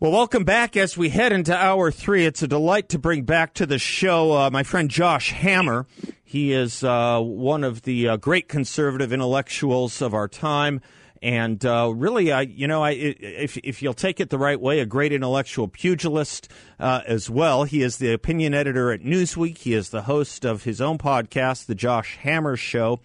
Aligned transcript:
Well, 0.00 0.10
welcome 0.10 0.42
back 0.42 0.76
as 0.76 0.98
we 0.98 1.10
head 1.10 1.30
into 1.30 1.56
hour 1.56 1.92
three. 1.92 2.26
It's 2.26 2.42
a 2.42 2.48
delight 2.48 2.88
to 2.88 2.98
bring 2.98 3.22
back 3.22 3.54
to 3.54 3.64
the 3.64 3.78
show 3.78 4.32
uh, 4.32 4.50
my 4.50 4.64
friend 4.64 4.90
Josh 4.90 5.30
Hammer. 5.30 5.86
He 6.24 6.52
is 6.52 6.82
uh, 6.82 7.20
one 7.20 7.62
of 7.62 7.82
the 7.82 8.08
uh, 8.08 8.16
great 8.16 8.48
conservative 8.48 9.12
intellectuals 9.12 10.02
of 10.02 10.12
our 10.12 10.26
time. 10.26 10.80
And 11.22 11.64
uh, 11.64 11.92
really, 11.94 12.32
I, 12.32 12.40
you 12.40 12.66
know, 12.66 12.82
I, 12.82 12.90
if, 12.90 13.56
if 13.58 13.82
you'll 13.82 13.94
take 13.94 14.18
it 14.18 14.30
the 14.30 14.38
right 14.38 14.60
way, 14.60 14.80
a 14.80 14.84
great 14.84 15.12
intellectual 15.12 15.68
pugilist 15.68 16.48
uh, 16.80 17.02
as 17.06 17.30
well. 17.30 17.62
He 17.62 17.80
is 17.80 17.98
the 17.98 18.12
opinion 18.12 18.52
editor 18.52 18.90
at 18.90 19.00
Newsweek. 19.00 19.58
He 19.58 19.74
is 19.74 19.90
the 19.90 20.02
host 20.02 20.44
of 20.44 20.64
his 20.64 20.80
own 20.80 20.98
podcast, 20.98 21.66
The 21.66 21.76
Josh 21.76 22.16
Hammer 22.16 22.56
Show, 22.56 22.98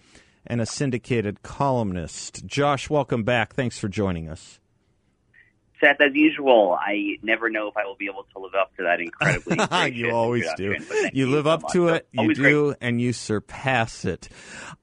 and 0.44 0.60
a 0.60 0.66
syndicated 0.66 1.44
columnist. 1.44 2.44
Josh, 2.46 2.90
welcome 2.90 3.22
back. 3.22 3.54
Thanks 3.54 3.78
for 3.78 3.86
joining 3.86 4.28
us. 4.28 4.58
Seth, 5.80 6.00
as 6.00 6.14
usual, 6.14 6.76
I 6.80 7.16
never 7.22 7.48
know 7.50 7.68
if 7.68 7.76
I 7.76 7.84
will 7.86 7.96
be 7.96 8.06
able 8.06 8.26
to 8.34 8.38
live 8.38 8.52
up 8.54 8.74
to 8.76 8.82
that 8.84 9.00
incredibly. 9.00 9.92
you 9.98 10.10
always 10.10 10.46
do. 10.56 10.76
You 11.12 11.28
live 11.30 11.46
up 11.46 11.62
much. 11.62 11.72
to 11.72 11.88
So, 11.88 11.94
it. 11.94 12.08
You 12.12 12.20
always 12.20 12.36
do, 12.38 12.64
great. 12.68 12.76
and 12.80 13.00
you 13.00 13.12
surpass 13.12 14.04
it. 14.04 14.28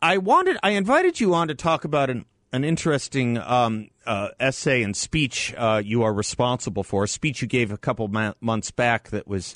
I 0.02 0.18
wanted. 0.18 0.58
I 0.64 0.72
invited 0.72 1.20
you 1.20 1.34
on 1.34 1.48
to 1.50 1.56
talk 1.56 1.86
about 1.86 2.10
an 2.10 2.26
an 2.54 2.64
interesting 2.64 3.38
um, 3.38 3.90
uh, 4.06 4.30
essay 4.40 4.82
and 4.82 4.96
speech 4.96 5.54
uh, 5.58 5.82
you 5.84 6.04
are 6.04 6.14
responsible 6.14 6.84
for. 6.84 7.04
A 7.04 7.08
speech 7.08 7.42
you 7.42 7.48
gave 7.48 7.72
a 7.72 7.78
couple 7.78 8.08
ma- 8.08 8.34
months 8.40 8.72
back 8.72 9.10
that 9.10 9.28
was 9.28 9.56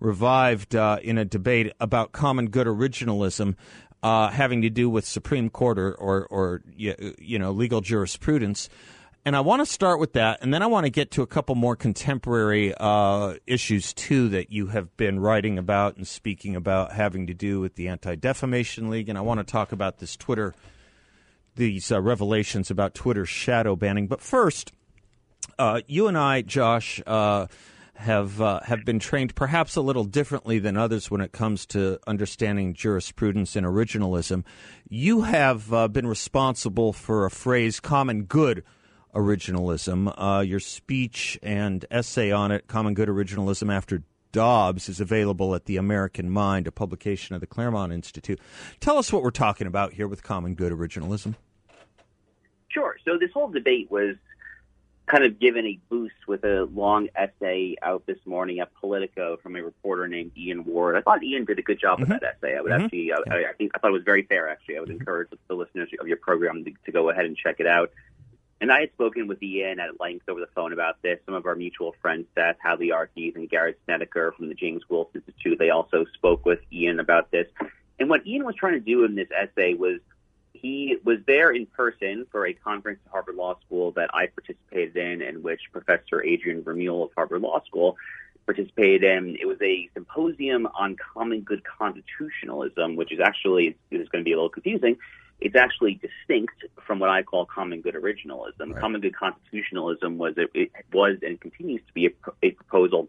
revived 0.00 0.74
uh, 0.74 0.98
in 1.02 1.16
a 1.18 1.24
debate 1.24 1.72
about 1.80 2.12
common 2.12 2.50
good 2.50 2.66
originalism. 2.66 3.54
Uh, 4.02 4.28
having 4.28 4.60
to 4.60 4.68
do 4.68 4.90
with 4.90 5.06
Supreme 5.06 5.48
Court 5.48 5.78
or, 5.78 5.94
or, 5.94 6.26
or 6.26 6.60
you, 6.76 7.14
you 7.18 7.38
know 7.38 7.52
legal 7.52 7.80
jurisprudence, 7.80 8.68
and 9.24 9.34
I 9.34 9.40
want 9.40 9.60
to 9.60 9.66
start 9.66 10.00
with 10.00 10.12
that, 10.14 10.40
and 10.42 10.52
then 10.52 10.62
I 10.62 10.66
want 10.66 10.84
to 10.84 10.90
get 10.90 11.12
to 11.12 11.22
a 11.22 11.26
couple 11.26 11.54
more 11.54 11.76
contemporary 11.76 12.74
uh, 12.78 13.34
issues 13.46 13.94
too 13.94 14.28
that 14.30 14.52
you 14.52 14.66
have 14.66 14.94
been 14.98 15.18
writing 15.18 15.56
about 15.56 15.96
and 15.96 16.06
speaking 16.06 16.54
about, 16.54 16.92
having 16.92 17.26
to 17.28 17.34
do 17.34 17.60
with 17.60 17.76
the 17.76 17.88
Anti 17.88 18.16
Defamation 18.16 18.90
League, 18.90 19.08
and 19.08 19.16
I 19.16 19.22
want 19.22 19.38
to 19.38 19.44
talk 19.44 19.72
about 19.72 19.98
this 19.98 20.14
Twitter, 20.14 20.54
these 21.56 21.90
uh, 21.90 22.02
revelations 22.02 22.70
about 22.70 22.94
Twitter 22.94 23.24
shadow 23.24 23.76
banning. 23.76 24.08
But 24.08 24.20
first, 24.20 24.72
uh, 25.58 25.80
you 25.86 26.06
and 26.06 26.18
I, 26.18 26.42
Josh, 26.42 27.00
uh, 27.06 27.46
have 27.94 28.42
uh, 28.42 28.60
have 28.64 28.84
been 28.84 28.98
trained 28.98 29.34
perhaps 29.34 29.74
a 29.76 29.80
little 29.80 30.04
differently 30.04 30.58
than 30.58 30.76
others 30.76 31.10
when 31.10 31.22
it 31.22 31.32
comes 31.32 31.64
to 31.66 31.98
understanding 32.06 32.74
jurisprudence 32.74 33.56
and 33.56 33.66
originalism. 33.66 34.44
You 34.86 35.22
have 35.22 35.72
uh, 35.72 35.88
been 35.88 36.06
responsible 36.06 36.92
for 36.92 37.24
a 37.24 37.30
phrase 37.30 37.80
"common 37.80 38.24
good." 38.24 38.64
Originalism. 39.14 40.12
Uh, 40.16 40.40
your 40.40 40.60
speech 40.60 41.38
and 41.42 41.84
essay 41.90 42.30
on 42.30 42.50
it, 42.52 42.66
Common 42.66 42.94
Good 42.94 43.08
Originalism 43.08 43.72
After 43.72 44.02
Dobbs, 44.32 44.88
is 44.88 45.00
available 45.00 45.54
at 45.54 45.66
The 45.66 45.76
American 45.76 46.30
Mind, 46.30 46.66
a 46.66 46.72
publication 46.72 47.34
of 47.34 47.40
the 47.40 47.46
Claremont 47.46 47.92
Institute. 47.92 48.40
Tell 48.80 48.98
us 48.98 49.12
what 49.12 49.22
we're 49.22 49.30
talking 49.30 49.66
about 49.66 49.92
here 49.92 50.08
with 50.08 50.22
Common 50.22 50.54
Good 50.54 50.72
Originalism. 50.72 51.34
Sure. 52.68 52.96
So 53.04 53.18
this 53.18 53.30
whole 53.32 53.48
debate 53.48 53.90
was 53.90 54.16
kind 55.06 55.22
of 55.22 55.38
given 55.38 55.66
a 55.66 55.78
boost 55.90 56.14
with 56.26 56.42
a 56.44 56.64
long 56.74 57.08
essay 57.14 57.76
out 57.82 58.06
this 58.06 58.16
morning 58.24 58.58
at 58.60 58.72
Politico 58.80 59.36
from 59.42 59.54
a 59.54 59.62
reporter 59.62 60.08
named 60.08 60.32
Ian 60.36 60.64
Ward. 60.64 60.96
I 60.96 61.02
thought 61.02 61.22
Ian 61.22 61.44
did 61.44 61.58
a 61.58 61.62
good 61.62 61.78
job 61.78 62.00
with 62.00 62.08
that 62.08 62.22
essay. 62.22 62.56
I 62.56 62.60
would 62.62 62.72
Mhm. 62.72 62.84
actually, 62.84 63.12
I, 63.12 63.50
I 63.50 63.52
think, 63.58 63.72
I 63.74 63.78
thought 63.78 63.88
it 63.90 63.92
was 63.92 64.02
very 64.02 64.22
fair. 64.22 64.48
Actually, 64.48 64.78
I 64.78 64.80
would 64.80 64.88
encourage 64.88 65.28
the 65.46 65.54
listeners 65.54 65.90
of 66.00 66.08
your 66.08 66.16
program 66.16 66.64
to, 66.64 66.72
to 66.86 66.90
go 66.90 67.10
ahead 67.10 67.26
and 67.26 67.36
check 67.36 67.56
it 67.60 67.66
out. 67.66 67.92
And 68.64 68.72
I 68.72 68.80
had 68.80 68.92
spoken 68.92 69.26
with 69.26 69.42
Ian 69.42 69.78
at 69.78 70.00
length 70.00 70.26
over 70.26 70.40
the 70.40 70.46
phone 70.54 70.72
about 70.72 71.02
this. 71.02 71.18
Some 71.26 71.34
of 71.34 71.44
our 71.44 71.54
mutual 71.54 71.94
friends, 72.00 72.24
Seth 72.34 72.56
Hadley 72.58 72.92
Arkes 72.92 73.36
and 73.36 73.46
Garrett 73.46 73.78
Snedeker 73.84 74.32
from 74.32 74.48
the 74.48 74.54
James 74.54 74.80
Wilson 74.88 75.16
Institute, 75.16 75.58
they 75.58 75.68
also 75.68 76.06
spoke 76.14 76.46
with 76.46 76.60
Ian 76.72 76.98
about 76.98 77.30
this. 77.30 77.46
And 77.98 78.08
what 78.08 78.26
Ian 78.26 78.46
was 78.46 78.54
trying 78.54 78.72
to 78.72 78.80
do 78.80 79.04
in 79.04 79.16
this 79.16 79.28
essay 79.38 79.74
was 79.74 80.00
he 80.54 80.96
was 81.04 81.18
there 81.26 81.50
in 81.50 81.66
person 81.66 82.24
for 82.32 82.46
a 82.46 82.54
conference 82.54 83.00
at 83.04 83.12
Harvard 83.12 83.34
Law 83.34 83.58
School 83.66 83.90
that 83.96 84.08
I 84.14 84.28
participated 84.28 84.96
in, 84.96 85.20
in 85.20 85.42
which 85.42 85.60
Professor 85.70 86.24
Adrian 86.24 86.62
Vermeule 86.62 87.04
of 87.04 87.10
Harvard 87.14 87.42
Law 87.42 87.62
School 87.66 87.98
participated 88.46 89.04
in. 89.04 89.36
It 89.38 89.46
was 89.46 89.60
a 89.60 89.90
symposium 89.92 90.66
on 90.68 90.96
common 90.96 91.42
good 91.42 91.64
constitutionalism, 91.64 92.96
which 92.96 93.12
is 93.12 93.20
actually 93.20 93.76
is 93.90 94.08
going 94.08 94.24
to 94.24 94.26
be 94.26 94.32
a 94.32 94.36
little 94.36 94.48
confusing. 94.48 94.96
It's 95.40 95.56
actually 95.56 95.94
distinct 95.94 96.64
from 96.86 96.98
what 96.98 97.10
I 97.10 97.22
call 97.22 97.44
common 97.44 97.80
good 97.80 97.94
originalism. 97.94 98.72
Right. 98.72 98.80
Common 98.80 99.00
good 99.00 99.16
constitutionalism 99.16 100.16
was 100.16 100.36
a, 100.38 100.46
it 100.54 100.70
was 100.92 101.18
and 101.22 101.40
continues 101.40 101.82
to 101.86 101.92
be 101.92 102.06
a, 102.06 102.10
a 102.42 102.50
proposal 102.52 103.08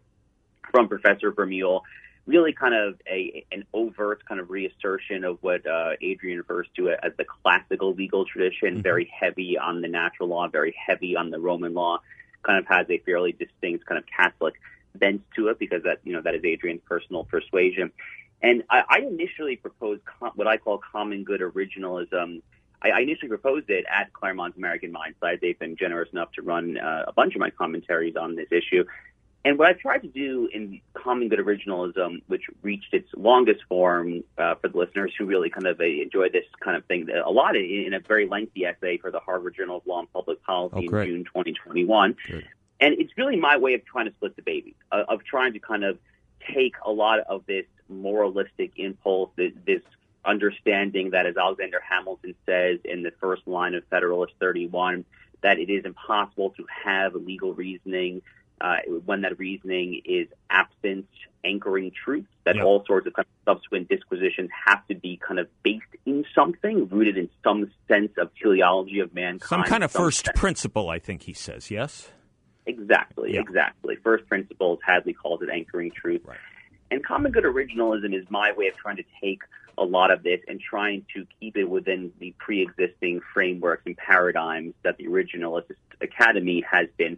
from 0.72 0.88
Professor 0.88 1.32
Vermeule 1.32 1.82
really 2.28 2.54
kind 2.54 2.74
of 2.74 3.00
a 3.08 3.46
an 3.52 3.64
overt 3.74 4.26
kind 4.28 4.42
of 4.42 4.50
reassertion 4.50 5.24
of 5.24 5.38
what 5.42 5.66
uh, 5.68 5.92
Adrian 6.02 6.40
refers 6.40 6.68
to 6.76 6.90
as 6.90 7.12
the 7.18 7.26
classical 7.26 7.94
legal 7.94 8.26
tradition, 8.26 8.78
Mhm. 8.80 8.84
very 8.84 9.06
heavy 9.06 9.58
on 9.58 9.82
the 9.82 9.88
natural 9.88 10.30
law, 10.30 10.48
very 10.48 10.74
heavy 10.74 11.16
on 11.16 11.30
the 11.30 11.40
Roman 11.40 11.74
law, 11.74 12.00
kind 12.44 12.58
of 12.58 12.66
has 12.68 12.90
a 12.90 12.98
fairly 13.00 13.32
distinct 13.32 13.86
kind 13.86 14.00
of 14.00 14.06
Catholic 14.08 14.56
bent 14.96 15.22
to 15.36 15.50
it 15.50 15.60
because 15.60 15.84
that 15.84 16.00
you 16.04 16.14
know 16.14 16.22
that 16.22 16.36
is 16.36 16.44
Adrian's 16.44 16.82
personal 16.90 17.24
persuasion. 17.26 17.92
And 18.46 18.64
I, 18.70 18.84
I 18.88 18.98
initially 19.00 19.56
proposed 19.56 20.04
com- 20.06 20.34
what 20.36 20.48
I 20.48 20.58
call 20.58 20.78
common 20.78 21.24
good 21.24 21.42
originalism. 21.42 22.44
I, 22.84 22.90
I 22.92 23.00
initially 23.00 23.30
proposed 23.30 23.72
it 23.72 23.86
at 23.92 24.14
Claremont's 24.14 24.56
American 24.56 24.92
Mind 24.92 25.16
site. 25.20 25.42
They've 25.42 25.58
been 25.58 25.76
generous 25.76 26.10
enough 26.14 26.32
to 26.34 26.44
run 26.44 26.78
uh, 26.78 27.06
a 27.08 27.12
bunch 27.12 27.34
of 27.34 27.40
my 27.40 27.50
commentaries 27.50 28.16
on 28.16 28.36
this 28.36 28.48
issue. 28.52 28.86
And 29.46 29.58
what 29.58 29.68
I've 29.68 29.80
tried 29.80 30.00
to 30.04 30.08
do 30.08 30.48
in 30.54 30.80
Common 30.94 31.28
Good 31.30 31.40
Originalism, 31.40 32.22
which 32.28 32.44
reached 32.62 32.94
its 32.94 33.08
longest 33.16 33.62
form 33.68 34.24
uh, 34.38 34.56
for 34.56 34.68
the 34.70 34.78
listeners 34.78 35.14
who 35.18 35.26
really 35.26 35.50
kind 35.50 35.66
of 35.68 35.80
uh, 35.80 35.84
enjoy 35.84 36.30
this 36.30 36.46
kind 36.60 36.78
of 36.78 36.86
thing 36.86 37.08
a 37.10 37.30
lot 37.32 37.56
in 37.56 37.94
a 37.96 38.00
very 38.00 38.28
lengthy 38.28 38.66
essay 38.66 38.98
for 38.98 39.10
the 39.10 39.20
Harvard 39.20 39.56
Journal 39.56 39.78
of 39.78 39.88
Law 39.88 40.00
and 40.00 40.14
Public 40.14 40.44
Policy 40.44 40.88
Oh, 40.92 40.98
in. 41.00 41.08
June 41.08 41.24
2021. 41.26 42.16
Good. 42.28 42.48
And 42.80 42.96
it's 43.00 43.12
really 43.18 43.38
my 43.38 43.58
way 43.58 43.74
of 43.76 43.86
trying 43.86 44.06
to 44.06 44.14
split 44.14 44.36
the 44.36 44.42
baby, 44.42 44.76
uh, 44.92 45.04
of 45.08 45.24
trying 45.24 45.54
to 45.54 45.60
kind 45.60 45.84
of 45.84 45.98
take 46.54 46.76
a 46.86 46.92
lot 46.92 47.20
of 47.22 47.46
this 47.48 47.66
moralistic 47.90 48.74
impulse, 48.78 49.30
this, 49.36 49.52
this 49.66 49.82
understanding 50.24 51.12
that, 51.12 51.26
as 51.26 51.38
Alexander 51.38 51.80
Hamilton 51.88 52.36
says 52.46 52.80
in 52.84 53.04
the 53.04 53.12
first 53.22 53.48
line 53.48 53.74
of 53.76 53.84
Federalist 53.90 54.34
31, 54.40 55.06
that 55.42 55.60
it 55.60 55.70
is 55.70 55.86
impossible 55.86 56.50
to 56.52 56.66
have 56.84 57.14
legal 57.16 57.54
reasoning 57.54 58.22
uh, 58.62 58.78
when 59.06 59.22
that 59.22 59.38
reasoning 59.38 60.02
is 60.06 60.28
absent 60.50 61.06
anchoring 61.44 61.92
truth, 61.92 62.26
that 62.46 62.56
Yeah. 62.56 62.64
all 62.64 62.84
sorts 62.86 63.06
of, 63.06 63.14
kind 63.14 63.28
of 63.46 63.54
subsequent 63.54 63.90
disquisitions 63.90 64.50
have 64.66 64.88
to 64.88 64.96
be 64.96 65.18
kind 65.18 65.40
of 65.40 65.48
based 65.62 65.84
in 66.06 66.26
something, 66.34 66.88
rooted 66.88 67.18
in 67.18 67.30
some 67.44 67.70
sense 67.88 68.14
of 68.18 68.34
teleology 68.42 69.00
of 69.00 69.14
mankind. 69.14 69.44
Some 69.48 69.64
kind 69.64 69.84
of 69.84 69.92
first 69.92 70.26
sense. 70.26 70.40
principle, 70.40 70.90
I 70.90 70.98
think 71.00 71.24
he 71.24 71.34
says, 71.34 71.70
yes? 71.70 72.10
Exactly, 72.66 73.34
Yeah. 73.34 73.42
exactly. 73.42 73.96
First 73.98 74.26
principles, 74.28 74.80
Hadley 74.84 75.14
calls 75.14 75.42
it 75.44 75.50
anchoring 75.50 75.92
truth. 75.92 76.22
Right. 76.26 76.38
And 76.92 77.04
common 77.04 77.32
good 77.32 77.44
originalism 77.44 78.14
is 78.14 78.26
my 78.30 78.52
way 78.54 78.68
of 78.68 78.76
trying 78.76 78.98
to 78.98 79.04
take 79.22 79.42
a 79.78 79.84
lot 79.84 80.12
of 80.12 80.24
this 80.24 80.40
and 80.48 80.60
trying 80.60 81.06
to 81.14 81.26
keep 81.40 81.58
it 81.58 81.66
within 81.66 82.12
the 82.20 82.34
pre-existing 82.38 83.22
frameworks 83.34 83.84
and 83.86 83.98
paradigms 83.98 84.74
that 84.84 84.98
the 84.98 85.06
originalist 85.06 85.72
academy 86.02 86.64
has 86.70 86.88
been 86.98 87.18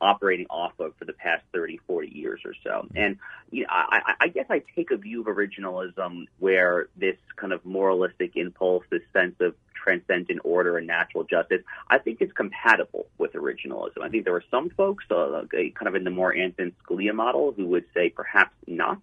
operating 0.00 0.46
off 0.50 0.72
of 0.78 0.94
for 0.98 1.04
the 1.04 1.12
past 1.12 1.42
30, 1.52 1.78
40 1.86 2.08
years 2.08 2.40
or 2.44 2.54
so. 2.62 2.86
And 2.94 3.18
you 3.50 3.62
know, 3.62 3.68
I, 3.70 4.14
I- 4.20 4.28
guess 4.28 4.46
I 4.50 4.62
take 4.74 4.90
a 4.90 4.96
view 4.96 5.20
of 5.22 5.26
originalism 5.28 6.26
where 6.38 6.88
this 6.96 7.16
kind 7.36 7.52
of 7.52 7.64
moralistic 7.64 8.36
impulse, 8.36 8.84
this 8.90 9.02
sense 9.12 9.36
of 9.40 9.54
transcendent 9.74 10.40
order 10.44 10.76
and 10.78 10.86
natural 10.86 11.24
justice, 11.24 11.62
I 11.88 11.98
think 11.98 12.20
it's 12.20 12.32
compatible 12.32 13.06
with 13.18 13.32
originalism. 13.34 14.02
I 14.02 14.08
think 14.08 14.24
there 14.24 14.34
are 14.34 14.44
some 14.50 14.68
folks, 14.70 15.04
uh, 15.10 15.42
kind 15.52 15.86
of 15.86 15.94
in 15.94 16.04
the 16.04 16.10
more 16.10 16.34
Antonin 16.36 16.74
Scalia 16.84 17.14
model, 17.14 17.52
who 17.52 17.66
would 17.68 17.84
say 17.94 18.10
perhaps 18.10 18.52
not. 18.66 19.00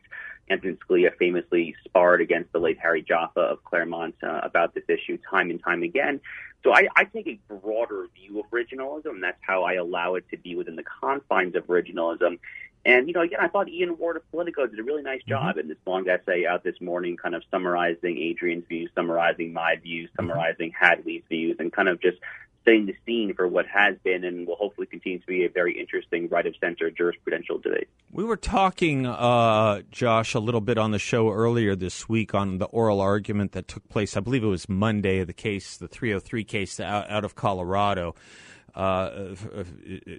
Antonin 0.49 0.77
Scalia 0.77 1.15
famously 1.17 1.75
sparred 1.83 2.21
against 2.21 2.51
the 2.51 2.59
late 2.59 2.77
Harry 2.79 3.01
Jaffa 3.01 3.39
of 3.39 3.63
Claremont 3.63 4.15
uh, 4.23 4.41
about 4.43 4.73
this 4.73 4.83
issue 4.87 5.17
time 5.29 5.49
and 5.49 5.61
time 5.63 5.83
again. 5.83 6.19
So 6.63 6.73
I, 6.73 6.87
I 6.95 7.03
take 7.05 7.27
a 7.27 7.39
broader 7.53 8.07
view 8.15 8.39
of 8.39 8.49
originalism, 8.51 9.09
and 9.09 9.23
that's 9.23 9.41
how 9.41 9.63
I 9.63 9.73
allow 9.73 10.15
it 10.15 10.25
to 10.31 10.37
be 10.37 10.55
within 10.55 10.75
the 10.75 10.83
confines 10.83 11.55
of 11.55 11.65
originalism. 11.67 12.39
And, 12.85 13.07
you 13.07 13.13
know, 13.13 13.21
again, 13.21 13.39
I 13.41 13.47
thought 13.47 13.69
Ian 13.69 13.97
Ward 13.97 14.17
of 14.17 14.29
Politico 14.31 14.67
did 14.67 14.77
a 14.77 14.83
really 14.83 15.03
nice 15.03 15.23
job 15.23 15.51
mm-hmm. 15.51 15.59
in 15.59 15.67
this 15.69 15.77
long 15.85 16.07
essay 16.09 16.45
out 16.45 16.63
this 16.63 16.79
morning, 16.81 17.15
kind 17.15 17.33
of 17.33 17.43
summarizing 17.49 18.17
Adrian's 18.17 18.65
views, 18.67 18.89
summarizing 18.93 19.53
my 19.53 19.77
views, 19.81 20.09
mm-hmm. 20.09 20.29
summarizing 20.29 20.73
Hadley's 20.77 21.23
views, 21.29 21.55
and 21.59 21.71
kind 21.71 21.87
of 21.87 22.01
just 22.01 22.17
setting 22.65 22.86
the 22.86 22.95
scene 23.06 23.33
for 23.36 23.48
what 23.48 23.65
has 23.68 23.95
been 24.04 24.24
and 24.24 24.48
will 24.48 24.56
hopefully 24.56 24.88
continue 24.88 25.19
to 25.19 25.27
be 25.27 25.45
a 25.45 25.50
very 25.50 25.80
interesting 25.80 26.27
right 26.30 26.45
of 26.45 26.56
center 26.60 26.89
jurisprudential 26.89 27.62
debate. 27.62 27.88
We 28.12 28.24
were 28.24 28.38
talking, 28.38 29.06
uh, 29.06 29.81
Josh, 29.92 30.33
a 30.33 30.39
little 30.39 30.62
bit 30.62 30.77
on 30.77 30.92
the 30.92 31.00
show 31.00 31.31
earlier 31.31 31.75
this 31.75 32.07
week 32.07 32.33
on 32.33 32.57
the 32.57 32.65
oral 32.65 33.01
argument 33.01 33.54
that 33.54 33.68
took 33.68 33.88
place. 33.89 34.15
I 34.15 34.19
believe 34.19 34.44
it 34.44 34.48
was 34.48 34.69
Monday, 34.69 35.24
the 35.24 35.33
case, 35.33 35.77
the 35.77 35.88
303 35.88 36.44
case 36.44 36.80
out, 36.80 37.10
out 37.10 37.25
of 37.25 37.36
Colorado 37.36 38.15
uh, 38.75 39.35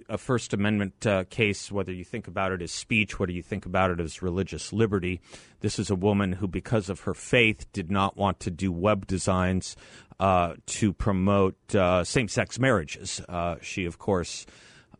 a 0.07 0.17
First 0.17 0.53
Amendment 0.53 1.05
uh, 1.05 1.25
case, 1.25 1.71
whether 1.71 1.91
you 1.91 2.05
think 2.05 2.27
about 2.27 2.51
it 2.53 2.61
as 2.61 2.71
speech, 2.71 3.19
whether 3.19 3.31
you 3.31 3.43
think 3.43 3.65
about 3.65 3.91
it 3.91 3.99
as 3.99 4.21
religious 4.21 4.71
liberty. 4.71 5.19
This 5.59 5.77
is 5.77 5.89
a 5.89 5.95
woman 5.95 6.31
who, 6.31 6.47
because 6.47 6.89
of 6.89 7.01
her 7.01 7.13
faith, 7.13 7.71
did 7.73 7.91
not 7.91 8.15
want 8.15 8.39
to 8.41 8.51
do 8.51 8.71
web 8.71 9.07
designs 9.07 9.75
uh, 10.19 10.53
to 10.67 10.93
promote 10.93 11.75
uh, 11.75 12.03
same 12.05 12.29
sex 12.29 12.57
marriages. 12.57 13.21
Uh, 13.27 13.55
she, 13.61 13.83
of 13.83 13.97
course, 13.97 14.45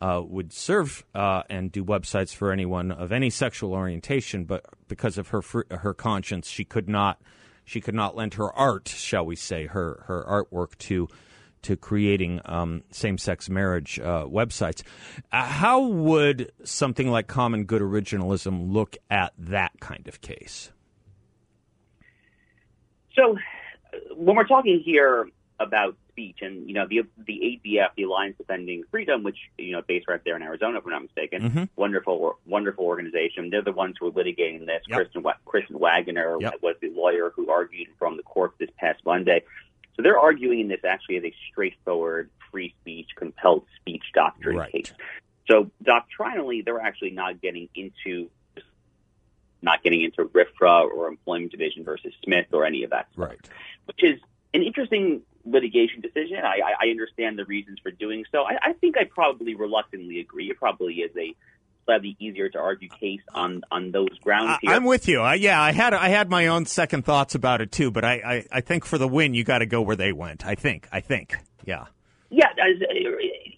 uh, 0.01 0.22
would 0.25 0.51
serve 0.51 1.06
and 1.13 1.72
do 1.72 1.84
websites 1.84 2.36
for 2.36 2.51
anyone 2.51 2.92
of 2.92 3.13
any 3.13 3.30
sexual 3.30 3.74
orientation, 3.74 4.44
but 4.44 4.66
because 4.90 5.18
of 5.18 5.30
her 5.30 5.42
her 5.72 5.94
conscience, 5.94 6.50
she 6.50 6.66
could 6.66 6.90
not 6.90 7.22
she 7.63 7.80
could 7.80 7.96
not 7.96 8.16
lend 8.18 8.34
her 8.34 8.51
art, 8.51 8.90
shall 8.90 9.25
we 9.25 9.38
say, 9.38 9.68
her 9.68 10.04
her 10.08 10.25
artwork 10.28 10.78
to 10.80 11.08
to 11.66 11.76
creating 11.76 12.42
um, 12.46 12.84
same 12.92 13.18
sex 13.18 13.50
marriage 13.50 14.00
uh, 14.00 14.26
websites. 14.26 14.84
Uh, 15.32 15.46
how 15.46 15.82
would 15.82 16.52
something 16.64 17.10
like 17.10 17.28
common 17.28 17.66
good 17.66 17.82
originalism 17.82 18.72
look 18.72 18.98
at 19.10 19.34
that 19.38 19.72
kind 19.80 20.08
of 20.08 20.22
case? 20.22 20.72
So, 23.16 23.38
when 24.16 24.36
we're 24.36 24.48
talking 24.48 24.82
here 24.86 25.28
about 25.60 25.98
speech, 26.12 26.38
and 26.42 26.68
you 26.68 26.74
know 26.76 26.86
the 26.88 27.02
the 27.26 27.60
ADF, 27.66 27.90
the 27.98 28.04
Alliance 28.04 28.38
Defending 28.38 28.84
Freedom, 28.92 29.24
which 29.24 29.38
you 29.58 29.72
know 29.72 29.82
based 29.88 30.08
right 30.08 30.22
there 30.24 30.36
in 30.36 30.44
Arizona, 30.44 30.78
if 30.78 30.86
I'm 30.86 30.92
not 30.92 31.02
mistaken, 31.04 31.42
mm-hmm. 31.42 31.64
wonderful 31.76 32.38
wonderful 32.46 32.86
organization. 32.86 33.50
They're 33.50 33.64
the 33.64 33.72
ones 33.72 33.96
who 34.00 34.08
are 34.08 34.12
litigating 34.12 34.66
this. 34.66 34.84
Yep. 34.88 34.98
Kristen 34.98 35.24
Kristen 35.46 35.80
Waggoner 35.80 36.38
yep. 36.40 36.56
was 36.62 36.76
the 36.82 36.90
lawyer 36.90 37.32
who 37.36 37.50
argued 37.50 37.88
from 37.98 38.18
the 38.18 38.24
court 38.24 38.54
this 38.60 38.70
past 38.78 39.02
Monday. 39.06 39.44
So 39.96 40.02
they're 40.04 40.20
arguing 40.20 40.68
this 40.68 40.82
actually 40.86 41.18
as 41.18 41.24
a 41.24 41.34
straightforward 41.52 42.30
free 42.52 42.74
speech, 42.82 43.10
compelled 43.16 43.66
speech 43.80 44.04
doctrine 44.14 44.58
right. 44.58 44.72
case. 44.72 44.94
So 45.50 45.72
doctrinally, 45.84 46.62
they're 46.62 46.82
actually 46.82 47.12
not 47.12 47.42
getting 47.42 47.70
into 47.76 48.30
not 49.62 49.82
getting 49.84 50.04
into 50.04 50.26
RFRA 50.26 50.90
or 50.92 51.08
Employment 51.08 51.52
Division 51.52 51.84
versus 51.84 52.14
Smith 52.24 52.48
or 52.54 52.66
any 52.66 52.84
of 52.84 52.92
that 52.92 53.08
stuff, 53.14 53.30
right. 53.30 53.50
which 53.86 54.04
is 54.04 54.20
an 54.54 54.62
interesting 54.62 55.22
litigation 55.44 56.02
decision. 56.02 56.38
I, 56.44 56.60
I, 56.80 56.88
understand 56.90 57.38
the 57.38 57.46
reasons 57.46 57.80
for 57.82 57.92
doing 57.92 58.26
so. 58.32 58.44
I, 58.44 58.58
I 58.62 58.74
think 58.74 58.98
I 58.98 59.06
probably 59.06 59.56
reluctantly 59.56 60.20
agree. 60.20 60.50
It 60.50 60.58
probably 60.58 60.96
is 60.96 61.12
a 61.18 61.36
slightly 61.86 62.16
easier 62.20 62.50
to 62.50 62.60
argue 62.60 62.90
case 62.90 63.22
on 63.34 63.62
on 63.72 63.92
those 63.92 64.18
grounds. 64.22 64.58
Here. 64.62 64.72
I'm 64.72 64.84
with 64.84 65.08
you. 65.08 65.22
I, 65.22 65.36
yeah, 65.36 65.62
I 65.62 65.72
had 65.72 65.94
I 65.94 66.10
had 66.10 66.30
my 66.30 66.48
own 66.48 66.66
second 66.66 67.06
thoughts 67.06 67.36
about 67.36 67.62
it 67.62 67.72
too, 67.72 67.92
but 67.92 68.04
I 68.04 68.14
I, 68.14 68.46
I 68.52 68.62
think 68.62 68.86
for 68.86 68.98
the 68.98 69.08
win, 69.08 69.34
you 69.34 69.44
got 69.44 69.60
to 69.60 69.66
go 69.66 69.82
where 69.82 69.96
they 69.96 70.12
went. 70.12 70.46
I 70.46 70.56
think. 70.56 70.88
I 70.92 71.00
think. 71.00 71.36
Yeah. 71.64 71.86
Yeah, 72.30 72.50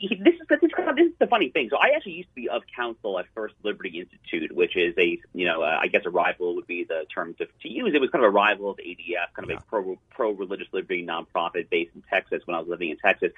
this 0.01 0.11
is 0.11 0.47
this 0.49 0.59
is, 0.61 0.69
this 0.95 1.07
is 1.07 1.13
the 1.19 1.27
funny 1.27 1.49
thing. 1.49 1.69
So 1.69 1.77
I 1.77 1.93
actually 1.95 2.13
used 2.13 2.29
to 2.29 2.35
be 2.35 2.49
of 2.49 2.63
counsel 2.75 3.19
at 3.19 3.25
First 3.33 3.55
Liberty 3.63 3.99
Institute, 3.99 4.55
which 4.55 4.75
is 4.75 4.93
a 4.97 5.19
you 5.33 5.45
know 5.45 5.61
uh, 5.61 5.77
I 5.81 5.87
guess 5.87 6.03
a 6.05 6.09
rival 6.09 6.55
would 6.55 6.67
be 6.67 6.83
the 6.83 7.05
term 7.13 7.33
to, 7.35 7.45
to 7.45 7.69
use. 7.69 7.93
It 7.93 8.01
was 8.01 8.09
kind 8.09 8.23
of 8.23 8.29
a 8.29 8.33
rival 8.33 8.69
of 8.69 8.77
ADF, 8.77 9.33
kind 9.33 9.45
of 9.45 9.49
yeah. 9.49 9.57
a 9.57 9.61
pro 9.61 9.97
pro 10.09 10.31
religious 10.31 10.67
liberty 10.71 11.05
nonprofit 11.05 11.69
based 11.69 11.91
in 11.95 12.03
Texas 12.09 12.41
when 12.45 12.55
I 12.55 12.59
was 12.59 12.67
living 12.67 12.89
in 12.89 12.97
Texas. 12.97 13.31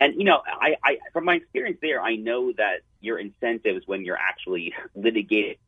And 0.00 0.14
you 0.14 0.24
know, 0.24 0.40
I, 0.46 0.76
I 0.84 0.98
from 1.12 1.24
my 1.24 1.34
experience 1.34 1.78
there, 1.82 2.00
I 2.00 2.16
know 2.16 2.52
that 2.52 2.80
your 3.00 3.18
incentives 3.18 3.86
when 3.86 4.04
you're 4.04 4.18
actually 4.18 4.74
litigating 4.96 5.58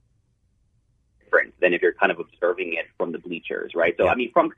different 1.31 1.55
than 1.61 1.73
if 1.73 1.83
you're 1.83 1.93
kind 1.93 2.13
of 2.13 2.19
observing 2.19 2.75
it 2.75 2.87
from 2.97 3.13
the 3.13 3.19
bleachers, 3.19 3.73
right? 3.75 3.95
So, 3.97 4.05
yeah. 4.05 4.13
I 4.13 4.15
mean, 4.15 4.33
from, 4.33 4.53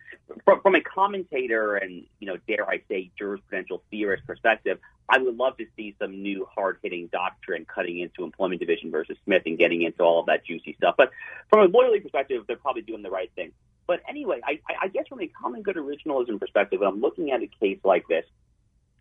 from 0.45 0.61
from 0.61 0.75
a 0.75 0.81
commentator 0.81 1.77
and 1.77 2.05
you 2.19 2.27
know, 2.27 2.37
dare 2.49 2.69
I 2.69 2.81
say, 2.89 3.11
jurisprudential 3.21 3.81
theorist 3.91 4.27
perspective, 4.27 4.79
I 5.09 5.19
would 5.19 5.37
love 5.37 5.57
to 5.59 5.67
see 5.77 5.95
some 6.01 6.23
new 6.23 6.47
hard 6.53 6.79
hitting 6.83 7.09
doctrine 7.09 7.67
cutting 7.67 7.99
into 7.99 8.25
employment 8.25 8.61
division 8.61 8.91
versus 8.91 9.17
Smith 9.25 9.43
and 9.47 9.59
getting 9.59 9.83
into 9.83 10.03
all 10.03 10.21
of 10.21 10.27
that 10.27 10.45
juicy 10.45 10.75
stuff. 10.79 10.95
But 10.97 11.11
from 11.51 11.61
a 11.61 11.69
lawyerly 11.69 12.03
perspective, 12.03 12.45
they're 12.47 12.57
probably 12.57 12.83
doing 12.83 13.03
the 13.03 13.11
right 13.11 13.31
thing. 13.35 13.53
But 13.87 14.01
anyway, 14.09 14.41
I, 14.45 14.61
I 14.81 14.89
guess 14.89 15.09
from 15.09 15.21
a 15.21 15.27
common 15.27 15.63
good 15.63 15.77
originalism 15.77 16.41
perspective, 16.41 16.81
when 16.81 16.89
I'm 16.89 17.01
looking 17.01 17.33
at 17.33 17.43
a 17.43 17.49
case 17.61 17.79
like 17.85 18.07
this, 18.09 18.25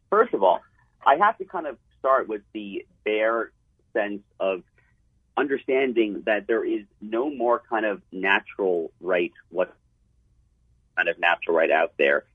first 0.10 0.34
of 0.34 0.44
all, 0.44 0.60
I 1.06 1.16
have 1.16 1.38
to 1.38 1.46
kind 1.46 1.68
of 1.68 1.78
start 2.00 2.28
with 2.28 2.42
the 2.54 2.86
bare 3.06 3.52
sense 3.94 4.22
of 4.40 4.64
understanding 5.42 6.24
that 6.26 6.48
there 6.48 6.64
is 6.64 6.84
no 7.02 7.30
more 7.30 7.62
kind 7.70 7.86
of 7.86 8.02
natural 8.12 8.92
right, 9.02 9.34
what 9.50 9.76
kind 10.96 11.10
of 11.10 11.20
natural 11.20 11.56
right 11.58 11.72
out 11.72 11.94
there 11.98 12.26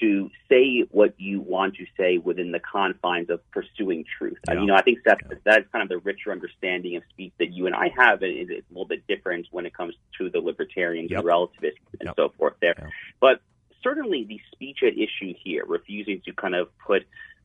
to 0.00 0.30
say 0.48 0.84
what 0.90 1.12
you 1.18 1.40
want 1.40 1.74
to 1.74 1.84
say 1.98 2.16
within 2.16 2.50
the 2.50 2.60
confines 2.60 3.28
of 3.28 3.38
pursuing 3.50 4.04
truth. 4.16 4.38
Uh, 4.48 4.54
yeah. 4.54 4.60
you 4.60 4.66
know, 4.66 4.74
I 4.74 4.82
think 4.82 5.00
that's, 5.04 5.20
yeah. 5.28 5.36
that's 5.44 5.66
kind 5.70 5.82
of 5.82 5.88
the 5.90 5.98
richer 5.98 6.32
understanding 6.32 6.96
of 6.96 7.02
speech 7.10 7.32
that 7.38 7.52
you 7.52 7.66
and 7.66 7.74
I 7.74 7.92
have. 7.96 8.22
And 8.22 8.50
it's 8.50 8.70
a 8.70 8.72
little 8.72 8.86
bit 8.86 9.06
different 9.06 9.46
when 9.50 9.66
it 9.66 9.74
comes 9.74 9.94
to 10.18 10.30
the 10.30 10.40
libertarians 10.40 11.10
yep. 11.10 11.18
and 11.18 11.26
relativists 11.26 11.80
and 12.00 12.06
yep. 12.06 12.14
so 12.16 12.32
forth 12.38 12.54
there. 12.62 12.74
But 13.20 13.42
certainly 13.82 14.24
the 14.24 14.40
speech 14.52 14.78
at 14.82 14.94
issue 14.94 15.34
here, 15.44 15.64
refusing 15.66 16.22
to 16.24 16.32
kind 16.32 16.54
of 16.54 16.68
put 16.78 17.02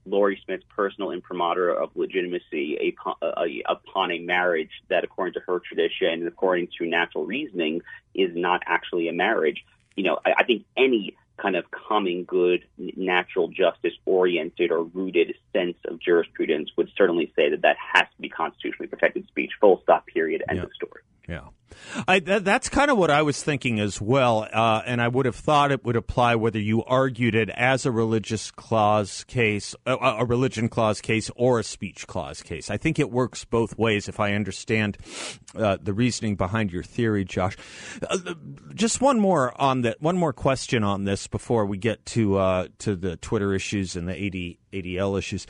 Lorie 0.09 0.41
Smith's 0.45 0.65
personal 0.75 1.11
imprimatur 1.11 1.69
of 1.69 1.89
legitimacy 1.95 2.95
uh, 3.05 3.25
uh, 3.25 3.45
upon 3.67 4.11
a 4.11 4.19
marriage 4.19 4.71
that, 4.89 5.03
according 5.03 5.33
to 5.33 5.39
her 5.41 5.59
tradition 5.59 6.07
and 6.07 6.27
according 6.27 6.69
to 6.77 6.85
natural 6.85 7.25
reasoning, 7.25 7.81
is 8.13 8.35
not 8.35 8.61
actually 8.65 9.07
a 9.07 9.13
marriage. 9.13 9.65
You 9.95 10.03
know, 10.03 10.19
I, 10.25 10.33
I 10.39 10.43
think 10.43 10.65
any 10.75 11.15
kind 11.37 11.55
of 11.55 11.69
common 11.71 12.23
good, 12.23 12.65
natural 12.77 13.47
justice 13.47 13.93
oriented 14.05 14.71
or 14.71 14.83
rooted 14.83 15.35
sense 15.53 15.77
of 15.85 15.99
jurisprudence 15.99 16.71
would 16.77 16.89
certainly 16.97 17.31
say 17.35 17.49
that 17.49 17.61
that 17.61 17.77
has 17.93 18.07
to 18.15 18.21
be 18.21 18.29
constitutionally 18.29 18.87
protected 18.87 19.27
speech. 19.27 19.51
Full 19.61 19.81
stop. 19.83 20.07
Period. 20.07 20.43
End 20.49 20.57
yeah. 20.57 20.63
of 20.63 20.73
story. 20.73 21.01
Yeah. 21.27 21.41
I, 22.07 22.19
that, 22.19 22.45
that's 22.45 22.69
kind 22.69 22.91
of 22.91 22.97
what 22.97 23.11
I 23.11 23.21
was 23.21 23.41
thinking 23.41 23.79
as 23.79 24.01
well, 24.01 24.47
uh, 24.51 24.81
and 24.85 25.01
I 25.01 25.07
would 25.07 25.25
have 25.25 25.35
thought 25.35 25.71
it 25.71 25.83
would 25.83 25.95
apply 25.95 26.35
whether 26.35 26.59
you 26.59 26.83
argued 26.83 27.35
it 27.35 27.49
as 27.49 27.85
a 27.85 27.91
religious 27.91 28.51
clause 28.51 29.23
case, 29.25 29.75
a, 29.85 29.95
a 29.95 30.25
religion 30.25 30.69
clause 30.69 31.01
case, 31.01 31.29
or 31.35 31.59
a 31.59 31.63
speech 31.63 32.07
clause 32.07 32.41
case. 32.41 32.69
I 32.69 32.77
think 32.77 32.99
it 32.99 33.11
works 33.11 33.45
both 33.45 33.77
ways. 33.77 34.07
If 34.07 34.19
I 34.19 34.33
understand 34.33 34.97
uh, 35.55 35.77
the 35.81 35.93
reasoning 35.93 36.35
behind 36.35 36.71
your 36.71 36.83
theory, 36.83 37.25
Josh. 37.25 37.57
Uh, 38.07 38.33
just 38.73 39.01
one 39.01 39.19
more 39.19 39.59
on 39.59 39.81
that. 39.81 40.01
One 40.01 40.17
more 40.17 40.33
question 40.33 40.83
on 40.83 41.05
this 41.05 41.27
before 41.27 41.65
we 41.65 41.77
get 41.77 42.05
to 42.07 42.37
uh, 42.37 42.67
to 42.79 42.95
the 42.95 43.17
Twitter 43.17 43.53
issues 43.53 43.95
and 43.95 44.07
the 44.07 44.13
AD, 44.13 44.83
ADL 44.83 45.17
issues. 45.17 45.47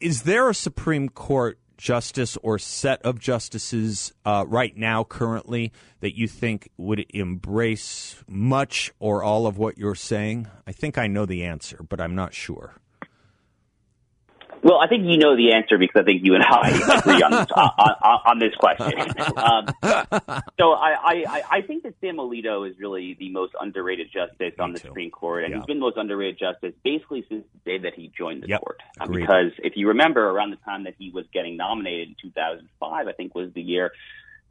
Is 0.00 0.22
there 0.22 0.48
a 0.48 0.54
Supreme 0.54 1.08
Court 1.08 1.58
justice 1.80 2.36
or 2.42 2.58
set 2.58 3.02
of 3.02 3.18
justices 3.18 4.12
uh, 4.24 4.44
right 4.46 4.76
now, 4.76 5.02
currently, 5.02 5.72
that 6.00 6.16
you 6.16 6.28
think 6.28 6.68
would 6.76 7.06
embrace 7.10 8.22
much 8.28 8.92
or 8.98 9.22
all 9.22 9.46
of 9.46 9.58
what 9.58 9.78
you're 9.78 9.94
saying? 9.94 10.46
I 10.66 10.72
think 10.72 10.98
I 10.98 11.06
know 11.06 11.26
the 11.26 11.44
answer, 11.44 11.84
but 11.88 12.00
I'm 12.00 12.14
not 12.14 12.34
sure. 12.34 12.74
Well, 14.62 14.78
I 14.78 14.88
think 14.88 15.06
you 15.06 15.16
know 15.16 15.36
the 15.36 15.52
answer 15.52 15.78
because 15.78 16.02
I 16.02 16.04
think 16.04 16.22
you 16.24 16.34
and 16.34 16.44
I 16.44 16.70
agree 16.98 17.22
on 17.22 17.30
this, 17.30 17.46
on, 17.54 18.20
on, 18.26 18.38
this 18.38 18.54
question. 18.56 18.92
Um, 19.36 19.66
so 20.58 20.72
I, 20.72 21.24
I, 21.26 21.42
I 21.50 21.62
think 21.62 21.84
that 21.84 21.94
Sam 22.00 22.16
Alito 22.16 22.68
is 22.68 22.78
really 22.78 23.16
the 23.18 23.30
most 23.30 23.54
underrated 23.58 24.08
justice 24.12 24.52
on 24.58 24.72
the 24.72 24.78
too. 24.78 24.88
Supreme 24.88 25.10
Court, 25.10 25.44
and 25.44 25.52
yeah. 25.52 25.58
he's 25.58 25.66
been 25.66 25.78
the 25.78 25.84
most 25.84 25.96
underrated 25.96 26.38
justice 26.38 26.74
basically 26.84 27.24
since 27.28 27.44
the 27.52 27.70
day 27.70 27.78
that 27.78 27.94
he 27.94 28.12
joined 28.16 28.42
the 28.42 28.48
yep. 28.48 28.60
court. 28.60 28.82
Uh, 29.00 29.06
because 29.06 29.52
if 29.58 29.76
you 29.76 29.88
remember, 29.88 30.28
around 30.28 30.50
the 30.50 30.56
time 30.56 30.84
that 30.84 30.94
he 30.98 31.10
was 31.10 31.24
getting 31.32 31.56
nominated 31.56 32.08
in 32.08 32.16
2005, 32.20 33.08
I 33.08 33.12
think 33.12 33.34
was 33.34 33.52
the 33.54 33.62
year 33.62 33.92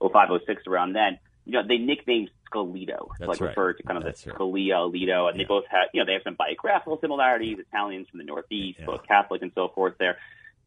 0506 0.01 0.63
around 0.67 0.93
then. 0.93 1.19
You 1.45 1.53
know, 1.53 1.67
they 1.67 1.77
nicknamed 1.77 2.29
Scalito. 2.49 3.09
That's 3.19 3.29
like 3.29 3.41
right. 3.41 3.49
referred 3.49 3.73
to 3.77 3.83
kind 3.83 3.97
of 3.97 4.03
That's 4.03 4.23
the 4.23 4.31
right. 4.31 4.39
Scalia, 4.39 4.73
Alito, 4.91 5.29
and 5.29 5.37
Yeah. 5.37 5.43
they 5.43 5.47
both 5.47 5.65
have, 5.69 5.87
you 5.93 6.01
know, 6.01 6.05
they 6.05 6.13
have 6.13 6.23
some 6.23 6.35
biographical 6.35 6.99
similarities. 6.99 7.57
Italians 7.59 8.07
from 8.09 8.19
the 8.19 8.25
Northeast, 8.25 8.79
Yeah. 8.79 8.85
both 8.85 9.05
Catholic 9.07 9.41
and 9.41 9.51
so 9.55 9.69
forth. 9.69 9.95
There, 9.99 10.17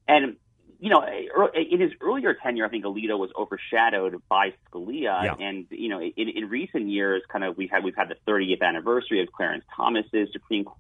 and 0.09 0.37
you 0.81 0.91
know, 0.91 1.07
in 1.07 1.81
his 1.81 1.93
earlier 2.01 2.35
tenure, 2.35 2.67
I 2.67 2.69
think 2.69 2.85
Alito 2.85 3.17
was 3.17 3.31
overshadowed 3.39 4.21
by 4.29 4.53
Scalia, 4.73 5.25
Yeah. 5.25 5.35
and 5.39 5.67
you 5.71 5.89
know, 5.89 6.01
in, 6.03 6.29
in 6.29 6.49
recent 6.49 6.89
years, 6.89 7.23
kind 7.29 7.45
of 7.45 7.57
we've 7.57 7.71
had 7.71 7.85
we've 7.85 7.95
had 7.95 8.09
the 8.09 8.17
30th 8.27 8.63
anniversary 8.63 9.23
of 9.23 9.31
Clarence 9.31 9.65
Thomas's 9.77 10.31
Supreme 10.33 10.65
Court, 10.65 10.77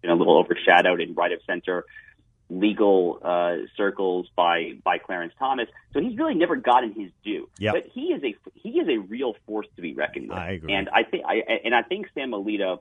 been 0.00 0.10
a 0.12 0.14
little 0.14 0.38
overshadowed 0.38 1.00
in 1.00 1.14
right 1.14 1.32
of 1.32 1.40
center 1.44 1.84
legal 2.48 3.18
uh, 3.22 3.66
circles 3.76 4.28
by 4.36 4.72
by 4.84 4.98
Clarence 4.98 5.32
Thomas. 5.38 5.68
So 5.92 6.00
he's 6.00 6.16
really 6.16 6.34
never 6.34 6.56
gotten 6.56 6.92
his 6.92 7.10
due. 7.24 7.48
Yep. 7.58 7.74
But 7.74 7.86
he 7.92 8.12
is 8.12 8.22
a 8.22 8.36
he 8.54 8.78
is 8.80 8.88
a 8.88 8.98
real 8.98 9.34
force 9.46 9.66
to 9.76 9.82
be 9.82 9.94
reckoned 9.94 10.28
with. 10.28 10.38
I 10.38 10.52
agree. 10.52 10.72
And 10.72 10.88
I 10.88 11.02
think 11.02 11.24
I 11.26 11.42
and 11.64 11.74
I 11.74 11.82
think 11.82 12.08
Sam 12.14 12.30
Alito. 12.30 12.80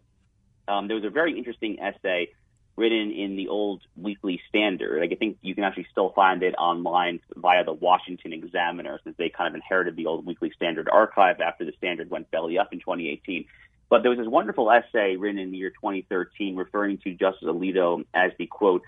Um, 0.67 0.87
there 0.87 0.95
was 0.95 1.05
a 1.05 1.11
very 1.11 1.37
interesting 1.37 1.79
essay 1.79 2.29
written 2.75 3.11
in 3.11 3.35
the 3.35 3.47
old 3.47 3.81
Weekly 3.95 4.41
Standard. 4.49 4.99
Like, 4.99 5.11
I 5.11 5.15
think 5.15 5.37
you 5.41 5.55
can 5.55 5.63
actually 5.63 5.87
still 5.91 6.09
find 6.09 6.43
it 6.43 6.55
online 6.55 7.19
via 7.35 7.63
the 7.63 7.73
Washington 7.73 8.33
Examiner, 8.33 8.99
since 9.03 9.15
they 9.17 9.29
kind 9.29 9.47
of 9.47 9.55
inherited 9.55 9.95
the 9.95 10.07
old 10.07 10.25
Weekly 10.25 10.51
Standard 10.55 10.89
archive 10.89 11.39
after 11.39 11.65
the 11.65 11.71
Standard 11.77 12.09
went 12.09 12.29
belly 12.31 12.57
up 12.57 12.73
in 12.73 12.79
2018. 12.79 13.45
But 13.89 14.01
there 14.01 14.09
was 14.09 14.19
this 14.19 14.27
wonderful 14.27 14.71
essay 14.71 15.15
written 15.15 15.39
in 15.39 15.51
the 15.51 15.57
year 15.57 15.69
2013 15.69 16.55
referring 16.55 16.97
to 16.99 17.13
Justice 17.13 17.47
Alito 17.47 18.03
as 18.13 18.31
the 18.37 18.47
quote 18.47 18.81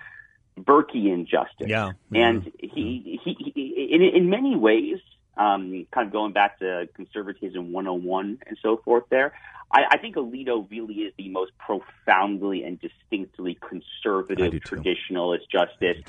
Burkean 0.57 1.27
justice. 1.27 1.67
Yeah. 1.67 1.91
And 2.13 2.51
he, 2.59 3.19
he, 3.23 3.51
he 3.53 3.89
in, 3.91 4.01
in 4.01 4.29
many 4.29 4.55
ways, 4.55 4.99
um, 5.37 5.85
kind 5.93 6.07
of 6.07 6.11
going 6.11 6.33
back 6.33 6.59
to 6.59 6.89
conservatism 6.95 7.71
101 7.71 8.39
and 8.47 8.57
so 8.61 8.77
forth 8.83 9.03
there, 9.09 9.33
I, 9.71 9.81
I 9.91 9.97
think 9.97 10.15
Alito 10.15 10.69
really 10.69 10.95
is 10.95 11.13
the 11.17 11.29
most 11.29 11.51
profoundly 11.57 12.63
and 12.63 12.79
distinctly 12.79 13.57
conservative 13.61 14.53
traditionalist 14.53 15.49
justice 15.51 16.03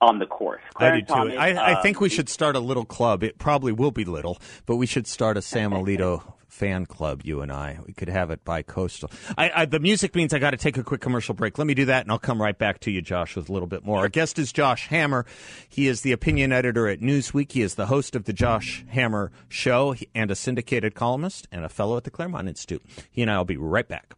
on 0.00 0.18
the 0.18 0.26
court. 0.26 0.60
I 0.76 0.90
do 0.96 1.00
too. 1.00 1.06
Thomas, 1.06 1.36
I, 1.36 1.52
I 1.52 1.74
um, 1.74 1.82
think 1.82 2.00
we 2.00 2.08
should 2.08 2.28
start 2.28 2.56
a 2.56 2.60
little 2.60 2.84
club. 2.84 3.22
It 3.22 3.38
probably 3.38 3.72
will 3.72 3.90
be 3.90 4.04
little, 4.04 4.38
but 4.66 4.76
we 4.76 4.86
should 4.86 5.06
start 5.06 5.36
a 5.36 5.42
Sam 5.42 5.72
Alito 5.72 6.22
fan 6.48 6.84
club. 6.84 7.22
You 7.24 7.40
and 7.40 7.50
I, 7.50 7.78
we 7.86 7.92
could 7.92 8.08
have 8.08 8.30
it 8.30 8.44
by 8.44 8.62
coastal. 8.62 9.10
I, 9.38 9.50
I, 9.54 9.64
the 9.64 9.80
music 9.80 10.14
means 10.14 10.34
I 10.34 10.38
got 10.38 10.50
to 10.50 10.56
take 10.56 10.76
a 10.76 10.82
quick 10.82 11.00
commercial 11.00 11.34
break. 11.34 11.58
Let 11.58 11.66
me 11.66 11.74
do 11.74 11.86
that, 11.86 12.02
and 12.02 12.12
I'll 12.12 12.18
come 12.18 12.40
right 12.40 12.56
back 12.56 12.80
to 12.80 12.90
you, 12.90 13.00
Josh, 13.00 13.36
with 13.36 13.48
a 13.48 13.52
little 13.52 13.68
bit 13.68 13.84
more. 13.84 14.00
Our 14.00 14.08
guest 14.08 14.38
is 14.38 14.52
Josh 14.52 14.88
Hammer. 14.88 15.26
He 15.68 15.86
is 15.86 16.02
the 16.02 16.12
opinion 16.12 16.52
editor 16.52 16.88
at 16.88 17.00
Newsweek. 17.00 17.52
He 17.52 17.62
is 17.62 17.76
the 17.76 17.86
host 17.86 18.16
of 18.16 18.24
the 18.24 18.32
Josh 18.32 18.84
Hammer 18.88 19.30
Show 19.48 19.94
and 20.14 20.30
a 20.30 20.34
syndicated 20.34 20.94
columnist 20.94 21.48
and 21.52 21.64
a 21.64 21.68
fellow 21.68 21.96
at 21.96 22.04
the 22.04 22.10
Claremont 22.10 22.48
Institute. 22.48 22.82
He 23.10 23.22
and 23.22 23.30
I 23.30 23.38
will 23.38 23.44
be 23.44 23.56
right 23.56 23.88
back. 23.88 24.14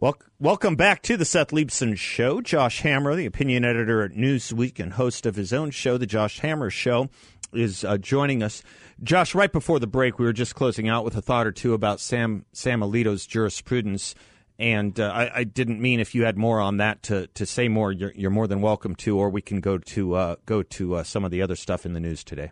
Wel- 0.00 0.18
welcome 0.40 0.74
back 0.74 1.02
to 1.02 1.16
the 1.16 1.24
Seth 1.24 1.50
Leibsohn 1.50 1.96
Show. 1.96 2.40
Josh 2.40 2.80
Hammer, 2.80 3.14
the 3.14 3.26
opinion 3.26 3.64
editor 3.64 4.02
at 4.02 4.10
Newsweek 4.10 4.80
and 4.80 4.94
host 4.94 5.24
of 5.24 5.36
his 5.36 5.52
own 5.52 5.70
show, 5.70 5.96
The 5.96 6.06
Josh 6.06 6.40
Hammer 6.40 6.68
Show, 6.68 7.10
is 7.52 7.84
uh, 7.84 7.96
joining 7.98 8.42
us. 8.42 8.64
Josh, 9.04 9.36
right 9.36 9.52
before 9.52 9.78
the 9.78 9.86
break, 9.86 10.18
we 10.18 10.24
were 10.24 10.32
just 10.32 10.56
closing 10.56 10.88
out 10.88 11.04
with 11.04 11.16
a 11.16 11.22
thought 11.22 11.46
or 11.46 11.52
two 11.52 11.74
about 11.74 12.00
Sam 12.00 12.44
Sam 12.52 12.80
Alito's 12.80 13.24
jurisprudence. 13.24 14.16
And 14.58 14.98
uh, 14.98 15.12
I, 15.12 15.38
I 15.38 15.44
didn't 15.44 15.80
mean 15.80 16.00
if 16.00 16.12
you 16.12 16.24
had 16.24 16.36
more 16.36 16.60
on 16.60 16.78
that 16.78 17.04
to, 17.04 17.28
to 17.28 17.46
say 17.46 17.68
more, 17.68 17.92
you're, 17.92 18.12
you're 18.16 18.30
more 18.30 18.48
than 18.48 18.60
welcome 18.60 18.96
to, 18.96 19.16
or 19.16 19.30
we 19.30 19.42
can 19.42 19.60
go 19.60 19.78
to 19.78 20.14
uh, 20.14 20.36
go 20.44 20.64
to 20.64 20.96
uh, 20.96 21.02
some 21.04 21.24
of 21.24 21.30
the 21.30 21.40
other 21.40 21.56
stuff 21.56 21.86
in 21.86 21.92
the 21.92 22.00
news 22.00 22.24
today. 22.24 22.50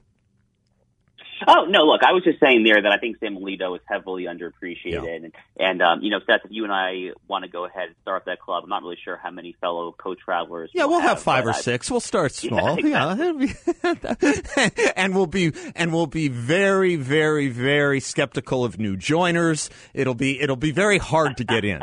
Oh 1.46 1.64
no! 1.64 1.84
Look, 1.84 2.02
I 2.02 2.12
was 2.12 2.22
just 2.24 2.40
saying 2.40 2.64
there 2.64 2.80
that 2.82 2.92
I 2.92 2.98
think 2.98 3.18
Sam 3.18 3.36
Alito 3.36 3.74
is 3.76 3.82
heavily 3.88 4.24
underappreciated, 4.24 4.82
Yeah. 4.84 5.04
and, 5.04 5.32
and 5.58 5.82
um, 5.82 6.00
you 6.02 6.10
know, 6.10 6.20
Seth, 6.26 6.40
if 6.44 6.50
you 6.50 6.64
and 6.64 6.72
I 6.72 7.10
want 7.28 7.44
to 7.44 7.50
go 7.50 7.64
ahead 7.64 7.88
and 7.88 7.96
start 8.02 8.24
that 8.26 8.40
club, 8.40 8.64
I'm 8.64 8.70
not 8.70 8.82
really 8.82 8.98
sure 9.04 9.18
how 9.22 9.30
many 9.30 9.56
fellow 9.60 9.94
co-travelers. 9.96 10.70
Yeah, 10.74 10.84
we'll 10.86 11.00
have 11.00 11.16
but 11.18 11.22
five 11.24 11.46
or 11.46 11.50
I- 11.50 11.60
six. 11.60 11.90
We'll 11.90 12.00
start 12.00 12.32
small. 12.32 12.78
Yeah, 12.80 13.14
Yeah, 13.14 14.68
and 14.96 15.14
we'll 15.14 15.26
be 15.26 15.52
and 15.74 15.92
we'll 15.92 16.06
be 16.06 16.28
very, 16.28 16.96
very, 16.96 17.48
very 17.48 18.00
skeptical 18.00 18.64
of 18.64 18.78
new 18.78 18.96
joiners. 18.96 19.70
It'll 19.94 20.14
be 20.14 20.40
it'll 20.40 20.56
be 20.56 20.70
very 20.72 20.98
hard 20.98 21.36
to 21.38 21.44
get 21.44 21.64
in. 21.64 21.80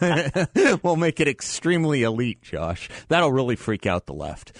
we'll 0.82 0.96
make 0.96 1.20
it 1.20 1.28
extremely 1.28 2.02
elite, 2.02 2.42
Josh. 2.42 2.88
That'll 3.08 3.32
really 3.32 3.56
freak 3.56 3.86
out 3.86 4.06
the 4.06 4.14
left. 4.14 4.52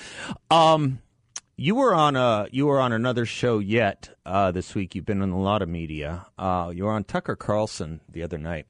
Um, 0.51 1.01
you 1.57 1.75
were 1.75 1.95
on 1.95 2.17
a 2.17 2.47
you 2.51 2.67
were 2.67 2.81
on 2.81 2.93
another 2.93 3.25
show 3.25 3.59
yet 3.59 4.11
uh, 4.27 4.51
this 4.53 4.75
week. 4.75 4.95
You've 4.95 5.07
been 5.07 5.23
in 5.23 5.31
a 5.31 5.41
lot 5.41 5.63
of 5.63 5.69
media. 5.69 6.27
Uh, 6.39 6.73
you 6.75 6.85
were 6.85 6.93
on 6.93 7.05
Tucker 7.05 7.37
Carlson 7.37 8.01
the 8.09 8.23
other 8.23 8.39
night 8.39 8.67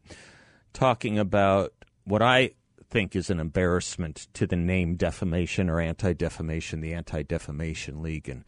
talking 0.72 1.18
about 1.18 1.72
what 2.04 2.22
I 2.22 2.50
think 2.88 3.16
is 3.16 3.30
an 3.30 3.40
embarrassment 3.40 4.28
to 4.34 4.46
the 4.46 4.56
name 4.56 4.94
defamation 4.96 5.68
or 5.68 5.80
anti 5.80 6.12
defamation, 6.12 6.80
the 6.80 6.94
Anti 6.94 7.22
Defamation 7.22 8.02
League, 8.02 8.28
and 8.28 8.44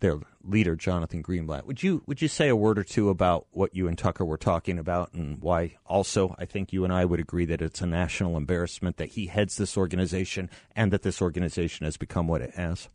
their 0.00 0.20
leader 0.44 0.76
Jonathan 0.76 1.22
Greenblatt. 1.22 1.64
Would 1.64 1.82
you 1.82 2.02
would 2.06 2.20
you 2.20 2.28
say 2.28 2.48
a 2.48 2.56
word 2.56 2.78
or 2.78 2.84
two 2.84 3.08
about 3.08 3.46
what 3.52 3.74
you 3.74 3.88
and 3.88 3.96
Tucker 3.96 4.24
were 4.24 4.36
talking 4.36 4.78
about 4.78 5.14
and 5.14 5.40
why? 5.40 5.76
Also, 5.86 6.34
I 6.38 6.44
think 6.44 6.74
you 6.74 6.84
and 6.84 6.92
I 6.92 7.06
would 7.06 7.20
agree 7.20 7.46
that 7.46 7.62
it's 7.62 7.80
a 7.80 7.86
national 7.86 8.36
embarrassment 8.36 8.98
that 8.98 9.10
he 9.10 9.26
heads 9.26 9.56
this 9.56 9.78
organization 9.78 10.50
and 10.76 10.92
that 10.92 11.02
this 11.02 11.22
organization 11.22 11.86
has 11.86 11.96
become 11.96 12.28
what 12.28 12.42
it 12.42 12.54
has. 12.54 12.90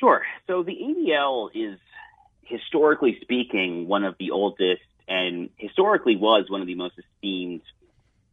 Sure. 0.00 0.22
So 0.46 0.62
the 0.62 0.72
ADL 0.72 1.50
is, 1.54 1.78
historically 2.42 3.18
speaking, 3.20 3.86
one 3.86 4.02
of 4.04 4.16
the 4.18 4.30
oldest 4.30 4.82
and 5.06 5.50
historically 5.56 6.16
was 6.16 6.46
one 6.48 6.62
of 6.62 6.66
the 6.66 6.74
most 6.74 6.94
esteemed 6.98 7.62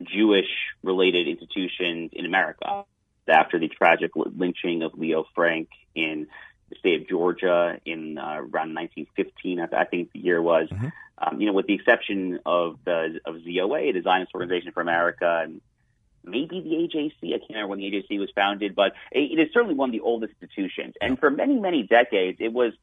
Jewish 0.01 0.47
related 0.81 1.27
institutions 1.27 2.11
in 2.13 2.25
America 2.25 2.85
after 3.27 3.59
the 3.59 3.67
tragic 3.67 4.11
lynching 4.15 4.83
of 4.83 4.93
Leo 4.97 5.25
Frank 5.35 5.69
in 5.93 6.27
the 6.69 6.75
state 6.77 7.01
of 7.01 7.09
Georgia 7.09 7.79
in 7.85 8.17
uh, 8.17 8.35
around 8.35 8.75
1915, 8.75 9.59
I 9.59 9.67
I 9.75 9.85
think 9.85 10.11
the 10.13 10.19
year 10.19 10.41
was. 10.41 10.69
Um, 11.19 11.41
you 11.41 11.47
know, 11.47 11.53
with 11.53 11.65
the 11.65 11.73
exception 11.73 12.39
of 12.45 12.77
the 12.85 13.19
of 13.25 13.37
ZOA, 13.37 13.91
the 13.91 14.01
Zionist 14.03 14.35
Organization 14.35 14.71
for 14.71 14.81
America, 14.81 15.41
and 15.43 15.61
maybe 16.27 16.61
the 16.61 16.69
AJC. 16.69 17.33
I 17.33 17.39
can't 17.39 17.49
remember 17.49 17.67
when 17.69 17.79
the 17.79 17.91
AJC 17.91 18.19
was 18.19 18.29
founded, 18.35 18.75
but 18.75 18.93
it 19.11 19.39
is 19.39 19.53
certainly 19.53 19.75
one 19.75 19.89
of 19.89 19.93
the 19.93 20.01
oldest 20.01 20.33
institutions. 20.41 20.95
And 21.01 21.19
for 21.19 21.29
many, 21.29 21.59
many 21.59 21.83
decades, 21.83 22.37
it 22.39 22.53
was 22.53 22.73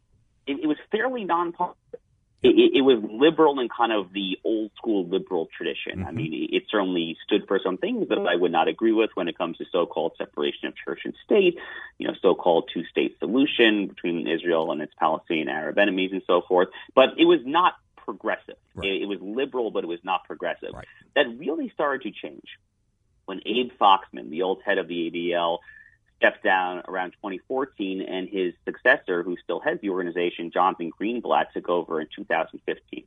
it, 0.46 0.60
it 0.62 0.66
was 0.66 0.76
fairly 0.90 1.24
nonpartisan. 1.24 2.00
It, 2.42 2.76
it, 2.76 2.82
was 2.82 2.98
liberal 3.02 3.58
in 3.58 3.70
kind 3.70 3.90
of 3.90 4.12
the 4.12 4.38
old 4.44 4.70
school 4.76 5.08
liberal 5.08 5.48
tradition. 5.56 6.02
I 6.02 6.08
mm-hmm. 6.08 6.16
mean, 6.16 6.34
it, 6.34 6.56
it 6.56 6.62
certainly 6.68 7.16
stood 7.24 7.48
for 7.48 7.58
some 7.64 7.78
things 7.78 8.10
that 8.10 8.18
I 8.18 8.36
would 8.36 8.52
not 8.52 8.68
agree 8.68 8.92
with 8.92 9.08
when 9.14 9.28
it 9.28 9.38
comes 9.38 9.56
to 9.58 9.64
so-called 9.72 10.12
separation 10.18 10.68
of 10.68 10.74
church 10.76 11.00
and 11.06 11.14
state, 11.24 11.56
you 11.96 12.06
know, 12.06 12.12
so-called 12.20 12.68
two-state 12.74 13.18
solution 13.18 13.86
between 13.86 14.28
Israel 14.28 14.72
and 14.72 14.82
its 14.82 14.92
Palestinian 14.98 15.48
Arab 15.48 15.78
enemies 15.78 16.10
and 16.12 16.20
so 16.26 16.42
forth. 16.42 16.68
But 16.94 17.14
it 17.16 17.24
was 17.24 17.40
not 17.46 17.76
progressive. 17.96 18.56
Right. 18.74 18.90
It, 18.90 19.02
it 19.04 19.06
was 19.06 19.20
liberal, 19.22 19.70
but 19.70 19.84
it 19.84 19.86
was 19.86 20.00
not 20.04 20.24
progressive. 20.24 20.74
Right. 20.74 20.86
That 21.16 21.38
really 21.38 21.70
started 21.70 22.02
to 22.02 22.10
change 22.10 22.58
when 23.26 23.40
Abe 23.46 23.70
Foxman, 23.80 24.30
the 24.30 24.42
old 24.42 24.62
head 24.62 24.78
of 24.78 24.88
the 24.88 25.10
ADL, 25.10 25.58
stepped 26.16 26.42
down 26.42 26.82
around 26.88 27.10
2014, 27.12 28.00
and 28.02 28.28
his 28.28 28.54
successor, 28.64 29.22
who 29.22 29.36
still 29.42 29.60
heads 29.60 29.80
the 29.80 29.90
organization, 29.90 30.50
Jonathan 30.50 30.90
Greenblatt, 30.98 31.52
took 31.52 31.68
over 31.68 32.00
in 32.00 32.08
2015. 32.14 33.04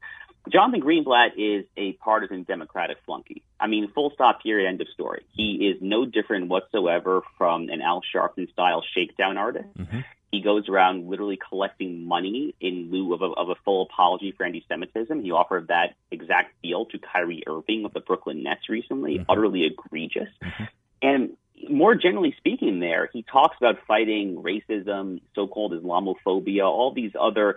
Jonathan 0.52 0.82
Greenblatt 0.82 1.32
is 1.38 1.66
a 1.76 1.94
partisan 1.94 2.44
Democratic 2.44 2.98
flunky. 3.06 3.44
I 3.60 3.68
mean, 3.68 3.92
full 3.94 4.12
stop, 4.12 4.42
period, 4.42 4.68
end 4.68 4.82
of 4.82 4.88
story. 4.90 5.26
He 5.34 5.68
is 5.68 5.82
no 5.82 6.06
different 6.06 6.48
whatsoever 6.48 7.22
from 7.38 7.70
an 7.70 7.82
Al 7.82 8.02
Sharpton 8.14 8.52
style 8.52 8.84
shakedown 8.94 9.38
artist. 9.38 9.68
Mm-hmm. 9.78 10.00
He 10.32 10.42
goes 10.42 10.68
around 10.68 11.08
literally 11.08 11.38
collecting 11.38 12.06
money 12.06 12.54
in 12.60 12.92
lieu 12.92 13.14
of 13.14 13.22
a, 13.22 13.26
of 13.26 13.50
a 13.50 13.56
full 13.64 13.84
apology 13.84 14.34
for 14.36 14.46
anti-Semitism. 14.46 15.24
He 15.24 15.32
offered 15.32 15.70
that 15.70 15.96
exact 16.12 16.62
deal 16.62 16.86
to 16.88 17.00
Kyrie 17.00 17.44
Irving 17.48 17.86
of 17.86 17.94
the 17.94 18.02
Brooklyn 18.02 18.44
Nets 18.44 18.68
recently. 18.70 19.16
Mm-hmm. 19.16 19.32
Utterly 19.32 19.66
egregious. 19.66 20.30
Mm-hmm. 20.44 20.64
And 21.02 21.38
more 21.70 21.96
generally 21.96 22.36
speaking, 22.38 22.80
there 22.80 23.10
he 23.12 23.24
talks 23.24 23.56
about 23.58 23.78
fighting 23.88 24.44
racism, 24.44 25.22
so-called 25.34 25.72
Islamophobia, 25.74 26.66
all 26.66 26.94
these 26.94 27.14
other 27.20 27.56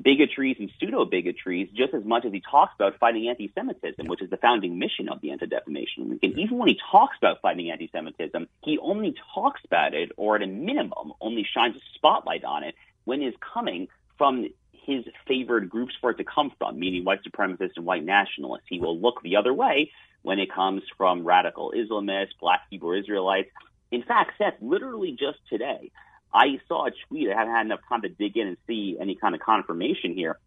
bigotries 0.00 0.56
and 0.58 0.70
pseudo 0.78 1.04
bigotries 1.04 1.68
just 1.74 1.94
as 1.94 2.04
much 2.04 2.24
as 2.24 2.32
he 2.32 2.40
talks 2.40 2.74
about 2.74 2.98
fighting 2.98 3.28
anti-Semitism, 3.28 4.06
which 4.06 4.22
is 4.22 4.30
the 4.30 4.36
founding 4.36 4.78
mission 4.78 5.08
of 5.08 5.20
the 5.20 5.30
Anti-Defamation 5.30 6.10
League. 6.10 6.24
And 6.24 6.38
even 6.38 6.58
when 6.58 6.68
he 6.68 6.78
talks 6.90 7.16
about 7.18 7.40
fighting 7.40 7.70
anti-Semitism, 7.70 8.48
he 8.62 8.78
only 8.78 9.14
talks 9.34 9.60
about 9.64 9.94
it, 9.94 10.12
or 10.16 10.36
at 10.36 10.42
a 10.42 10.46
minimum, 10.46 11.12
only 11.20 11.44
shines 11.44 11.76
a 11.76 11.80
spotlight 11.94 12.44
on 12.44 12.64
it 12.64 12.74
when 13.04 13.22
it's 13.22 13.36
coming 13.54 13.88
from 14.18 14.48
his 14.72 15.04
favored 15.28 15.68
groups 15.68 15.94
for 16.00 16.10
it 16.10 16.16
to 16.18 16.24
come 16.24 16.52
from, 16.58 16.78
meaning 16.78 17.04
white 17.04 17.20
supremacists 17.22 17.76
and 17.76 17.84
white 17.84 18.04
nationalists. 18.04 18.64
He 18.68 18.80
will 18.80 18.98
look 18.98 19.22
the 19.22 19.36
other 19.36 19.54
way 19.54 19.92
when 20.22 20.38
it 20.38 20.52
comes 20.52 20.82
from 20.96 21.24
radical 21.24 21.72
Islamists, 21.76 22.30
black 22.40 22.62
Hebrew 22.70 22.98
Israelites, 22.98 23.50
In 23.92 24.02
fact, 24.02 24.32
Seth, 24.38 24.54
literally 24.60 25.12
just 25.12 25.38
today, 25.48 25.92
I 26.34 26.60
saw 26.68 26.86
a 26.86 26.90
tweet. 27.08 27.28
I 27.30 27.38
haven't 27.38 27.54
had 27.54 27.66
enough 27.66 27.80
time 27.88 28.02
to 28.02 28.08
dig 28.08 28.36
in 28.36 28.48
and 28.48 28.56
see 28.66 28.96
any 29.00 29.14
kind 29.14 29.34
of 29.34 29.40
confirmation 29.40 30.14
here, 30.14 30.38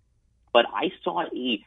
but 0.53 0.65
I 0.73 0.91
saw 1.03 1.23
a 1.23 1.65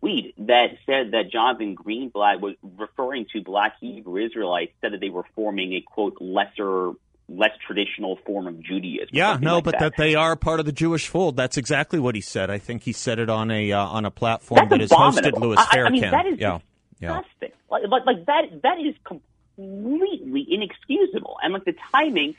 tweet 0.00 0.34
that 0.46 0.70
said 0.86 1.12
that 1.12 1.30
Jonathan 1.30 1.76
Greenblatt 1.76 2.40
was 2.40 2.54
referring 2.62 3.26
to 3.32 3.42
black 3.42 3.74
Hebrew 3.80 4.24
Israelites, 4.24 4.72
said 4.80 4.92
that 4.92 5.00
they 5.00 5.10
were 5.10 5.24
forming 5.34 5.74
a 5.74 5.80
quote 5.80 6.16
lesser 6.20 6.92
less 7.28 7.50
traditional 7.66 8.16
form 8.24 8.46
of 8.46 8.60
Judaism. 8.62 9.08
Yeah, 9.12 9.36
no, 9.40 9.56
like 9.56 9.64
but 9.64 9.70
that. 9.72 9.80
that. 9.80 10.02
they 10.02 10.14
are 10.14 10.34
part 10.34 10.60
of 10.60 10.66
the 10.66 10.72
Jewish 10.72 11.08
fold. 11.08 11.36
That's 11.36 11.56
exactly 11.58 11.98
what 11.98 12.14
he 12.14 12.20
said. 12.22 12.50
I 12.50 12.58
think 12.58 12.82
he 12.82 12.92
said 12.92 13.18
it 13.18 13.28
on 13.28 13.50
a 13.50 13.72
uh, 13.72 13.84
on 13.84 14.04
a 14.04 14.10
platform 14.10 14.68
That's 14.68 14.70
that 14.70 14.80
has 14.80 14.90
hosted. 14.90 15.38
Louis 15.38 15.56
I- 15.58 15.62
I 15.62 15.76
Farrakhan. 15.76 15.92
mean, 15.92 16.10
that 16.10 16.26
is 16.26 16.38
yeah, 16.38 16.58
yeah. 17.00 17.20
disgusting. 17.20 17.50
Like, 17.70 17.82
like, 17.88 18.06
like 18.06 18.26
that 18.26 18.62
that 18.62 18.78
is 18.80 18.94
completely 19.04 20.46
inexcusable. 20.48 21.36
And 21.42 21.52
like 21.52 21.64
the 21.64 21.74
timing, 21.92 22.34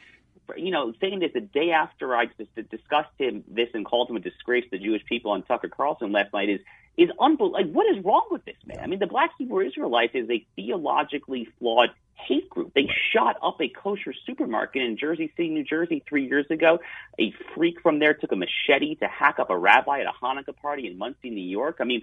you 0.58 0.72
know, 0.72 0.94
saying 1.02 1.20
this 1.20 1.32
the 1.34 1.42
day 1.42 1.72
after 1.72 2.16
I 2.16 2.26
just 2.26 2.70
discussed 2.70 3.10
him 3.18 3.44
this 3.48 3.70
and 3.74 3.86
called 3.86 4.10
him 4.10 4.16
a 4.16 4.20
disgrace 4.20 4.66
to 4.66 4.72
the 4.72 4.80
Jewish 4.80 5.06
people 5.06 5.32
on 5.32 5.44
Tucker 5.44 5.70
Carlson 5.70 6.12
last 6.12 6.34
night 6.34 6.50
is 6.50 6.60
is 6.98 7.10
unbelievable. 7.20 7.52
Like, 7.52 7.72
what 7.72 7.88
is 7.96 8.04
wrong 8.04 8.28
with 8.30 8.44
this 8.46 8.58
man? 8.66 8.80
I 8.82 8.88
mean, 8.88 9.00
the 9.00 9.08
Black 9.08 9.32
Hebrew 9.38 9.66
Israelites 9.66 10.14
is 10.16 10.30
a 10.30 10.46
theologically 10.56 11.48
flawed 11.58 11.92
hate 12.14 12.50
group. 12.50 12.74
They 12.74 12.90
shot 13.14 13.38
up 13.42 13.62
a 13.62 13.70
kosher 13.70 14.14
supermarket 14.26 14.82
in 14.82 14.98
Jersey 14.98 15.32
City, 15.36 15.50
New 15.50 15.64
Jersey, 15.64 16.04
three 16.08 16.28
years 16.28 16.46
ago. 16.50 16.80
A 17.18 17.34
freak 17.56 17.82
from 17.82 18.00
there 18.00 18.14
took 18.14 18.32
a 18.32 18.36
machete 18.36 18.96
to 18.96 19.08
hack 19.08 19.40
up 19.40 19.50
a 19.50 19.58
rabbi 19.58 20.02
at 20.02 20.08
a 20.08 20.12
Hanukkah 20.12 20.56
party 20.56 20.88
in 20.88 20.98
Monsey, 20.98 21.30
New 21.30 21.42
York. 21.42 21.78
I 21.80 21.86
mean, 21.86 22.02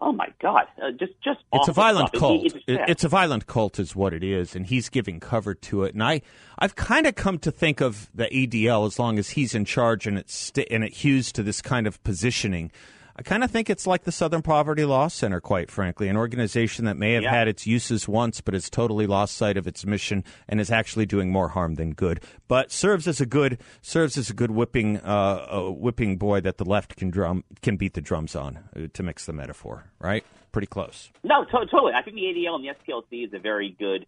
oh 0.00 0.12
my 0.12 0.28
God, 0.40 0.64
uh, 0.82 0.90
just 0.92 1.12
just 1.22 1.40
It's 1.52 1.68
a 1.68 1.72
violent 1.72 2.08
stuff. 2.08 2.20
Cult. 2.20 2.44
it's 2.46 2.54
It- 2.66 2.76
sad. 2.76 2.90
it's 2.90 3.04
a 3.04 3.08
violent 3.08 3.46
cult, 3.46 3.78
is 3.78 3.94
what 3.96 4.12
it 4.14 4.22
is, 4.22 4.54
and 4.56 4.66
he's 4.66 4.88
giving 4.88 5.20
cover 5.20 5.54
to 5.54 5.84
it. 5.84 5.94
And 5.94 6.02
I, 6.02 6.22
I've 6.58 6.76
kind 6.76 7.06
of 7.06 7.14
come 7.14 7.38
to 7.40 7.50
think 7.50 7.80
of 7.80 8.08
the 8.14 8.26
ADL 8.26 8.86
as 8.86 8.98
long 8.98 9.18
as 9.18 9.30
he's 9.30 9.54
in 9.54 9.64
charge, 9.64 10.06
and 10.06 10.16
it's 10.18 10.34
st- 10.34 10.68
and 10.70 10.84
it 10.84 10.92
hews 10.94 11.32
to 11.32 11.42
this 11.42 11.60
kind 11.62 11.86
of 11.86 12.02
positioning. 12.04 12.70
I 13.18 13.22
kind 13.22 13.42
of 13.42 13.50
think 13.50 13.68
it's 13.68 13.84
like 13.84 14.04
the 14.04 14.12
Southern 14.12 14.42
Poverty 14.42 14.84
Law 14.84 15.08
Center, 15.08 15.40
quite 15.40 15.72
frankly, 15.72 16.06
an 16.08 16.16
organization 16.16 16.84
that 16.84 16.96
may 16.96 17.14
have 17.14 17.24
Yeah. 17.24 17.32
had 17.34 17.48
its 17.48 17.66
uses 17.66 18.06
once, 18.06 18.40
but 18.40 18.54
has 18.54 18.70
totally 18.70 19.08
lost 19.08 19.36
sight 19.36 19.56
of 19.56 19.66
its 19.66 19.84
mission 19.84 20.22
and 20.48 20.60
is 20.60 20.70
actually 20.70 21.04
doing 21.04 21.32
more 21.32 21.48
harm 21.48 21.74
than 21.74 21.94
good. 21.94 22.20
But 22.46 22.70
serves 22.70 23.08
as 23.08 23.20
a 23.20 23.26
good 23.26 23.58
serves 23.82 24.16
as 24.16 24.30
a 24.30 24.34
good 24.34 24.52
whipping 24.52 24.98
uh, 24.98 25.62
whipping 25.70 26.16
boy 26.16 26.40
that 26.42 26.58
the 26.58 26.64
left 26.64 26.94
can 26.94 27.10
drum 27.10 27.42
can 27.60 27.76
beat 27.76 27.94
the 27.94 28.00
drums 28.00 28.36
on, 28.36 28.60
uh, 28.76 28.86
to 28.92 29.02
mix 29.02 29.26
the 29.26 29.32
metaphor. 29.32 29.90
Right, 29.98 30.24
pretty 30.52 30.68
close. 30.68 31.10
No, 31.24 31.44
to- 31.44 31.66
totally. 31.66 31.94
I 31.94 32.02
think 32.02 32.14
the 32.14 32.22
ADL 32.22 32.54
and 32.54 32.64
the 32.64 32.68
SPLC 32.70 33.24
is 33.26 33.34
a 33.34 33.40
very 33.40 33.70
good 33.76 34.06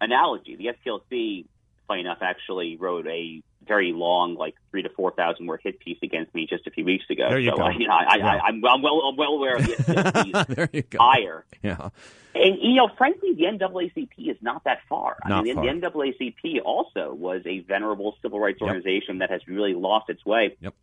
analogy. 0.00 0.56
The 0.56 0.68
SPLC, 0.68 1.44
funny 1.88 2.00
enough, 2.00 2.18
actually 2.20 2.76
wrote 2.76 3.06
a 3.06 3.42
very 3.66 3.92
long, 3.92 4.34
like 4.34 4.54
three 4.70 4.82
to 4.82 4.88
four 4.90 5.12
thousand 5.12 5.46
word 5.46 5.60
hit 5.62 5.78
piece 5.80 5.98
against 6.02 6.34
me 6.34 6.46
just 6.48 6.66
a 6.66 6.70
few 6.70 6.84
weeks 6.84 7.04
ago. 7.10 7.28
There 7.28 7.38
you 7.38 7.50
so, 7.50 7.56
go. 7.56 7.62
I, 7.64 7.70
you 7.72 7.86
know, 7.86 7.92
I, 7.94 8.16
Yeah. 8.16 8.26
I, 8.26 8.38
I'm, 8.48 8.64
I'm 8.64 8.82
well, 8.82 9.00
I'm 9.08 9.16
well 9.16 9.32
aware 9.34 9.56
of 9.56 9.66
the 9.66 10.46
there 10.48 10.68
you 10.72 10.82
go. 10.82 10.98
ire. 11.00 11.44
Yeah. 11.62 11.88
And 12.34 12.58
you 12.60 12.74
know, 12.74 12.88
frankly, 12.96 13.34
the 13.34 13.44
NAACP 13.44 14.30
is 14.30 14.36
not 14.40 14.64
that 14.64 14.78
far. 14.88 15.16
I 15.22 15.28
Not 15.28 15.44
mean, 15.44 15.54
far. 15.56 15.64
the 15.66 15.70
NAACP 15.70 16.62
also 16.64 17.12
was 17.12 17.42
a 17.46 17.60
venerable 17.60 18.16
civil 18.22 18.40
rights 18.40 18.58
Yep. 18.60 18.68
organization 18.68 19.18
that 19.18 19.30
has 19.30 19.46
really 19.46 19.74
lost 19.74 20.08
its 20.08 20.24
way. 20.24 20.56
Yep. 20.60 20.74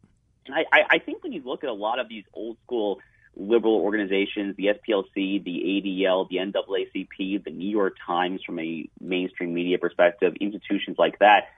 And 0.45 0.55
I, 0.55 0.65
I, 0.71 0.81
I 0.91 0.99
think 0.99 1.23
when 1.23 1.31
you 1.33 1.41
look 1.43 1.63
at 1.63 1.69
a 1.69 1.73
lot 1.73 1.99
of 1.99 2.07
these 2.07 2.23
old 2.33 2.57
school 2.65 2.99
liberal 3.49 3.75
organizations, 3.75 4.55
the 4.55 4.67
SPLC, 4.67 5.43
the 5.43 6.03
ADL, 6.05 6.29
the 6.29 6.37
NAACP, 6.37 7.43
the 7.43 7.51
New 7.51 7.69
York 7.69 7.95
Times, 8.05 8.41
from 8.45 8.59
a 8.59 8.87
mainstream 9.01 9.53
media 9.53 9.77
perspective, 9.77 10.35
institutions 10.39 10.97
like 10.97 11.19
that, 11.19 11.49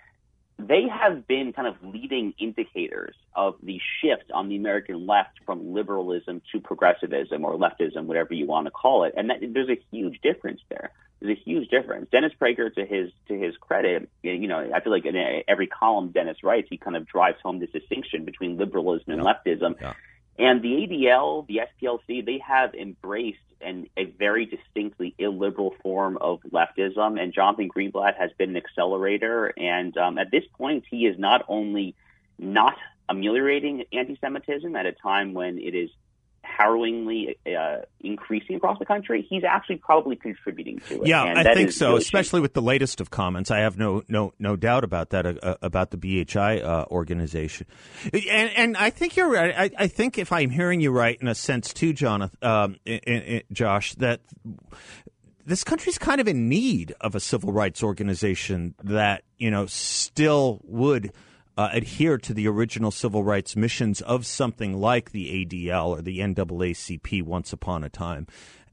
they 0.58 0.84
have 0.88 1.28
been 1.28 1.54
kind 1.54 1.68
of 1.68 1.76
leading 1.84 2.34
indicators 2.40 3.16
of 3.36 3.56
the 3.64 3.80
shift 4.02 4.32
on 4.32 4.50
the 4.50 4.56
American 4.56 5.08
left 5.08 5.40
from 5.46 5.74
liberalism 5.74 6.42
to 6.52 6.60
progressivism 6.60 7.44
or 7.44 7.58
leftism, 7.58 8.06
whatever 8.06 8.34
you 8.34 8.46
want 8.46 8.68
to 8.68 8.72
call 8.72 9.04
it. 9.04 9.14
And 9.18 9.30
that, 9.30 9.38
there's 9.54 9.70
a 9.70 9.80
huge 9.92 10.20
difference 10.22 10.62
there. 10.70 10.92
There's 11.20 11.38
a 11.38 11.42
huge 11.42 11.70
difference. 11.70 12.10
Dennis 12.12 12.32
Prager, 12.40 12.74
to 12.74 12.86
his 12.86 13.12
to 13.28 13.38
his 13.38 13.56
credit, 13.58 14.10
you 14.24 14.48
know, 14.48 14.72
I 14.74 14.80
feel 14.82 14.92
like 14.92 15.06
in 15.06 15.44
every 15.48 15.68
column 15.68 16.10
Dennis 16.10 16.38
writes, 16.44 16.68
he 16.70 16.78
kind 16.78 16.96
of 16.96 17.08
drives 17.08 17.38
home 17.44 17.60
this 17.60 17.70
distinction 17.70 18.26
between 18.26 18.58
liberalism 18.58 19.14
and 19.14 19.22
leftism. 19.22 19.80
Yeah. 19.80 19.94
And 20.42 20.64
the 20.64 20.70
ADL, 20.70 21.46
the 21.46 21.62
SPLC, 21.70 22.26
they 22.26 22.40
have 22.40 22.74
embraced 22.74 23.38
an, 23.62 23.88
a 23.96 24.06
very 24.06 24.48
distinctly 24.48 25.14
illiberal 25.20 25.76
form 25.84 26.18
of 26.20 26.40
leftism. 26.52 27.22
And 27.22 27.32
Jonathan 27.32 27.70
Greenblatt 27.70 28.18
has 28.18 28.32
been 28.40 28.50
an 28.50 28.58
accelerator. 28.58 29.54
And 29.56 29.96
um, 29.98 30.18
at 30.18 30.32
this 30.32 30.44
point, 30.58 30.86
he 30.90 31.06
is 31.06 31.20
not 31.20 31.46
only 31.48 31.94
not 32.40 32.76
ameliorating 33.08 33.84
anti-Semitism 33.94 34.76
at 34.76 34.88
a 34.88 34.94
time 34.94 35.36
when 35.36 35.60
it 35.60 35.76
is 35.76 35.92
harrowingly 36.58 37.38
uh, 37.48 37.78
increasing 38.00 38.56
across 38.56 38.80
the 38.80 38.86
country, 38.86 39.26
he's 39.28 39.44
actually 39.44 39.78
probably 39.78 40.16
contributing 40.16 40.80
to 40.88 41.02
it. 41.02 41.08
Yeah, 41.08 41.24
And 41.24 41.40
I 41.40 41.54
think 41.54 41.72
so. 41.72 41.90
really 41.90 42.02
Especially 42.02 42.42
with 42.42 42.54
the 42.54 42.62
latest 42.62 43.02
of 43.02 43.10
comments, 43.12 43.52
I 43.52 43.60
have 43.60 43.78
no 43.78 44.04
no 44.08 44.34
no 44.40 44.56
doubt 44.56 44.84
about 44.84 45.12
that 45.12 45.26
uh, 45.26 45.34
uh, 45.42 45.56
about 45.62 45.92
the 45.92 45.98
BHI 45.98 46.64
uh, 46.64 46.86
organization, 46.92 47.68
and 48.14 48.52
and 48.56 48.78
I 48.78 48.90
think 48.90 49.16
you're 49.16 49.30
right. 49.30 49.54
I, 49.56 49.84
I 49.84 49.88
think 49.88 50.18
if 50.18 50.32
I'm 50.32 50.50
hearing 50.50 50.82
you 50.82 50.92
right 50.92 51.18
in 51.20 51.28
a 51.28 51.36
sense 51.36 51.74
too, 51.74 51.94
Jonathan, 51.94 52.38
um, 52.42 52.76
Josh, 53.52 53.96
that 53.96 54.22
this 55.46 55.64
country's 55.64 55.98
kind 55.98 56.22
of 56.22 56.28
in 56.28 56.50
need 56.50 56.94
of 57.02 57.16
a 57.16 57.20
civil 57.20 57.52
rights 57.52 57.84
organization 57.84 58.76
that 58.84 59.24
you 59.38 59.52
know 59.52 59.66
still 59.66 60.62
would. 60.64 61.14
Uh, 61.58 61.70
adhere 61.74 62.18
to 62.18 62.34
the 62.34 62.48
original 62.48 62.92
civil 62.92 63.24
rights 63.24 63.58
missions 63.58 64.00
of 64.02 64.26
something 64.26 64.80
like 64.80 65.12
the 65.12 65.46
ADL 65.46 65.88
or 65.88 66.02
the 66.02 66.20
NAACP 66.20 67.22
once 67.24 67.52
upon 67.52 67.84
a 67.84 67.90
time, 67.90 68.26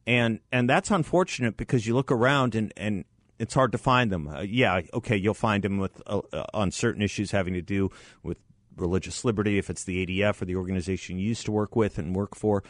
and 0.07 0.39
and 0.53 0.71
that's 0.71 0.91
unfortunate 0.91 1.57
because 1.57 1.87
you 1.87 1.95
look 1.95 2.13
around 2.13 2.55
and 2.55 2.73
and 2.77 3.05
it's 3.39 3.55
hard 3.55 3.73
to 3.73 3.79
find 3.79 4.11
them. 4.11 4.29
Uh, 4.29 4.41
yeah, 4.41 4.81
okay, 4.95 5.17
you'll 5.17 5.35
find 5.35 5.65
them 5.65 5.79
with 5.79 6.01
uh, 6.07 6.21
uh, 6.33 6.45
on 6.55 6.71
certain 6.71 7.03
issues 7.03 7.31
having 7.31 7.55
to 7.55 7.63
do 7.63 7.91
with 8.23 8.39
religious 8.77 9.25
liberty 9.25 9.59
if 9.59 9.71
it's 9.71 9.85
the 9.85 10.07
ADF 10.07 10.43
or 10.43 10.45
the 10.45 10.57
organization 10.57 11.19
you 11.19 11.29
used 11.29 11.45
to 11.47 11.53
work 11.53 11.77
with 11.77 11.99
and 11.99 12.15
work 12.15 12.35
for. 12.35 12.63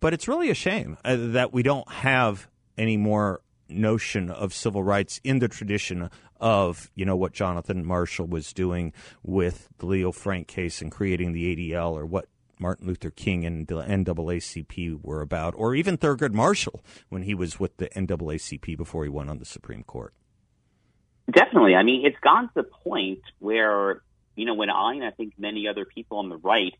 But 0.00 0.12
it's 0.12 0.28
really 0.28 0.50
a 0.50 0.54
shame 0.54 0.98
uh, 1.04 1.16
that 1.18 1.52
we 1.52 1.62
don't 1.62 1.90
have 1.90 2.48
any 2.76 2.96
more 2.96 3.40
notion 3.68 4.30
of 4.30 4.52
civil 4.52 4.82
rights 4.82 5.20
in 5.24 5.38
the 5.38 5.48
tradition 5.48 6.10
of 6.44 6.90
you 6.94 7.06
know 7.06 7.16
what 7.16 7.32
Jonathan 7.32 7.84
Marshall 7.84 8.26
was 8.26 8.52
doing 8.52 8.92
with 9.22 9.68
the 9.78 9.86
Leo 9.86 10.12
Frank 10.12 10.46
case 10.46 10.82
and 10.82 10.92
creating 10.92 11.32
the 11.32 11.56
ADL 11.56 11.92
or 11.92 12.04
what 12.04 12.26
Martin 12.60 12.86
Luther 12.86 13.10
King 13.10 13.44
and 13.44 13.66
the 13.66 13.76
NAACP 13.82 15.02
were 15.02 15.22
about, 15.22 15.54
or 15.56 15.74
even 15.74 15.96
Thurgood 15.96 16.32
Marshall 16.32 16.84
when 17.08 17.22
he 17.22 17.34
was 17.34 17.58
with 17.58 17.78
the 17.78 17.88
NAACP 17.88 18.76
before 18.76 19.04
he 19.04 19.08
went 19.10 19.30
on 19.30 19.38
the 19.38 19.44
Supreme 19.44 19.82
Court. 19.82 20.12
Definitely. 21.32 21.74
I 21.74 21.82
mean, 21.82 22.04
it's 22.04 22.18
gone 22.22 22.44
to 22.48 22.52
the 22.56 22.62
point 22.64 23.22
where, 23.38 24.02
you 24.36 24.44
know, 24.44 24.54
when 24.54 24.68
I 24.68 24.92
and 24.92 25.04
I 25.04 25.10
think 25.10 25.34
many 25.38 25.66
other 25.66 25.86
people 25.86 26.18
on 26.18 26.28
the 26.28 26.36
right 26.36 26.74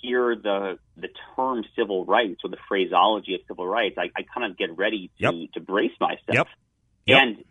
hear 0.00 0.34
the 0.36 0.78
the 0.96 1.08
term 1.36 1.64
civil 1.76 2.06
rights 2.06 2.40
or 2.44 2.50
the 2.50 2.56
phraseology 2.68 3.34
of 3.34 3.40
civil 3.48 3.66
rights, 3.66 3.96
I, 3.98 4.10
I 4.16 4.22
kind 4.22 4.50
of 4.50 4.56
get 4.56 4.76
ready 4.78 5.08
to, 5.18 5.24
Yep. 5.24 5.34
to 5.54 5.60
brace 5.60 5.92
myself. 6.00 6.20
Yep. 6.32 6.46
Yep. 7.06 7.18
And 7.22 7.44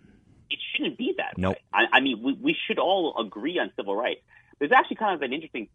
it 0.49 0.59
shouldn't 0.75 0.97
be 0.97 1.13
that 1.17 1.37
Nope. 1.37 1.55
way. 1.55 1.61
I, 1.73 1.97
I 1.97 1.99
mean, 2.01 2.21
we, 2.23 2.33
we 2.33 2.55
should 2.67 2.79
all 2.79 3.15
agree 3.19 3.59
on 3.59 3.71
civil 3.75 3.95
rights. 3.95 4.21
There's 4.59 4.71
actually 4.71 4.97
kind 4.97 5.15
of 5.15 5.21
an 5.21 5.33
interesting 5.33 5.67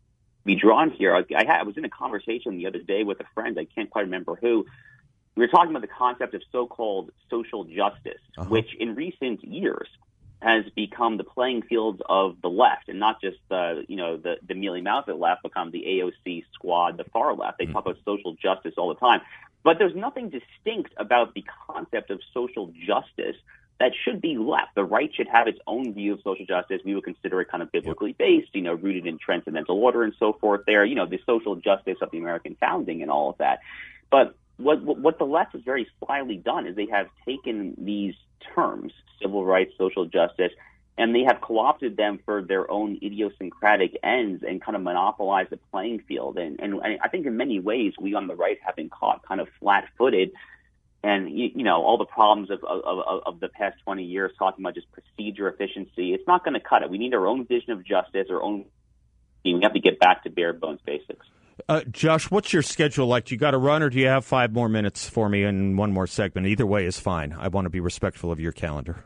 be 0.44 0.56
drawn 0.56 0.90
here. 0.90 1.14
I, 1.16 1.24
I, 1.34 1.44
had, 1.44 1.60
I 1.60 1.62
was 1.62 1.76
in 1.78 1.84
a 1.84 1.88
conversation 1.90 2.58
the 2.58 2.66
other 2.66 2.78
day 2.80 3.02
with 3.02 3.18
a 3.20 3.24
friend. 3.34 3.58
I 3.58 3.64
can't 3.64 3.88
quite 3.88 4.02
remember 4.02 4.36
who. 4.36 4.66
We 5.36 5.40
were 5.42 5.48
talking 5.48 5.70
about 5.70 5.82
the 5.82 5.88
concept 5.88 6.34
of 6.34 6.42
so-called 6.52 7.10
social 7.30 7.64
justice, 7.64 8.20
Uh-huh. 8.36 8.48
which 8.48 8.74
in 8.78 8.94
recent 8.94 9.42
years 9.42 9.88
has 10.42 10.64
become 10.76 11.16
the 11.16 11.24
playing 11.24 11.62
field 11.62 12.02
of 12.06 12.36
the 12.42 12.50
left, 12.50 12.88
and 12.90 13.00
not 13.00 13.20
just 13.22 13.38
the 13.48 13.84
you 13.88 13.96
know 13.96 14.18
the 14.18 14.36
the 14.46 14.54
mealy 14.54 14.82
mouthed 14.82 15.08
left, 15.08 15.42
become 15.42 15.70
the 15.70 15.82
AOC 15.86 16.44
squad, 16.52 16.98
the 16.98 17.04
far 17.04 17.34
left. 17.34 17.56
They 17.58 17.64
talk 17.66 17.86
about 17.86 17.96
social 18.04 18.34
justice 18.34 18.74
all 18.76 18.88
the 18.90 19.00
time, 19.00 19.22
but 19.62 19.78
there's 19.78 19.94
nothing 19.96 20.28
distinct 20.28 20.92
about 20.98 21.32
the 21.34 21.44
concept 21.66 22.10
of 22.10 22.20
social 22.34 22.70
justice 22.86 23.36
that 23.80 23.92
should 24.04 24.20
be 24.20 24.36
left. 24.36 24.74
The 24.74 24.84
right 24.84 25.10
should 25.14 25.28
have 25.28 25.48
its 25.48 25.58
own 25.66 25.94
view 25.94 26.14
of 26.14 26.20
social 26.22 26.46
justice. 26.46 26.80
We 26.84 26.94
would 26.94 27.04
consider 27.04 27.40
it 27.40 27.50
kind 27.50 27.62
of 27.62 27.72
biblically 27.72 28.12
based, 28.12 28.50
you 28.54 28.62
know, 28.62 28.74
rooted 28.74 29.06
in 29.06 29.18
transcendental 29.18 29.76
order 29.82 30.04
and 30.04 30.14
so 30.18 30.32
forth. 30.34 30.62
There, 30.66 30.84
you 30.84 30.94
know, 30.94 31.06
the 31.06 31.20
social 31.26 31.56
justice 31.56 31.98
of 32.00 32.10
the 32.10 32.18
American 32.18 32.56
founding 32.60 33.02
and 33.02 33.10
all 33.10 33.30
of 33.30 33.38
that. 33.38 33.60
But 34.10 34.36
what 34.56 34.82
what 34.82 35.18
the 35.18 35.24
left 35.24 35.52
has 35.52 35.62
very 35.62 35.88
slyly 35.98 36.36
done 36.36 36.66
is 36.66 36.76
they 36.76 36.86
have 36.86 37.08
taken 37.26 37.74
these 37.76 38.14
terms, 38.54 38.92
civil 39.20 39.44
rights, 39.44 39.72
social 39.76 40.04
justice, 40.04 40.52
and 40.96 41.14
they 41.14 41.24
have 41.24 41.40
co-opted 41.40 41.96
them 41.96 42.20
for 42.24 42.42
their 42.42 42.70
own 42.70 42.98
idiosyncratic 43.02 43.98
ends 44.04 44.44
and 44.46 44.62
kind 44.62 44.76
of 44.76 44.82
monopolized 44.82 45.50
the 45.50 45.58
playing 45.72 46.00
field. 46.06 46.38
And, 46.38 46.60
and 46.60 46.80
I 47.02 47.08
think 47.08 47.26
in 47.26 47.36
many 47.36 47.58
ways, 47.58 47.94
we 48.00 48.14
on 48.14 48.28
the 48.28 48.36
right 48.36 48.58
have 48.64 48.76
been 48.76 48.90
caught 48.90 49.26
kind 49.26 49.40
of 49.40 49.48
flat-footed 49.58 50.30
and 51.04 51.30
you, 51.30 51.50
you 51.54 51.64
know 51.64 51.82
all 51.82 51.98
the 51.98 52.06
problems 52.06 52.50
of, 52.50 52.64
of, 52.64 52.80
of, 52.84 53.22
of 53.26 53.40
the 53.40 53.48
past 53.48 53.76
20 53.84 54.02
years 54.02 54.32
talking 54.38 54.64
about 54.64 54.74
just 54.74 54.86
procedure 54.90 55.48
efficiency. 55.48 56.14
It's 56.14 56.26
not 56.26 56.44
going 56.44 56.54
to 56.54 56.60
cut 56.60 56.82
it. 56.82 56.90
We 56.90 56.98
need 56.98 57.14
our 57.14 57.26
own 57.26 57.46
vision 57.46 57.72
of 57.72 57.84
justice, 57.84 58.26
our 58.30 58.42
own. 58.42 58.64
We 59.44 59.60
have 59.62 59.74
to 59.74 59.80
get 59.80 60.00
back 60.00 60.24
to 60.24 60.30
bare 60.30 60.54
bones 60.54 60.80
basics. 60.84 61.26
Uh, 61.68 61.82
Josh, 61.90 62.30
what's 62.30 62.52
your 62.52 62.62
schedule 62.62 63.06
like? 63.06 63.26
Do 63.26 63.34
you 63.34 63.38
got 63.38 63.52
to 63.52 63.58
run, 63.58 63.82
or 63.82 63.90
do 63.90 63.98
you 63.98 64.08
have 64.08 64.24
five 64.24 64.52
more 64.52 64.68
minutes 64.68 65.08
for 65.08 65.28
me 65.28 65.44
and 65.44 65.78
one 65.78 65.92
more 65.92 66.06
segment? 66.06 66.46
Either 66.46 66.66
way 66.66 66.86
is 66.86 66.98
fine. 66.98 67.36
I 67.38 67.48
want 67.48 67.66
to 67.66 67.70
be 67.70 67.80
respectful 67.80 68.32
of 68.32 68.40
your 68.40 68.52
calendar. 68.52 69.04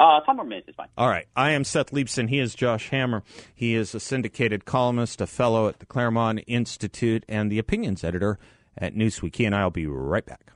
Uh, 0.00 0.20
five 0.26 0.36
more 0.36 0.44
minutes 0.44 0.68
is 0.68 0.74
fine. 0.74 0.88
All 0.98 1.08
right. 1.08 1.26
I 1.36 1.52
am 1.52 1.62
Seth 1.62 1.92
Leibsohn. 1.92 2.28
He 2.28 2.40
is 2.40 2.54
Josh 2.54 2.88
Hammer. 2.88 3.22
He 3.54 3.74
is 3.74 3.94
a 3.94 4.00
syndicated 4.00 4.64
columnist, 4.64 5.20
a 5.20 5.26
fellow 5.26 5.68
at 5.68 5.78
the 5.78 5.86
Claremont 5.86 6.40
Institute, 6.46 7.24
and 7.28 7.52
the 7.52 7.58
opinions 7.58 8.02
editor 8.02 8.38
at 8.76 8.94
Newsweek. 8.94 9.36
He 9.36 9.44
and 9.44 9.54
I 9.54 9.62
will 9.62 9.70
be 9.70 9.86
right 9.86 10.26
back. 10.26 10.53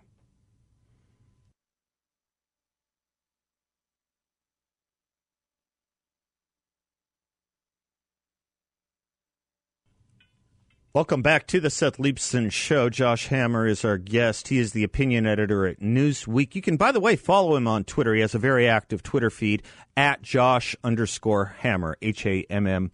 Welcome 10.99 11.23
back 11.23 11.47
to 11.47 11.61
the 11.61 11.71
Seth 11.71 11.99
Leibsohn 11.99 12.51
Show. 12.51 12.91
Josh 12.91 13.29
Hammer 13.29 13.69
is 13.69 13.85
our 13.85 13.99
guest. 13.99 14.49
He 14.49 14.59
is 14.59 14.73
the 14.73 14.83
opinion 14.83 15.29
editor 15.29 15.65
at 15.65 15.79
Newsweek. 15.79 16.57
You 16.57 16.61
can, 16.61 16.77
by 16.77 16.91
the 16.91 16.99
way, 16.99 17.15
follow 17.15 17.55
him 17.55 17.69
on 17.69 17.85
Twitter. 17.85 18.15
He 18.15 18.21
has 18.21 18.35
a 18.35 18.39
very 18.41 18.67
active 18.67 19.05
Twitter 19.05 19.31
feed 19.31 19.63
at 19.97 20.23
Josh 20.23 20.75
underscore 20.83 21.55
Hammer, 21.61 21.97
H 22.03 22.27
A 22.27 22.45
M 22.51 22.67
M 22.67 22.91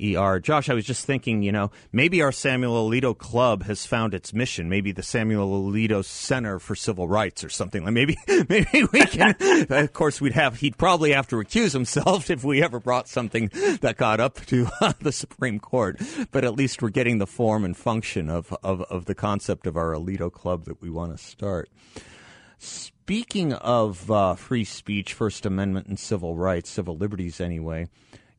ER. 0.00 0.38
Josh, 0.38 0.68
I 0.68 0.74
was 0.74 0.84
just 0.84 1.04
thinking, 1.04 1.42
you 1.42 1.50
know, 1.50 1.70
maybe 1.92 2.22
our 2.22 2.30
Samuel 2.30 2.88
Alito 2.88 3.16
Club 3.16 3.64
has 3.64 3.84
found 3.84 4.14
its 4.14 4.32
mission. 4.32 4.68
Maybe 4.68 4.92
the 4.92 5.02
Samuel 5.02 5.60
Alito 5.60 6.04
Center 6.04 6.58
for 6.58 6.76
Civil 6.76 7.08
Rights 7.08 7.42
or 7.42 7.48
something. 7.48 7.84
Like 7.84 7.92
maybe, 7.92 8.16
maybe 8.48 8.84
we 8.92 9.00
can. 9.06 9.34
of 9.70 9.92
course, 9.92 10.20
we'd 10.20 10.34
have. 10.34 10.60
He'd 10.60 10.78
probably 10.78 11.12
have 11.12 11.26
to 11.28 11.36
recuse 11.36 11.72
himself 11.72 12.30
if 12.30 12.44
we 12.44 12.62
ever 12.62 12.78
brought 12.78 13.08
something 13.08 13.50
that 13.80 13.96
got 13.96 14.20
up 14.20 14.44
to 14.46 14.68
uh, 14.80 14.92
the 15.00 15.12
Supreme 15.12 15.58
Court. 15.58 16.00
But 16.30 16.44
at 16.44 16.54
least 16.54 16.80
we're 16.80 16.90
getting 16.90 17.18
the 17.18 17.26
form 17.26 17.64
and 17.64 17.76
function 17.76 18.30
of 18.30 18.54
of, 18.62 18.82
of 18.82 19.06
the 19.06 19.14
concept 19.14 19.66
of 19.66 19.76
our 19.76 19.92
Alito 19.92 20.32
Club 20.32 20.64
that 20.66 20.80
we 20.80 20.90
want 20.90 21.16
to 21.16 21.22
start. 21.22 21.70
Speaking 22.58 23.52
of 23.52 24.10
uh, 24.10 24.34
free 24.34 24.64
speech, 24.64 25.12
First 25.14 25.46
Amendment, 25.46 25.86
and 25.86 25.98
civil 25.98 26.36
rights, 26.36 26.70
civil 26.70 26.96
liberties, 26.96 27.40
anyway. 27.40 27.88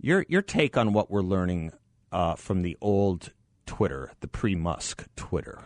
Your 0.01 0.25
your 0.29 0.41
take 0.41 0.77
on 0.77 0.93
what 0.93 1.11
we're 1.11 1.21
learning 1.21 1.73
uh, 2.11 2.35
from 2.35 2.61
the 2.61 2.77
old 2.79 3.33
Twitter, 3.65 4.11
the 4.21 4.27
pre-Musk 4.27 5.05
Twitter. 5.15 5.61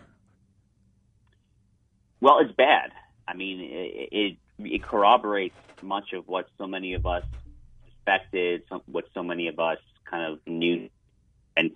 Well, 2.20 2.40
it's 2.40 2.52
bad. 2.52 2.90
I 3.28 3.34
mean, 3.34 3.60
it, 3.60 4.08
it, 4.12 4.36
it 4.58 4.82
corroborates 4.82 5.56
much 5.82 6.12
of 6.12 6.26
what 6.26 6.48
so 6.58 6.66
many 6.66 6.94
of 6.94 7.06
us 7.06 7.24
suspected, 7.86 8.62
some, 8.68 8.82
what 8.86 9.04
so 9.14 9.22
many 9.22 9.48
of 9.48 9.58
us 9.58 9.78
kind 10.04 10.32
of 10.32 10.40
knew, 10.46 10.88
and 11.56 11.70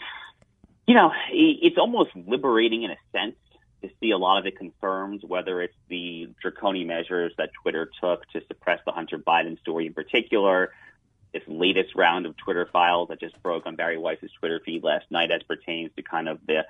you 0.87 0.95
know, 0.95 1.13
it, 1.31 1.59
it's 1.63 1.79
almost 1.79 2.11
liberating 2.15 2.83
in 2.83 2.91
a 2.91 2.97
sense 3.13 3.37
to 3.83 3.91
see 4.01 4.11
a 4.11 4.19
lot 4.19 4.41
of 4.41 4.47
it 4.47 4.59
confirmed. 4.59 5.23
Whether 5.25 5.63
it's 5.63 5.77
the 5.89 6.29
draconian 6.43 6.89
measures 6.89 7.33
that 7.39 7.51
Twitter 7.63 7.89
took 8.03 8.29
to 8.31 8.41
suppress 8.49 8.81
the 8.85 8.91
Hunter 8.91 9.19
Biden 9.19 9.61
story 9.61 9.87
in 9.87 9.95
particular 9.95 10.73
this 11.33 11.43
latest 11.47 11.95
round 11.95 12.27
of 12.27 12.37
Twitter 12.37 12.69
files 12.73 13.09
that 13.09 13.21
just 13.21 13.41
broke 13.43 13.67
on 13.67 13.77
Bari 13.77 13.99
Weiss's 13.99 14.31
Twitter 14.39 14.61
feed 14.65 14.83
last 14.83 15.07
night 15.11 15.31
as 15.31 15.43
pertains 15.43 15.91
to 15.97 16.03
kind 16.03 16.29
of 16.29 16.39
the 16.47 16.65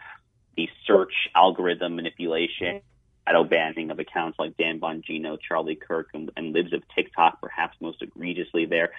the 0.57 0.69
search 0.87 1.13
algorithm 1.37 1.95
manipulation, 1.95 2.81
shadow 3.27 3.45
banning 3.45 3.91
of 3.93 4.01
accounts 4.01 4.39
like 4.39 4.57
Dan 4.57 4.81
Bongino, 4.81 5.39
Charlie 5.41 5.77
Kirk, 5.77 6.09
and, 6.15 6.33
and 6.37 6.53
libs 6.53 6.73
of 6.73 6.83
TikTok, 6.95 7.41
perhaps 7.41 7.77
most 7.81 8.03
egregiously 8.03 8.67
there. 8.67 8.91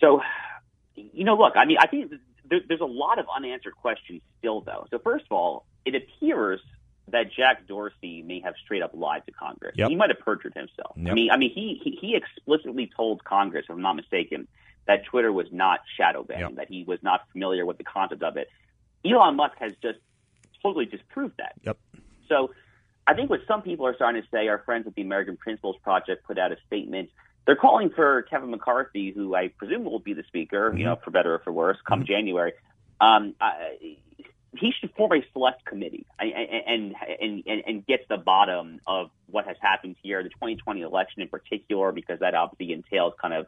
So, 0.00 0.20
you 0.94 1.24
know, 1.24 1.34
look, 1.34 1.54
I 1.56 1.64
mean, 1.64 1.78
I 1.80 1.86
think 1.86 2.12
there, 2.48 2.60
there's 2.68 2.82
a 2.82 2.84
lot 2.84 3.18
of 3.18 3.24
unanswered 3.34 3.76
questions 3.76 4.20
still, 4.38 4.60
though. 4.60 4.86
So, 4.90 4.98
first 4.98 5.24
of 5.24 5.32
all, 5.32 5.64
it 5.86 5.94
appears 5.94 6.60
that 7.08 7.32
Jack 7.32 7.66
Dorsey 7.66 8.22
may 8.22 8.40
have 8.40 8.54
straight 8.62 8.82
up 8.82 8.90
lied 8.92 9.24
to 9.26 9.32
Congress. 9.32 9.74
Yep. 9.76 9.88
He 9.88 9.96
might 9.96 10.10
have 10.10 10.18
perjured 10.18 10.54
himself. 10.54 10.96
Yep. 10.96 11.10
I 11.10 11.14
mean, 11.14 11.30
I 11.30 11.36
mean, 11.36 11.52
he, 11.54 11.80
he 11.82 11.98
he 12.00 12.16
explicitly 12.16 12.90
told 12.94 13.24
Congress, 13.24 13.64
if 13.68 13.74
I'm 13.74 13.82
not 13.82 13.94
mistaken, 13.94 14.48
that 14.86 15.04
Twitter 15.04 15.32
was 15.32 15.46
not 15.52 15.80
shadow 15.96 16.22
banning, 16.22 16.50
Yep. 16.50 16.54
that 16.56 16.68
he 16.68 16.84
was 16.84 16.98
not 17.02 17.22
familiar 17.32 17.66
with 17.66 17.78
the 17.78 17.84
concept 17.84 18.22
of 18.22 18.36
it. 18.36 18.48
Elon 19.04 19.36
Musk 19.36 19.54
has 19.58 19.72
just 19.82 19.98
totally 20.62 20.86
disproved 20.86 21.34
that. 21.38 21.54
Yep. 21.62 21.78
So 22.28 22.50
I 23.06 23.14
think 23.14 23.30
what 23.30 23.40
some 23.46 23.62
people 23.62 23.86
are 23.86 23.94
starting 23.94 24.22
to 24.22 24.28
say, 24.28 24.48
our 24.48 24.58
friends 24.58 24.86
at 24.86 24.94
the 24.94 25.02
American 25.02 25.36
Principles 25.36 25.76
Project 25.82 26.24
put 26.24 26.38
out 26.38 26.52
a 26.52 26.56
statement. 26.66 27.10
They're 27.46 27.56
calling 27.56 27.90
for 27.90 28.22
Kevin 28.22 28.50
McCarthy, 28.50 29.12
who 29.12 29.34
I 29.34 29.48
presume 29.48 29.84
will 29.84 30.00
be 30.00 30.14
the 30.14 30.24
speaker, 30.24 30.74
you 30.76 30.84
know, 30.84 30.96
for 31.04 31.12
better 31.12 31.34
or 31.34 31.38
for 31.38 31.52
worse, 31.52 31.76
come 31.86 32.04
January. 32.04 32.52
Um, 33.00 33.34
I, 33.40 33.76
he 34.56 34.72
should 34.80 34.92
form 34.94 35.12
a 35.12 35.24
select 35.32 35.64
committee 35.64 36.06
and 36.18 36.32
and 36.66 36.94
and 37.46 37.62
and 37.66 37.86
get 37.86 38.00
to 38.02 38.06
the 38.08 38.16
bottom 38.16 38.80
of 38.86 39.10
what 39.26 39.46
has 39.46 39.56
happened 39.60 39.96
here, 40.02 40.22
the 40.22 40.30
2020 40.30 40.80
election 40.80 41.22
in 41.22 41.28
particular, 41.28 41.92
because 41.92 42.20
that 42.20 42.34
obviously 42.34 42.72
entails 42.72 43.12
kind 43.20 43.34
of 43.34 43.46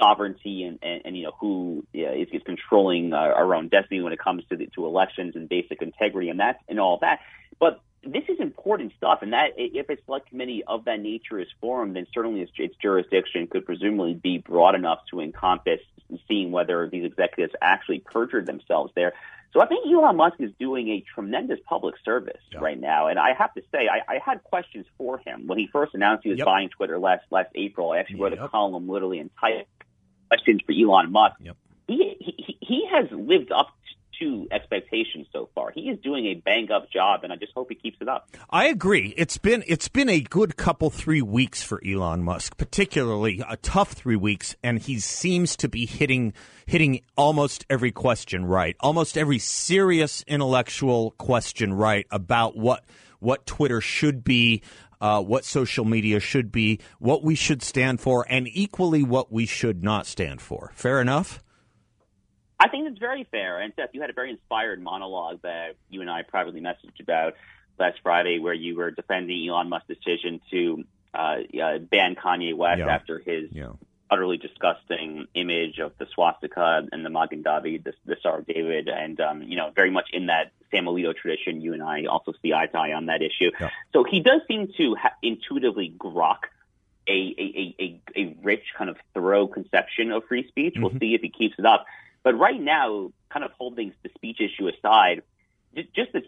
sovereignty 0.00 0.64
and, 0.64 0.78
and, 0.82 1.02
and 1.04 1.16
you 1.16 1.24
know 1.24 1.32
who 1.40 1.84
yeah, 1.92 2.12
is, 2.12 2.28
is 2.32 2.42
controlling 2.44 3.12
uh, 3.12 3.16
our 3.16 3.54
own 3.54 3.68
destiny 3.68 4.00
when 4.00 4.12
it 4.12 4.18
comes 4.18 4.44
to 4.50 4.56
the, 4.56 4.66
to 4.74 4.86
elections 4.86 5.36
and 5.36 5.48
basic 5.48 5.82
integrity 5.82 6.28
and 6.28 6.40
that 6.40 6.58
and 6.68 6.80
all 6.80 6.98
that. 7.00 7.20
But 7.60 7.80
this 8.02 8.24
is 8.28 8.38
important 8.38 8.92
stuff, 8.96 9.20
and 9.22 9.32
that 9.32 9.52
if 9.56 9.88
a 9.88 9.96
select 10.04 10.28
committee 10.28 10.62
of 10.66 10.84
that 10.84 11.00
nature 11.00 11.38
is 11.38 11.48
formed, 11.60 11.96
then 11.96 12.06
certainly 12.12 12.42
its, 12.42 12.52
its 12.58 12.74
jurisdiction 12.82 13.46
could 13.46 13.64
presumably 13.64 14.14
be 14.14 14.38
broad 14.38 14.74
enough 14.74 14.98
to 15.10 15.20
encompass 15.20 15.80
seeing 16.28 16.52
whether 16.52 16.88
these 16.90 17.04
executives 17.04 17.54
actually 17.62 18.00
perjured 18.00 18.46
themselves 18.46 18.92
there. 18.94 19.14
So 19.54 19.62
I 19.62 19.66
think 19.66 19.86
Elon 19.86 20.16
Musk 20.16 20.34
is 20.40 20.50
doing 20.58 20.88
a 20.90 21.04
tremendous 21.14 21.60
public 21.66 21.94
service 22.04 22.40
Yeah. 22.52 22.58
right 22.58 22.78
now, 22.78 23.06
and 23.06 23.18
I 23.20 23.34
have 23.38 23.54
to 23.54 23.62
say 23.72 23.88
I, 23.88 24.14
I 24.14 24.18
had 24.18 24.42
questions 24.42 24.84
for 24.98 25.18
him 25.18 25.46
when 25.46 25.58
he 25.58 25.68
first 25.72 25.94
announced 25.94 26.24
he 26.24 26.30
was 26.30 26.38
Yep. 26.38 26.44
buying 26.46 26.68
Twitter 26.70 26.98
last 26.98 27.22
last 27.30 27.50
April. 27.54 27.92
I 27.92 27.98
actually 27.98 28.20
wrote 28.20 28.32
a 28.32 28.48
column 28.48 28.88
literally 28.88 29.20
entitled 29.20 29.66
"Questions 30.34 30.60
for 30.66 30.72
Elon 30.72 31.12
Musk." 31.12 31.36
Yep. 31.40 31.56
He, 31.86 32.16
he 32.18 32.56
he 32.60 32.86
has 32.90 33.10
lived 33.10 33.52
up 33.52 33.68
to 34.20 34.46
expectations 34.50 35.26
so 35.32 35.48
far. 35.54 35.70
He 35.70 35.88
is 35.88 35.98
doing 35.98 36.26
a 36.26 36.34
bang 36.34 36.70
up 36.70 36.90
job, 36.90 37.24
and 37.24 37.32
I 37.32 37.36
just 37.36 37.52
hope 37.52 37.68
he 37.68 37.74
keeps 37.74 37.98
it 38.00 38.08
up. 38.08 38.28
I 38.50 38.66
agree. 38.66 39.14
It's 39.16 39.38
been 39.38 39.64
it's 39.66 39.88
been 39.88 40.08
a 40.08 40.20
good 40.20 40.56
couple 40.56 40.90
three 40.90 41.22
weeks 41.22 41.62
for 41.62 41.80
Elon 41.86 42.22
Musk, 42.22 42.56
particularly 42.56 43.42
a 43.48 43.56
tough 43.56 43.92
three 43.92 44.16
weeks, 44.16 44.56
and 44.62 44.78
he 44.78 44.98
seems 44.98 45.56
to 45.56 45.68
be 45.68 45.86
hitting 45.86 46.32
hitting 46.66 47.00
almost 47.16 47.66
every 47.68 47.92
question 47.92 48.44
right, 48.44 48.76
almost 48.80 49.18
every 49.18 49.38
serious 49.38 50.24
intellectual 50.26 51.12
question 51.12 51.72
right 51.72 52.06
about 52.10 52.56
what 52.56 52.84
what 53.20 53.46
Twitter 53.46 53.80
should 53.80 54.22
be, 54.22 54.62
uh, 55.04 55.20
what 55.20 55.44
social 55.44 55.84
media 55.84 56.18
should 56.18 56.50
be, 56.50 56.80
what 56.98 57.22
we 57.22 57.34
should 57.34 57.62
stand 57.62 58.00
for, 58.00 58.24
and 58.30 58.48
equally 58.50 59.02
what 59.02 59.30
we 59.30 59.44
should 59.44 59.84
not 59.84 60.06
stand 60.06 60.40
for. 60.40 60.72
Fair 60.74 60.98
enough. 60.98 61.42
I 62.58 62.68
think 62.70 62.88
it's 62.88 62.98
very 62.98 63.24
fair. 63.30 63.60
And 63.60 63.70
Seth, 63.76 63.90
you 63.92 64.00
had 64.00 64.08
a 64.08 64.14
very 64.14 64.30
inspired 64.30 64.80
monologue 64.80 65.42
that 65.42 65.74
you 65.90 66.00
and 66.00 66.08
I 66.08 66.22
privately 66.22 66.62
messaged 66.62 67.00
about 67.00 67.34
last 67.78 67.98
Friday, 68.02 68.38
where 68.38 68.54
you 68.54 68.76
were 68.76 68.90
defending 68.92 69.46
Elon 69.46 69.68
Musk's 69.68 69.88
decision 69.88 70.40
to 70.50 70.84
uh, 71.12 71.36
uh, 71.62 71.78
ban 71.80 72.14
Kanye 72.16 72.56
West 72.56 72.78
Yeah. 72.78 72.88
after 72.88 73.18
his 73.18 73.50
Yeah. 73.52 73.72
utterly 74.10 74.38
disgusting 74.38 75.26
image 75.34 75.80
of 75.80 75.92
the 75.98 76.06
swastika 76.14 76.86
and 76.90 77.04
the 77.04 77.10
Magen 77.10 77.42
David, 77.42 77.84
the, 77.84 77.92
the 78.06 78.16
Star 78.20 78.38
of 78.38 78.46
David, 78.46 78.88
and 78.88 79.20
um, 79.20 79.42
you 79.42 79.56
know, 79.56 79.70
very 79.76 79.90
much 79.90 80.08
in 80.14 80.26
that 80.26 80.52
Sam 80.74 80.86
Alito 80.86 81.14
tradition. 81.14 81.60
You 81.60 81.72
and 81.72 81.82
I 81.82 82.04
also 82.04 82.32
see 82.42 82.52
eye 82.52 82.66
to 82.66 82.78
eye 82.78 82.92
on 82.92 83.06
that 83.06 83.22
issue. 83.22 83.50
Yeah. 83.60 83.70
So 83.92 84.04
he 84.04 84.20
does 84.20 84.40
seem 84.48 84.72
to 84.76 84.94
ha- 84.96 85.14
intuitively 85.22 85.94
grok 85.96 86.38
a, 87.06 87.12
a, 87.12 87.14
a, 87.42 87.74
a, 87.80 88.00
a 88.16 88.36
rich 88.42 88.64
kind 88.76 88.90
of 88.90 88.96
thorough 89.12 89.46
conception 89.46 90.10
of 90.10 90.24
free 90.24 90.48
speech. 90.48 90.74
We'll 90.76 90.90
mm-hmm. 90.90 90.98
see 90.98 91.14
if 91.14 91.20
he 91.20 91.28
keeps 91.28 91.54
it 91.58 91.66
up. 91.66 91.86
But 92.22 92.38
right 92.38 92.60
now, 92.60 93.12
kind 93.28 93.44
of 93.44 93.52
holding 93.52 93.92
the 94.02 94.10
speech 94.14 94.40
issue 94.40 94.68
aside, 94.68 95.22
just, 95.74 95.92
just 95.94 96.12
the 96.12 96.22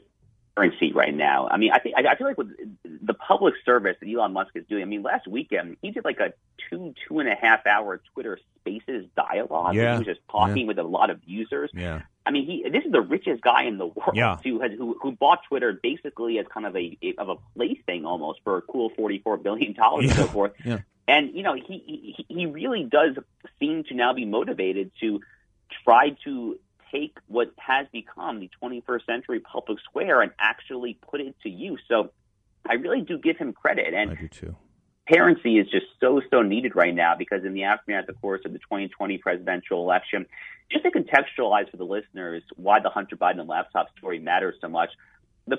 currency 0.57 0.93
right 0.93 1.15
now. 1.15 1.49
I 1.51 1.57
mean, 1.57 1.71
I 1.73 1.79
think 1.79 1.95
I, 1.97 2.13
I 2.13 2.17
feel 2.17 2.27
like 2.27 2.39
with 2.39 2.51
the 2.85 3.15
public 3.15 3.55
service 3.65 3.97
that 4.01 4.09
Elon 4.09 4.33
Musk 4.33 4.53
is 4.55 4.65
doing. 4.69 4.83
I 4.83 4.87
mean, 4.87 5.03
last 5.03 5.27
weekend 5.29 5.77
he 5.83 5.91
did 5.91 6.05
like 6.05 6.19
a 6.19 6.33
two 6.71 6.95
two 7.07 7.21
and 7.21 7.29
a 7.29 7.35
half 7.35 7.67
hour 7.67 8.01
Twitter 8.15 8.39
Spaces 8.61 9.07
dialogue. 9.17 9.75
Yeah. 9.75 9.93
he 9.93 9.99
was 9.99 10.07
just 10.07 10.21
talking 10.31 10.67
with 10.67 10.79
a 10.79 10.83
lot 10.83 11.11
of 11.11 11.21
users. 11.25 11.71
Yeah. 11.75 12.03
I 12.25 12.31
mean, 12.31 12.47
he 12.47 12.69
this 12.69 12.85
is 12.85 12.93
the 12.93 13.01
richest 13.01 13.43
guy 13.43 13.65
in 13.65 13.79
the 13.79 13.87
world 13.87 14.15
Yeah. 14.15 14.39
who 14.43 14.61
has 14.61 14.73
who, 14.77 14.97
who 15.01 15.13
bought 15.13 15.41
Twitter 15.49 15.79
basically 15.81 16.39
as 16.39 16.47
kind 16.53 16.67
of 16.67 16.75
a 16.77 16.99
of 17.19 17.29
a 17.29 17.37
plaything 17.55 18.05
almost 18.07 18.41
for 18.43 18.57
a 18.57 18.63
cool 18.63 18.91
forty 18.97 19.19
four 19.19 19.37
billion 19.37 19.75
dollars 19.75 20.07
and 20.07 20.15
so 20.15 20.27
forth. 20.27 20.53
Yeah. 20.65 20.81
And 21.09 21.35
you 21.35 21.43
know, 21.45 21.55
he, 21.55 22.15
he 22.27 22.27
he 22.29 22.47
really 22.47 22.83
does 22.83 23.17
seem 23.61 23.85
to 23.85 23.95
now 23.95 24.13
be 24.13 24.25
motivated 24.25 24.91
to 25.01 25.21
try 25.85 26.17
to 26.25 26.59
take 26.93 27.19
what 27.27 27.53
has 27.59 27.87
become 27.93 28.41
the 28.41 28.51
21st 28.63 29.07
century 29.07 29.41
public 29.41 29.79
square 29.81 30.23
and 30.23 30.33
actually 30.39 30.99
put 31.09 31.21
it 31.21 31.35
to 31.43 31.49
use. 31.49 31.81
So 31.89 32.11
I 32.69 32.75
really 32.75 33.03
do 33.03 33.19
give 33.19 33.37
him 33.37 33.53
credit. 33.53 33.95
And 33.95 34.11
I 34.11 34.15
do 34.15 34.29
too. 34.29 34.57
Transparency 35.09 35.59
is 35.59 35.69
just 35.71 35.87
so, 36.01 36.21
so 36.31 36.43
needed 36.43 36.75
right 36.75 36.95
now 36.95 37.15
because 37.17 37.45
in 37.45 37.55
the 37.55 37.63
aftermath, 37.63 38.09
of 38.09 38.21
course, 38.21 38.41
of 38.45 38.53
the 38.53 38.59
2020 38.59 39.19
presidential 39.19 39.83
election, 39.83 40.27
just 40.71 40.85
to 40.85 40.91
contextualize 40.91 41.71
for 41.71 41.77
the 41.77 41.85
listeners 41.85 42.43
why 42.57 42.81
the 42.81 42.91
Hunter 42.91 43.17
Biden 43.17 43.49
laptop 43.49 43.87
story 43.97 44.19
matters 44.19 44.57
so 44.61 44.69
much, 44.69 44.91
the 45.47 45.59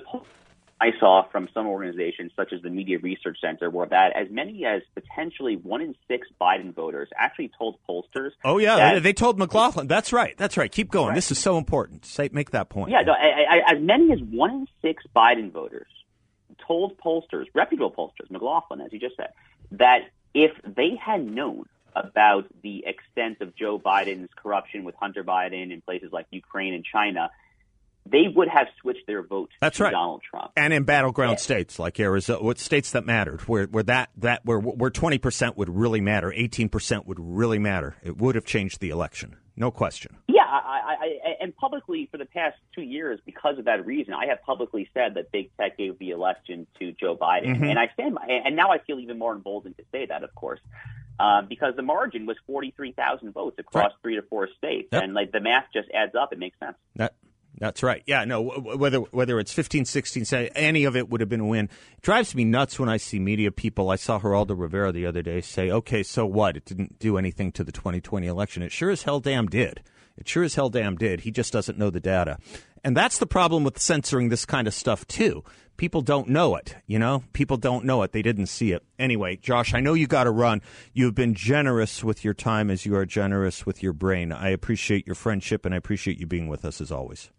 I 0.80 0.90
saw 1.00 1.24
from 1.30 1.48
some 1.52 1.66
organizations, 1.66 2.32
such 2.36 2.52
as 2.52 2.62
the 2.62 2.70
Media 2.70 2.98
Research 2.98 3.38
Center, 3.40 3.68
were 3.68 3.86
that 3.86 4.14
as 4.14 4.28
many 4.30 4.64
as 4.64 4.82
potentially 4.94 5.56
one 5.56 5.80
in 5.80 5.94
six 6.06 6.28
Biden 6.40 6.72
voters 6.72 7.08
actually 7.16 7.50
told 7.58 7.78
pollsters. 7.88 8.30
Oh 8.44 8.58
yeah, 8.58 8.76
that, 8.76 9.02
they, 9.02 9.12
told 9.12 9.38
McLaughlin. 9.38 9.88
That's 9.88 10.12
right. 10.12 10.36
That's 10.36 10.56
right. 10.56 10.70
Keep 10.70 10.90
going. 10.90 11.08
Right. 11.08 11.14
This 11.16 11.32
is 11.32 11.38
so 11.38 11.58
important. 11.58 12.06
Say, 12.06 12.30
make 12.32 12.52
that 12.52 12.68
point. 12.68 12.90
Yeah, 12.90 13.00
no, 13.00 13.12
I, 13.12 13.58
I, 13.58 13.74
as 13.74 13.82
many 13.82 14.12
as 14.12 14.20
one 14.20 14.50
in 14.50 14.68
six 14.80 15.02
Biden 15.16 15.50
voters 15.50 15.88
told 16.64 16.96
pollsters, 16.98 17.46
reputable 17.54 17.90
pollsters, 17.90 18.30
McLaughlin, 18.30 18.80
as 18.80 18.92
you 18.92 19.00
just 19.00 19.16
said, 19.16 19.32
that 19.72 20.02
if 20.34 20.52
they 20.64 20.94
had 20.94 21.24
known 21.24 21.64
about 21.96 22.46
the 22.62 22.84
extent 22.86 23.40
of 23.40 23.56
Joe 23.56 23.78
Biden's 23.78 24.30
corruption 24.36 24.84
with 24.84 24.94
Hunter 24.94 25.24
Biden 25.24 25.72
in 25.72 25.80
places 25.80 26.12
like 26.12 26.26
Ukraine 26.30 26.74
and 26.74 26.84
China 26.84 27.30
they 28.10 28.24
would 28.34 28.48
have 28.48 28.66
switched 28.80 29.06
their 29.06 29.22
vote 29.22 29.50
That's 29.60 29.78
to 29.78 29.84
right. 29.84 29.92
Donald 29.92 30.22
Trump. 30.28 30.52
And 30.56 30.72
in 30.72 30.84
battleground 30.84 31.32
yeah. 31.32 31.36
states 31.36 31.78
like 31.78 31.98
Arizona, 32.00 32.42
what 32.42 32.58
states 32.58 32.92
that 32.92 33.06
mattered, 33.06 33.42
where 33.42 33.66
where 33.66 33.84
that 33.84 34.10
that 34.18 34.44
where 34.44 34.58
where 34.58 34.90
twenty 34.90 35.18
percent 35.18 35.56
would 35.56 35.68
really 35.68 36.00
matter, 36.00 36.32
eighteen 36.32 36.68
percent 36.68 37.06
would 37.06 37.18
really 37.20 37.58
matter. 37.58 37.96
It 38.02 38.18
would 38.18 38.34
have 38.34 38.44
changed 38.44 38.80
the 38.80 38.90
election, 38.90 39.36
no 39.56 39.70
question. 39.70 40.16
Yeah, 40.28 40.44
I, 40.48 40.96
I, 41.00 41.34
and 41.40 41.54
publicly 41.54 42.08
for 42.10 42.18
the 42.18 42.24
past 42.24 42.56
two 42.74 42.82
years, 42.82 43.20
because 43.24 43.58
of 43.58 43.64
that 43.66 43.84
reason, 43.84 44.14
I 44.14 44.26
have 44.26 44.42
publicly 44.42 44.88
said 44.94 45.14
that 45.14 45.32
big 45.32 45.50
tech 45.56 45.76
gave 45.76 45.98
the 45.98 46.10
election 46.10 46.66
to 46.78 46.92
Joe 46.92 47.16
Biden, 47.16 47.54
mm-hmm. 47.54 47.64
and 47.64 47.78
I 47.78 47.88
stand 47.94 48.14
by. 48.14 48.26
And 48.44 48.56
now 48.56 48.70
I 48.70 48.78
feel 48.78 48.98
even 49.00 49.18
more 49.18 49.34
emboldened 49.34 49.76
to 49.78 49.84
say 49.92 50.06
that, 50.06 50.22
of 50.22 50.34
course. 50.34 50.60
Uh, 51.20 51.42
because 51.42 51.74
the 51.74 51.82
margin 51.82 52.26
was 52.26 52.36
43,000 52.46 53.32
votes 53.32 53.58
across 53.58 53.86
right. 53.86 53.92
three 54.02 54.14
to 54.14 54.22
four 54.22 54.48
states, 54.56 54.88
yep. 54.92 55.02
and 55.02 55.14
like 55.14 55.32
the 55.32 55.40
math 55.40 55.64
just 55.74 55.88
adds 55.92 56.14
up. 56.14 56.32
It 56.32 56.38
makes 56.38 56.56
sense. 56.60 56.76
That 56.94 57.14
that's 57.58 57.82
right. 57.82 58.02
Yeah, 58.06 58.24
no, 58.24 58.42
whether 58.42 58.98
whether 58.98 59.38
it's 59.38 59.52
15, 59.52 59.84
16, 59.84 60.24
any 60.54 60.84
of 60.84 60.96
it 60.96 61.08
would 61.08 61.20
have 61.20 61.28
been 61.28 61.40
a 61.40 61.46
win. 61.46 61.66
It 61.96 62.02
drives 62.02 62.34
me 62.34 62.44
nuts 62.44 62.78
when 62.78 62.88
I 62.88 62.96
see 62.96 63.18
media 63.18 63.50
people. 63.50 63.90
I 63.90 63.96
saw 63.96 64.20
Geraldo 64.20 64.58
Rivera 64.58 64.92
the 64.92 65.06
other 65.06 65.22
day 65.22 65.40
say, 65.40 65.70
okay, 65.70 66.02
so 66.02 66.26
what? 66.26 66.56
It 66.56 66.64
didn't 66.64 66.98
do 66.98 67.18
anything 67.18 67.52
to 67.52 67.64
the 67.64 67.72
2020 67.72 68.26
election. 68.26 68.62
It 68.62 68.72
sure 68.72 68.90
as 68.90 69.02
hell 69.02 69.20
damn 69.20 69.46
did. 69.46 69.82
It 70.16 70.28
sure 70.28 70.42
as 70.42 70.56
hell 70.56 70.68
damn 70.68 70.96
did. 70.96 71.20
He 71.20 71.30
just 71.30 71.52
doesn't 71.52 71.78
know 71.78 71.90
the 71.90 72.00
data. 72.00 72.38
And 72.84 72.96
that's 72.96 73.18
the 73.18 73.26
problem 73.26 73.64
with 73.64 73.78
censoring 73.78 74.28
this 74.28 74.44
kind 74.44 74.66
of 74.66 74.74
stuff, 74.74 75.06
too. 75.06 75.44
People 75.76 76.00
don't 76.00 76.28
know 76.28 76.56
it, 76.56 76.74
you 76.88 76.98
know? 76.98 77.22
People 77.32 77.56
don't 77.56 77.84
know 77.84 78.02
it. 78.02 78.10
They 78.10 78.22
didn't 78.22 78.46
see 78.46 78.72
it. 78.72 78.84
Anyway, 78.98 79.36
Josh, 79.36 79.74
I 79.74 79.80
know 79.80 79.94
you 79.94 80.08
got 80.08 80.24
to 80.24 80.32
run. 80.32 80.60
You've 80.92 81.14
been 81.14 81.34
generous 81.34 82.02
with 82.02 82.24
your 82.24 82.34
time 82.34 82.68
as 82.68 82.84
you 82.84 82.96
are 82.96 83.06
generous 83.06 83.64
with 83.64 83.80
your 83.80 83.92
brain. 83.92 84.32
I 84.32 84.48
appreciate 84.48 85.06
your 85.06 85.14
friendship 85.14 85.64
and 85.64 85.72
I 85.72 85.78
appreciate 85.78 86.18
you 86.18 86.26
being 86.26 86.48
with 86.48 86.64
us 86.64 86.80
as 86.80 86.90
always. 86.90 87.30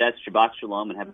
That's 0.00 0.16
Shabbat 0.26 0.50
Shalom 0.58 0.90
and 0.90 0.98
have. 0.98 1.12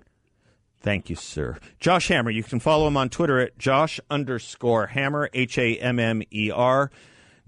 Thank 0.81 1.11
you, 1.11 1.17
sir. 1.17 1.59
Josh 1.81 2.09
Hammer. 2.09 2.31
You 2.31 2.45
can 2.45 2.61
follow 2.61 2.87
him 2.87 2.97
on 2.97 3.11
Twitter 3.11 3.41
at 3.41 3.59
Josh 3.59 4.01
underscore 4.09 4.87
Hammer, 4.87 5.29
H 5.35 5.59
A 5.59 5.77
M 5.77 5.99
M 5.99 6.23
E 6.31 6.51
R. 6.51 6.91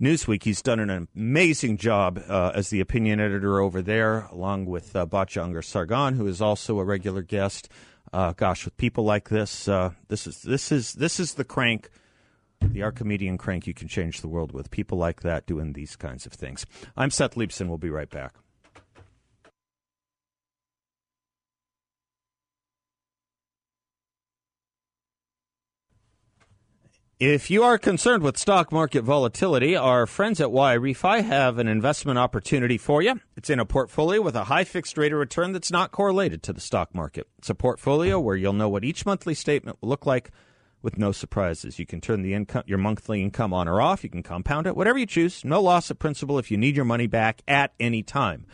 Newsweek, 0.01 0.45
he's 0.45 0.63
done 0.63 0.79
an 0.79 1.09
amazing 1.17 1.77
job 1.77 2.23
uh, 2.29 2.53
as 2.55 2.71
the 2.71 2.79
opinion 2.79 3.19
editor 3.19 3.59
over 3.61 3.83
there, 3.83 4.29
along 4.31 4.67
with 4.67 4.95
uh, 4.95 5.05
Batya 5.05 5.43
Ungar-Sargon, 5.43 6.15
who 6.15 6.29
is 6.29 6.41
also 6.41 6.79
a 6.79 6.85
regular 6.85 7.21
guest. 7.21 7.69
Uh, 8.13 8.33
gosh, 8.33 8.65
with 8.65 8.77
people 8.77 9.03
like 9.03 9.29
this, 9.29 9.67
uh, 9.67 9.91
this 10.07 10.29
is 10.29 10.43
this 10.43 10.71
is 10.71 10.93
this 10.95 11.19
is 11.19 11.35
the 11.35 11.45
crank, 11.45 11.91
the 12.61 12.85
Archimedean 12.85 13.39
crank 13.39 13.67
you 13.67 13.75
can 13.75 13.89
change 13.89 14.21
the 14.21 14.29
world 14.29 14.53
with. 14.53 14.71
People 14.71 14.99
like 14.99 15.23
that 15.23 15.47
doing 15.47 15.73
these 15.73 15.97
kinds 15.97 16.27
of 16.27 16.33
things. 16.33 16.65
I'm 16.97 17.11
Seth 17.11 17.35
Leibsohn. 17.35 17.69
We'll 17.69 17.79
be 17.79 17.91
right 17.91 18.09
back. 18.09 18.35
If 27.21 27.51
you 27.51 27.65
are 27.65 27.79
concerned 27.79 28.23
with 28.23 28.39
stock 28.39 28.71
market 28.71 29.03
volatility, 29.03 29.75
our 29.75 30.07
friends 30.07 30.41
at 30.41 30.51
YRefy 30.51 31.25
have 31.25 31.59
an 31.59 31.67
investment 31.67 32.17
opportunity 32.17 32.79
for 32.79 33.03
you. 33.03 33.19
It's 33.37 33.51
in 33.51 33.59
a 33.59 33.65
portfolio 33.65 34.23
with 34.23 34.37
a 34.37 34.45
high 34.45 34.63
fixed 34.63 34.97
rate 34.97 35.13
of 35.13 35.19
return 35.19 35.51
that's 35.51 35.73
not 35.73 35.91
correlated 35.91 36.45
to 36.45 36.53
the 36.53 36.61
stock 36.61 36.95
market. 36.95 37.27
It's 37.39 37.51
a 37.51 37.57
portfolio 37.57 38.21
where 38.21 38.37
you'll 38.37 38.53
know 38.53 38.69
what 38.69 38.85
each 38.85 39.05
monthly 39.05 39.35
statement 39.35 39.79
will 39.81 39.89
look 39.89 40.07
like 40.07 40.31
with 40.81 40.97
no 40.97 41.11
surprises. 41.11 41.81
You 41.81 41.87
can 41.87 42.01
turn 42.01 42.23
the 42.23 42.35
income, 42.35 42.63
your 42.67 42.79
monthly 42.79 43.21
income 43.21 43.53
on 43.53 43.67
or 43.67 43.81
off. 43.81 44.05
You 44.05 44.11
can 44.11 44.23
compound 44.23 44.69
it, 44.69 44.77
whatever 44.77 44.97
you 44.97 45.07
choose. 45.07 45.45
No 45.45 45.61
loss 45.61 45.91
of 45.91 45.99
principal 45.99 46.39
if 46.39 46.53
you 46.53 46.57
need 46.57 46.77
your 46.77 46.85
money 46.85 47.09
back 47.09 47.43
at 47.49 47.73
any 47.81 48.05
time. 48.05 48.47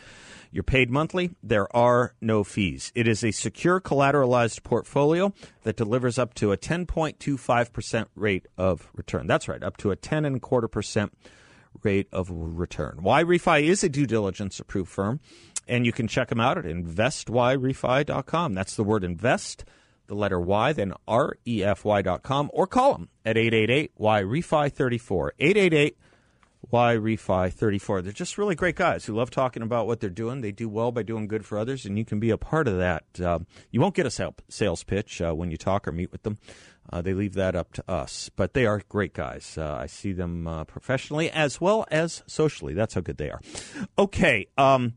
You're 0.55 0.63
paid 0.63 0.89
monthly. 0.89 1.35
There 1.43 1.67
are 1.77 2.15
no 2.21 2.45
fees. 2.45 2.93
It 2.95 3.09
is 3.09 3.25
a 3.25 3.33
secure 3.33 3.81
collateralized 3.81 4.63
portfolio 4.63 5.35
that 5.65 5.77
delivers 5.77 6.17
up 6.17 6.33
to 6.35 6.53
a 6.53 6.57
10.25% 6.57 8.07
rate 8.15 8.47
of 8.57 8.89
return. 8.95 9.27
That's 9.27 9.49
right, 9.49 9.65
up 9.65 9.77
to 9.79 9.91
a 9.91 9.97
10 9.97 10.25
and 10.25 10.41
quarter 10.41 10.69
percent 10.69 11.13
rate 11.83 12.07
of 12.13 12.29
return. 12.31 13.01
YRefy 13.03 13.65
is 13.65 13.83
a 13.83 13.89
due 13.89 14.07
diligence 14.07 14.61
approved 14.61 14.93
firm, 14.93 15.19
and 15.67 15.85
you 15.85 15.91
can 15.91 16.07
check 16.07 16.29
them 16.29 16.39
out 16.39 16.57
at 16.57 16.67
investyrefy.com. 16.67 18.55
That's 18.55 18.77
the 18.77 18.85
word 18.85 19.03
invest, 19.03 19.65
the 20.07 20.15
letter 20.15 20.39
Y, 20.39 20.73
then 20.73 20.93
R-E-F-Y.com, 21.09 22.51
or 22.53 22.69
call 22.69 22.93
them 22.93 23.09
at 23.25 23.35
888-YRefy34, 23.35 25.31
888 25.37 25.99
why 26.75 26.97
Refi 26.97 27.53
34. 27.53 28.03
They're 28.03 28.13
just 28.13 28.37
really 28.37 28.57
great 28.57 28.75
guys 28.75 29.05
who 29.05 29.15
love 29.15 29.31
talking 29.31 29.63
about 29.63 29.87
what 29.87 30.01
they're 30.01 30.11
doing. 30.11 30.41
They 30.41 30.51
do 30.51 30.69
well 30.69 30.91
by 30.91 31.05
doing 31.05 31.29
good 31.29 31.47
for 31.47 31.57
others, 31.57 31.87
and 31.87 31.97
you 31.97 32.05
can 32.05 32.19
be 32.19 32.31
a 32.31 32.37
part 32.37 32.67
of 32.67 32.79
that. 32.79 33.05
Uh, 33.23 33.39
you 33.71 33.81
won't 33.81 33.95
get 33.95 34.07
a 34.07 34.33
sales 34.49 34.83
pitch 34.83 35.23
uh, 35.23 35.33
when 35.35 35.53
you 35.53 35.57
talk 35.57 35.87
or 35.87 35.93
meet 35.93 36.11
with 36.11 36.25
them. 36.25 36.37
Uh, 36.91 37.01
they 37.01 37.15
leave 37.15 37.35
that 37.35 37.55
up 37.55 37.73
to 37.75 37.85
us, 37.89 38.29
but 38.35 38.55
they 38.55 38.67
are 38.67 38.83
great 38.89 39.15
guys. 39.15 39.57
Uh, 39.57 39.77
I 39.83 39.87
see 39.87 40.11
them 40.11 40.49
uh, 40.49 40.65
professionally 40.65 41.31
as 41.31 41.61
well 41.61 41.87
as 41.93 42.25
socially. 42.27 42.75
That's 42.75 42.95
how 42.95 43.03
good 43.03 43.19
they 43.19 43.31
are. 43.31 43.41
Okay, 43.97 44.49
um, 44.59 44.95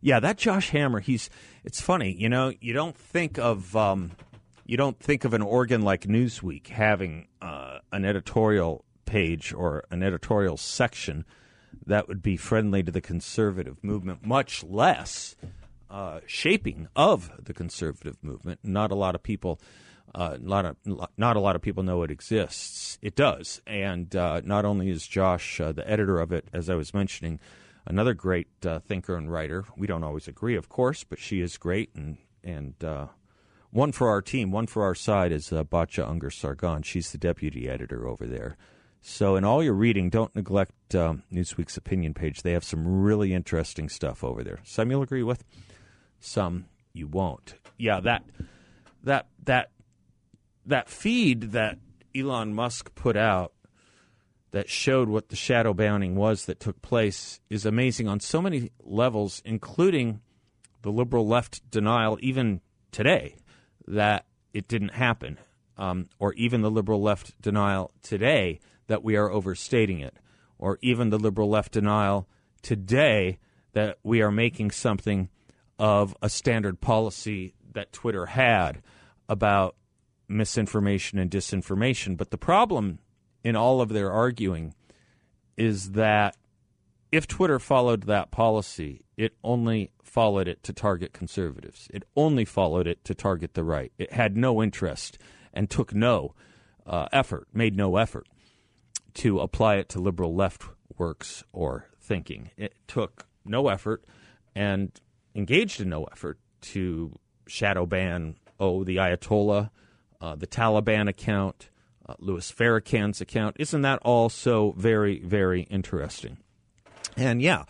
yeah, 0.00 0.20
that 0.20 0.38
Josh 0.38 0.70
Hammer. 0.70 1.00
He's. 1.00 1.28
It's 1.62 1.78
funny, 1.78 2.10
you 2.10 2.30
know. 2.30 2.54
You 2.58 2.72
don't 2.72 2.96
think 2.96 3.38
of. 3.38 3.76
Um, 3.76 4.12
you 4.64 4.78
don't 4.78 4.98
think 4.98 5.26
of 5.26 5.34
an 5.34 5.42
organ 5.42 5.82
like 5.82 6.02
Newsweek 6.02 6.68
having 6.68 7.28
uh, 7.42 7.80
an 7.92 8.06
editorial 8.06 8.86
page 9.08 9.52
or 9.52 9.82
an 9.90 10.02
editorial 10.02 10.56
section 10.56 11.24
that 11.86 12.06
would 12.08 12.22
be 12.22 12.36
friendly 12.36 12.82
to 12.82 12.92
the 12.92 13.00
conservative 13.00 13.82
movement, 13.82 14.24
much 14.24 14.62
less 14.62 15.34
uh, 15.90 16.20
shaping 16.26 16.88
of 16.94 17.30
the 17.42 17.54
conservative 17.54 18.16
movement. 18.22 18.60
Not 18.62 18.90
a 18.90 18.94
lot 18.94 19.14
of 19.14 19.22
people. 19.22 19.60
Uh, 20.14 20.38
not 20.40 20.64
a 20.64 20.76
not 21.18 21.36
a 21.36 21.40
lot 21.40 21.54
of 21.54 21.60
people 21.60 21.82
know 21.82 22.02
it 22.02 22.10
exists. 22.10 22.98
It 23.02 23.14
does, 23.14 23.60
and 23.66 24.14
uh, 24.16 24.40
not 24.42 24.64
only 24.64 24.88
is 24.88 25.06
Josh 25.06 25.60
uh, 25.60 25.72
the 25.72 25.88
editor 25.88 26.18
of 26.18 26.32
it, 26.32 26.48
as 26.50 26.70
I 26.70 26.74
was 26.76 26.94
mentioning, 26.94 27.38
another 27.86 28.14
great 28.14 28.48
uh, 28.64 28.78
thinker 28.78 29.16
and 29.16 29.30
writer. 29.30 29.64
We 29.76 29.86
don't 29.86 30.02
always 30.02 30.26
agree, 30.26 30.56
of 30.56 30.70
course, 30.70 31.04
but 31.04 31.18
she 31.18 31.42
is 31.42 31.58
great, 31.58 31.90
and 31.94 32.16
and 32.42 32.82
uh, 32.82 33.08
one 33.70 33.92
for 33.92 34.08
our 34.08 34.22
team, 34.22 34.50
one 34.50 34.66
for 34.66 34.82
our 34.82 34.94
side 34.94 35.30
is 35.30 35.52
uh, 35.52 35.62
Batya 35.62 36.08
Ungar-Sargon. 36.08 36.82
She's 36.82 37.12
the 37.12 37.18
deputy 37.18 37.68
editor 37.68 38.08
over 38.08 38.26
there. 38.26 38.56
So, 39.00 39.36
in 39.36 39.44
all 39.44 39.62
your 39.62 39.74
reading, 39.74 40.10
don't 40.10 40.34
neglect 40.34 40.94
um, 40.94 41.22
Newsweek's 41.32 41.76
opinion 41.76 42.14
page. 42.14 42.42
They 42.42 42.52
have 42.52 42.64
some 42.64 43.02
really 43.02 43.32
interesting 43.32 43.88
stuff 43.88 44.24
over 44.24 44.42
there. 44.42 44.58
Some 44.64 44.90
you'll 44.90 45.02
agree 45.02 45.22
with, 45.22 45.44
some 46.20 46.66
you 46.92 47.06
won't. 47.06 47.54
Yeah, 47.78 48.00
that 48.00 48.24
that 49.04 49.28
that 49.44 49.70
that 50.66 50.88
feed 50.88 51.52
that 51.52 51.78
Elon 52.14 52.54
Musk 52.54 52.94
put 52.94 53.16
out 53.16 53.52
that 54.50 54.68
showed 54.68 55.08
what 55.08 55.28
the 55.28 55.36
shadow 55.36 55.74
banning 55.74 56.16
was 56.16 56.46
that 56.46 56.58
took 56.58 56.80
place 56.82 57.40
is 57.50 57.66
amazing 57.66 58.08
on 58.08 58.18
so 58.18 58.40
many 58.40 58.70
levels, 58.82 59.42
including 59.44 60.20
the 60.82 60.90
liberal 60.90 61.26
left 61.26 61.70
denial, 61.70 62.18
even 62.22 62.60
today, 62.90 63.36
that 63.86 64.24
it 64.54 64.66
didn't 64.66 64.94
happen, 64.94 65.38
um, 65.76 66.08
or 66.18 66.32
even 66.34 66.62
the 66.62 66.70
liberal 66.70 67.02
left 67.02 67.40
denial 67.40 67.92
today 68.02 68.58
that 68.88 69.04
we 69.04 69.16
are 69.16 69.30
overstating 69.30 70.00
it, 70.00 70.16
or 70.58 70.78
even 70.82 71.10
the 71.10 71.18
liberal 71.18 71.48
left 71.48 71.72
denial 71.72 72.28
today 72.62 73.38
that 73.72 73.98
we 74.02 74.20
are 74.20 74.32
making 74.32 74.72
something 74.72 75.28
of 75.78 76.16
a 76.20 76.28
standard 76.28 76.80
policy 76.80 77.54
that 77.72 77.92
Twitter 77.92 78.26
had 78.26 78.82
about 79.28 79.76
misinformation 80.26 81.18
and 81.18 81.30
disinformation. 81.30 82.16
But 82.16 82.30
the 82.30 82.38
problem 82.38 82.98
in 83.44 83.54
all 83.54 83.80
of 83.80 83.90
their 83.90 84.10
arguing 84.10 84.74
is 85.56 85.92
that 85.92 86.36
if 87.12 87.26
Twitter 87.26 87.58
followed 87.58 88.04
that 88.04 88.30
policy, 88.30 89.04
it 89.16 89.34
only 89.44 89.92
followed 90.02 90.48
it 90.48 90.62
to 90.64 90.72
target 90.72 91.12
conservatives. 91.12 91.88
It 91.92 92.04
only 92.16 92.44
followed 92.44 92.86
it 92.86 93.04
to 93.04 93.14
target 93.14 93.54
the 93.54 93.64
right. 93.64 93.92
It 93.98 94.12
had 94.12 94.36
no 94.36 94.62
interest 94.62 95.18
and 95.54 95.70
took 95.70 95.94
no 95.94 96.34
uh, 96.86 97.08
effort, 97.12 97.48
made 97.52 97.76
no 97.76 97.96
effort 97.96 98.26
to 99.14 99.40
apply 99.40 99.76
it 99.76 99.88
to 99.90 100.00
liberal 100.00 100.34
left 100.34 100.64
works 100.96 101.44
or 101.52 101.86
thinking. 102.00 102.50
It 102.56 102.74
took 102.86 103.26
no 103.44 103.68
effort 103.68 104.04
and 104.54 104.90
engaged 105.34 105.80
in 105.80 105.88
no 105.88 106.04
effort 106.04 106.38
to 106.60 107.14
shadow 107.46 107.86
ban, 107.86 108.36
oh, 108.58 108.84
the 108.84 108.96
Ayatollah, 108.96 109.70
uh, 110.20 110.34
the 110.34 110.46
Taliban 110.46 111.08
account, 111.08 111.70
uh, 112.06 112.14
Louis 112.18 112.50
Farrakhan's 112.50 113.20
account. 113.20 113.56
Isn't 113.58 113.82
that 113.82 114.00
all 114.02 114.28
so 114.28 114.72
very, 114.76 115.20
very 115.20 115.62
interesting? 115.62 116.38
And 117.16 117.40
yeah, 117.40 117.64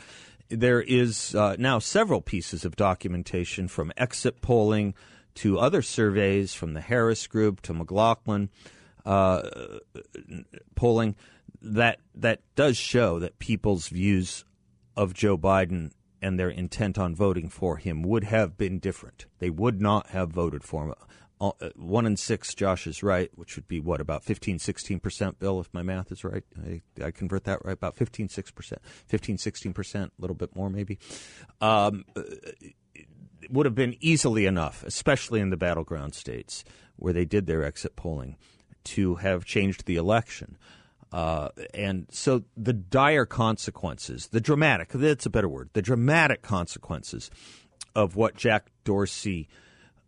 there 0.49 0.81
is 0.81 1.35
uh, 1.35 1.57
now 1.59 1.79
several 1.79 2.21
pieces 2.21 2.65
of 2.65 2.77
documentation 2.77 3.69
from 3.69 3.93
exit 3.97 4.41
polling 4.41 4.95
to 5.37 5.59
other 5.59 5.83
surveys 5.83 6.55
from 6.55 6.75
the 6.75 6.81
Harris 6.81 7.27
Group 7.27 7.61
to 7.63 7.75
McLaughlin 7.75 8.49
uh, 9.09 9.79
polling 10.75 11.17
that 11.63 11.99
that 12.15 12.41
does 12.55 12.77
show 12.77 13.19
that 13.19 13.39
people's 13.39 13.89
views 13.89 14.45
of 14.97 15.15
Joe 15.15 15.39
Biden 15.39 15.93
and 16.21 16.39
their 16.39 16.51
intent 16.51 16.99
on 16.99 17.15
voting 17.15 17.49
for 17.49 17.79
him 17.79 18.03
would 18.03 18.25
have 18.25 18.59
been 18.59 18.79
different. 18.79 19.27
They 19.39 19.51
would 19.51 19.81
not 19.81 20.09
have 20.09 20.31
voted 20.31 20.63
for 20.63 20.87
him. 20.87 20.95
Uh, 21.41 21.53
one 21.77 22.05
in 22.05 22.17
six, 22.17 22.53
Josh 22.53 22.87
is 22.89 23.03
right, 23.03 23.31
which 23.37 23.55
would 23.55 23.69
be 23.69 23.79
what, 23.79 24.01
about 24.01 24.25
15, 24.25 24.59
16%, 24.59 25.39
Bill, 25.39 25.61
if 25.61 25.73
my 25.73 25.83
math 25.83 26.11
is 26.11 26.25
right. 26.25 26.43
I, 26.67 26.83
I 27.01 27.13
convert 27.13 27.45
that 27.45 27.65
right, 27.65 27.75
about 27.75 27.95
15, 27.95 28.27
6%, 28.27 28.73
15, 29.07 29.37
16%, 29.37 30.05
a 30.05 30.11
little 30.19 30.35
bit 30.35 30.57
more 30.57 30.69
maybe. 30.69 30.99
Um, 31.61 32.05
would 33.49 33.67
have 33.67 33.77
been 33.77 33.97
easily 34.01 34.47
enough, 34.47 34.83
especially 34.85 35.39
in 35.41 35.51
the 35.51 35.57
battleground 35.57 36.15
states 36.15 36.65
where 36.97 37.13
they 37.13 37.25
did 37.25 37.47
their 37.47 37.63
exit 37.63 37.95
polling, 37.95 38.37
to 38.95 39.17
have 39.17 39.45
changed 39.45 39.87
the 39.87 39.97
election. 39.97 40.57
Uh, 41.11 41.49
and 41.73 42.07
so 42.11 42.43
the 42.57 42.73
dire 42.73 43.25
consequences, 43.25 44.29
the 44.29 44.41
dramatic, 44.41 44.91
that's 44.91 45.27
a 45.27 45.31
better 45.31 45.49
word, 45.49 45.71
the 45.73 45.83
dramatic 45.83 46.43
consequences 46.43 47.31
of 47.95 48.15
what 48.15 48.37
Jack 48.37 48.67
Dorsey 48.85 49.49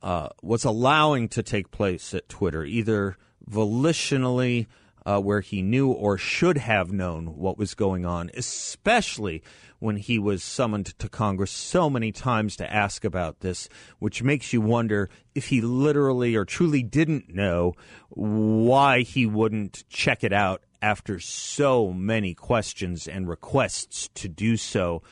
uh, 0.02 0.28
was 0.42 0.64
allowing 0.64 1.28
to 1.30 1.42
take 1.42 1.70
place 1.70 2.14
at 2.14 2.28
Twitter, 2.28 2.64
either 2.64 3.16
volitionally, 3.48 4.66
uh, 5.06 5.20
where 5.20 5.40
he 5.40 5.62
knew 5.62 5.90
or 5.90 6.18
should 6.18 6.58
have 6.58 6.92
known 6.92 7.36
what 7.36 7.58
was 7.58 7.74
going 7.74 8.04
on, 8.04 8.30
especially 8.34 9.42
when 9.78 9.96
he 9.96 10.18
was 10.18 10.44
summoned 10.44 10.98
to 10.98 11.08
Congress 11.08 11.50
so 11.50 11.88
many 11.88 12.12
times 12.12 12.56
to 12.56 12.72
ask 12.72 13.04
about 13.04 13.40
this, 13.40 13.68
which 13.98 14.22
makes 14.22 14.52
you 14.52 14.60
wonder 14.60 15.08
if 15.34 15.48
he 15.48 15.60
literally 15.60 16.36
or 16.36 16.44
truly 16.44 16.82
didn't 16.82 17.34
know 17.34 17.72
why 18.10 19.00
he 19.00 19.24
wouldn't 19.24 19.84
check 19.88 20.22
it 20.22 20.32
out 20.32 20.62
after 20.82 21.18
so 21.18 21.92
many 21.92 22.34
questions 22.34 23.08
and 23.08 23.28
requests 23.28 24.08
to 24.14 24.28
do 24.28 24.56
so 24.56 25.02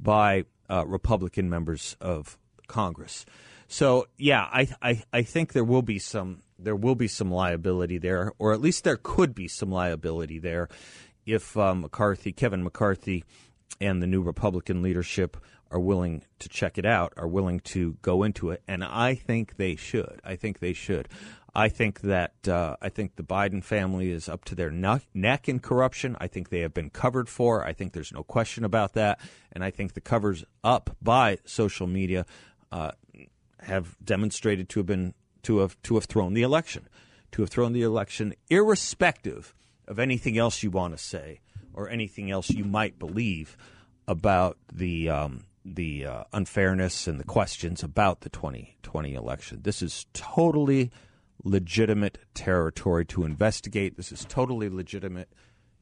by 0.00 0.44
uh, 0.70 0.84
Republican 0.86 1.48
members 1.48 1.96
of 2.00 2.38
Congress. 2.66 3.24
So 3.68 4.06
yeah, 4.16 4.42
I, 4.42 4.68
I 4.82 5.02
I 5.12 5.22
think 5.22 5.52
there 5.52 5.64
will 5.64 5.82
be 5.82 5.98
some 5.98 6.42
there 6.58 6.76
will 6.76 6.94
be 6.94 7.08
some 7.08 7.30
liability 7.30 7.98
there, 7.98 8.32
or 8.38 8.52
at 8.52 8.60
least 8.60 8.84
there 8.84 8.98
could 9.02 9.34
be 9.34 9.48
some 9.48 9.70
liability 9.70 10.38
there, 10.38 10.68
if 11.26 11.56
um, 11.56 11.82
McCarthy, 11.82 12.32
Kevin 12.32 12.62
McCarthy, 12.62 13.24
and 13.80 14.02
the 14.02 14.06
new 14.06 14.22
Republican 14.22 14.82
leadership 14.82 15.36
are 15.70 15.80
willing 15.80 16.22
to 16.38 16.48
check 16.48 16.78
it 16.78 16.86
out, 16.86 17.12
are 17.16 17.26
willing 17.26 17.58
to 17.58 17.96
go 18.02 18.22
into 18.22 18.50
it, 18.50 18.62
and 18.68 18.84
I 18.84 19.14
think 19.14 19.56
they 19.56 19.74
should. 19.74 20.20
I 20.24 20.36
think 20.36 20.60
they 20.60 20.72
should. 20.72 21.08
I 21.56 21.68
think 21.68 22.00
that 22.00 22.48
uh, 22.48 22.76
I 22.82 22.88
think 22.88 23.16
the 23.16 23.22
Biden 23.22 23.62
family 23.62 24.10
is 24.10 24.28
up 24.28 24.44
to 24.46 24.54
their 24.54 24.70
neck 24.70 25.48
in 25.48 25.60
corruption. 25.60 26.16
I 26.20 26.26
think 26.26 26.48
they 26.48 26.60
have 26.60 26.74
been 26.74 26.90
covered 26.90 27.28
for. 27.28 27.64
I 27.64 27.72
think 27.72 27.92
there's 27.92 28.12
no 28.12 28.24
question 28.24 28.64
about 28.64 28.94
that, 28.94 29.20
and 29.52 29.64
I 29.64 29.70
think 29.70 29.94
the 29.94 30.00
covers 30.00 30.44
up 30.62 30.96
by 31.00 31.38
social 31.44 31.86
media 31.86 32.26
uh, 32.72 32.92
have 33.60 33.96
demonstrated 34.04 34.68
to 34.70 34.80
have 34.80 34.86
been 34.86 35.14
to 35.44 35.58
have 35.58 35.80
to 35.82 35.94
have 35.94 36.04
thrown 36.04 36.34
the 36.34 36.42
election, 36.42 36.88
to 37.32 37.42
have 37.42 37.50
thrown 37.50 37.72
the 37.72 37.82
election, 37.82 38.34
irrespective 38.50 39.54
of 39.86 39.98
anything 39.98 40.38
else 40.38 40.62
you 40.62 40.70
want 40.70 40.96
to 40.96 41.02
say 41.02 41.40
or 41.72 41.88
anything 41.88 42.30
else 42.30 42.50
you 42.50 42.64
might 42.64 42.98
believe 42.98 43.56
about 44.06 44.58
the 44.72 45.08
um, 45.08 45.44
the 45.64 46.06
uh, 46.06 46.24
unfairness 46.32 47.06
and 47.06 47.18
the 47.18 47.24
questions 47.24 47.82
about 47.82 48.20
the 48.20 48.28
2020 48.28 49.14
election. 49.14 49.60
This 49.62 49.80
is 49.80 50.06
totally 50.12 50.90
legitimate 51.42 52.18
territory 52.34 53.04
to 53.06 53.24
investigate. 53.24 53.96
This 53.96 54.12
is 54.12 54.26
totally 54.28 54.68
legitimate 54.68 55.32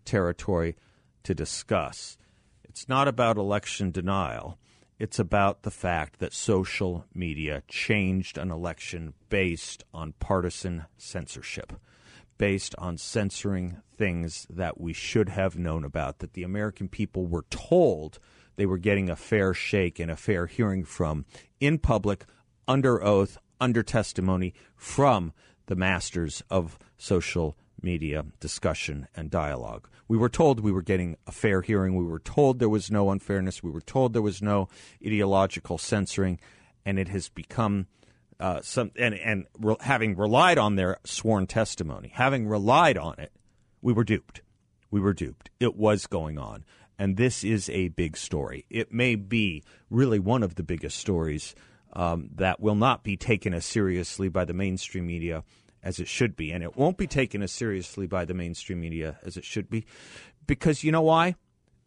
territory 0.05 0.77
to 1.25 1.35
discuss. 1.35 2.17
It's 2.65 2.89
not 2.89 3.09
about 3.09 3.37
election 3.37 3.91
denial. 3.91 4.59
It's 4.99 5.19
about 5.19 5.63
the 5.63 5.71
fact 5.71 6.21
that 6.21 6.33
social 6.33 7.07
media 7.15 7.63
changed 7.67 8.39
an 8.39 8.51
election 8.51 9.15
based 9.29 9.85
on 9.93 10.15
partisan 10.21 10.85
censorship, 10.97 11.73
based 12.39 12.75
on 12.79 12.99
censoring 12.99 13.79
things 13.97 14.47
that 14.49 14.81
we 14.81 14.93
should 14.93 15.29
have 15.29 15.59
known 15.59 15.85
about, 15.85 16.19
that 16.21 16.35
the 16.35 16.43
American 16.45 16.89
people 16.89 17.27
were 17.27 17.47
told 17.51 18.19
they 18.57 18.67
were 18.67 18.79
getting 18.79 19.09
a 19.09 19.17
fair 19.17 19.55
shake 19.55 19.99
and 19.99 20.11
a 20.11 20.17
fair 20.17 20.47
hearing 20.47 20.85
from 20.85 21.25
in 21.59 21.79
public, 21.79 22.25
under 22.69 23.03
oath, 23.03 23.39
under 23.61 23.83
testimony 23.83 24.55
from 24.77 25.33
the 25.67 25.77
masters 25.77 26.43
of 26.51 26.79
social 26.97 27.57
media 27.83 28.25
discussion 28.41 29.09
and 29.15 29.31
dialogue. 29.31 29.89
We 30.09 30.17
were 30.19 30.29
told 30.29 30.61
we 30.61 30.73
were 30.73 30.83
getting 30.83 31.17
a 31.27 31.33
fair 31.33 31.63
hearing. 31.63 31.97
We 31.97 32.05
were 32.05 32.19
told 32.19 32.59
there 32.59 32.69
was 32.69 32.91
no 32.91 33.11
unfairness. 33.11 33.63
We 33.63 33.71
were 33.71 33.81
told 33.81 34.13
there 34.13 34.23
was 34.23 34.43
no 34.43 34.69
ideological 35.05 35.79
censoring, 35.79 36.39
and 36.85 36.99
it 36.99 37.09
has 37.09 37.29
become 37.29 37.87
uh, 38.39 38.61
some. 38.63 38.91
And, 38.97 39.15
and 39.15 39.47
re- 39.59 39.77
having 39.81 40.17
relied 40.17 40.59
on 40.59 40.77
their 40.77 40.99
sworn 41.05 41.47
testimony, 41.47 42.11
having 42.13 42.47
relied 42.47 42.99
on 42.99 43.19
it, 43.19 43.33
we 43.81 43.93
were 43.93 44.05
duped. 44.05 44.43
We 44.91 45.01
were 45.01 45.15
duped. 45.15 45.51
It 45.59 45.77
was 45.77 46.07
going 46.07 46.39
on, 46.39 46.65
and 46.99 47.17
this 47.17 47.45
is 47.45 47.71
a 47.71 47.89
big 47.89 48.17
story. 48.17 48.67
It 48.69 48.93
may 48.93 49.15
be 49.15 49.63
really 49.89 50.19
one 50.19 50.43
of 50.43 50.57
the 50.57 50.63
biggest 50.63 50.99
stories 50.99 51.55
um, 51.95 52.31
that 52.35 52.61
will 52.61 52.75
not 52.75 53.03
be 53.03 53.17
taken 53.17 53.55
as 53.55 53.65
seriously 53.65 54.29
by 54.29 54.45
the 54.45 54.55
mainstream 54.55 55.07
media 55.07 55.45
as 55.83 55.99
it 55.99 56.09
should 56.09 56.37
be. 56.37 56.53
And 56.53 56.63
it 56.63 56.77
won't 56.77 56.97
be 56.97 57.07
taken 57.07 57.43
as 57.43 57.53
seriously 57.53 58.07
by 58.07 58.25
the 58.25 58.35
mainstream 58.35 58.81
media 58.81 59.19
as 59.25 59.37
it 59.37 59.45
should 59.45 59.69
be 59.69 59.85
because 60.47 60.85
you 60.85 60.93
know 60.93 61.03
why? 61.03 61.37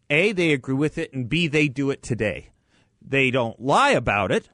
A, 0.08 0.32
they 0.32 0.52
agree 0.52 0.74
with 0.74 0.98
it, 0.98 1.12
and 1.12 1.28
B, 1.28 1.48
they 1.48 1.68
do 1.68 1.90
it 1.90 2.02
today. 2.02 2.50
They 3.02 3.30
don't 3.30 3.60
lie 3.60 3.90
about 3.90 4.30
it. 4.30 4.48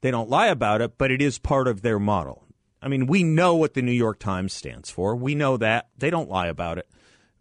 They 0.00 0.10
don't 0.10 0.28
lie 0.28 0.48
about 0.48 0.80
it, 0.80 0.98
but 0.98 1.10
it 1.10 1.22
is 1.22 1.38
part 1.38 1.68
of 1.68 1.82
their 1.82 1.98
model. 1.98 2.44
I 2.82 2.88
mean, 2.88 3.06
we 3.06 3.22
know 3.22 3.54
what 3.54 3.74
the 3.74 3.82
New 3.82 3.92
York 3.92 4.18
Times 4.18 4.52
stands 4.52 4.90
for. 4.90 5.16
We 5.16 5.34
know 5.34 5.56
that. 5.56 5.88
They 5.96 6.10
don't 6.10 6.28
lie 6.28 6.48
about 6.48 6.78
it. 6.78 6.88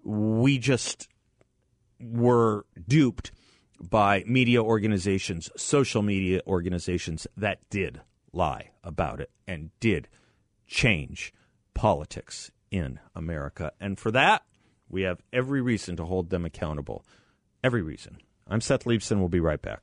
We 0.04 0.58
just 0.58 1.08
were 2.00 2.66
duped 2.88 3.32
by 3.80 4.24
media 4.26 4.64
organizations, 4.64 5.50
social 5.58 6.02
media 6.02 6.42
organizations 6.48 7.28
that 7.36 7.60
did 7.70 8.02
lie 8.32 8.72
about 8.84 9.20
it 9.20 9.32
and 9.48 9.72
did 9.80 10.08
change 10.68 11.34
politics 11.74 12.52
in 12.72 13.00
America. 13.16 13.72
And 13.80 14.00
for 14.00 14.12
that, 14.12 14.44
we 14.90 15.04
have 15.04 15.22
every 15.34 15.62
reason 15.62 15.96
to 15.98 16.06
hold 16.06 16.30
them 16.30 16.46
accountable. 16.46 17.06
Every 17.64 17.82
reason. 17.82 18.18
I'm 18.48 18.62
Seth 18.62 18.86
Leibsohn. 18.86 19.20
We'll 19.20 19.30
be 19.30 19.40
right 19.40 19.62
back. 19.62 19.82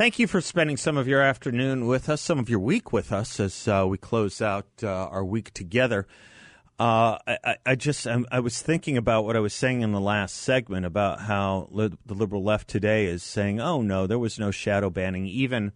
Thank 0.00 0.18
you 0.18 0.26
for 0.26 0.40
spending 0.40 0.78
some 0.78 0.96
of 0.96 1.06
your 1.06 1.20
afternoon 1.20 1.86
with 1.86 2.08
us, 2.08 2.22
some 2.22 2.38
of 2.38 2.48
your 2.48 2.58
week 2.58 2.90
with 2.90 3.12
us 3.12 3.38
as 3.38 3.68
uh, 3.68 3.84
we 3.86 3.98
close 3.98 4.40
out 4.40 4.66
uh, 4.82 4.88
our 4.88 5.22
week 5.22 5.52
together. 5.52 6.06
Uh, 6.80 7.18
I, 7.26 7.56
I, 7.66 7.74
just 7.74 8.06
I'm, 8.06 8.24
i 8.30 8.40
was 8.40 8.62
thinking 8.62 8.96
about 8.96 9.26
what 9.26 9.36
I 9.36 9.40
was 9.40 9.52
saying 9.52 9.82
in 9.82 9.92
the 9.92 10.00
last 10.00 10.34
segment 10.34 10.86
about 10.86 11.20
how 11.20 11.68
li- 11.70 11.92
the 12.06 12.14
liberal 12.14 12.42
left 12.42 12.68
today 12.68 13.04
is 13.04 13.22
saying, 13.22 13.60
"Oh 13.60 13.82
no, 13.82 14.06
there 14.06 14.18
was 14.18 14.38
no 14.38 14.50
shadow 14.50 14.88
banning," 14.88 15.26
even 15.26 15.72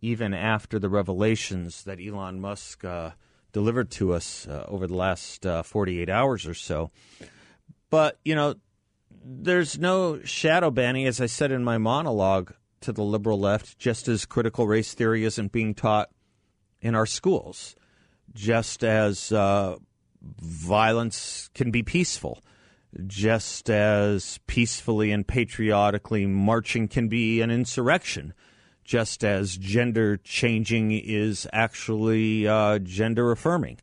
even 0.00 0.32
after 0.32 0.78
the 0.78 0.88
revelations 0.88 1.84
that 1.84 2.00
Elon 2.00 2.40
Musk 2.40 2.82
uh, 2.82 3.10
delivered 3.52 3.90
to 3.90 4.14
us 4.14 4.48
uh, 4.48 4.64
over 4.68 4.86
the 4.86 4.94
last 4.94 5.44
uh, 5.44 5.62
48 5.62 6.08
hours 6.08 6.46
or 6.46 6.54
so. 6.54 6.90
But 7.90 8.18
you 8.24 8.34
know, 8.34 8.54
there's 9.22 9.78
no 9.78 10.22
shadow 10.22 10.70
banning, 10.70 11.06
as 11.06 11.20
I 11.20 11.26
said 11.26 11.52
in 11.52 11.62
my 11.62 11.76
monologue 11.76 12.54
to 12.80 12.92
the 12.92 13.02
liberal 13.02 13.38
left, 13.38 13.78
just 13.78 14.08
as 14.08 14.24
critical 14.24 14.66
race 14.66 14.94
theory 14.94 15.24
isn't 15.24 15.52
being 15.52 15.74
taught 15.74 16.08
in 16.80 16.94
our 16.94 17.04
schools, 17.04 17.76
just 18.32 18.82
as 18.82 19.30
uh, 19.30 19.76
violence 20.22 21.50
can 21.54 21.70
be 21.70 21.82
peaceful, 21.82 22.42
just 23.06 23.70
as 23.70 24.38
peacefully 24.46 25.10
and 25.10 25.26
patriotically 25.26 26.26
marching 26.26 26.88
can 26.88 27.08
be 27.08 27.40
an 27.40 27.50
insurrection, 27.50 28.34
just 28.84 29.24
as 29.24 29.56
gender 29.56 30.16
changing 30.16 30.92
is 30.92 31.46
actually 31.52 32.48
uh, 32.48 32.78
gender 32.78 33.30
affirming, 33.30 33.78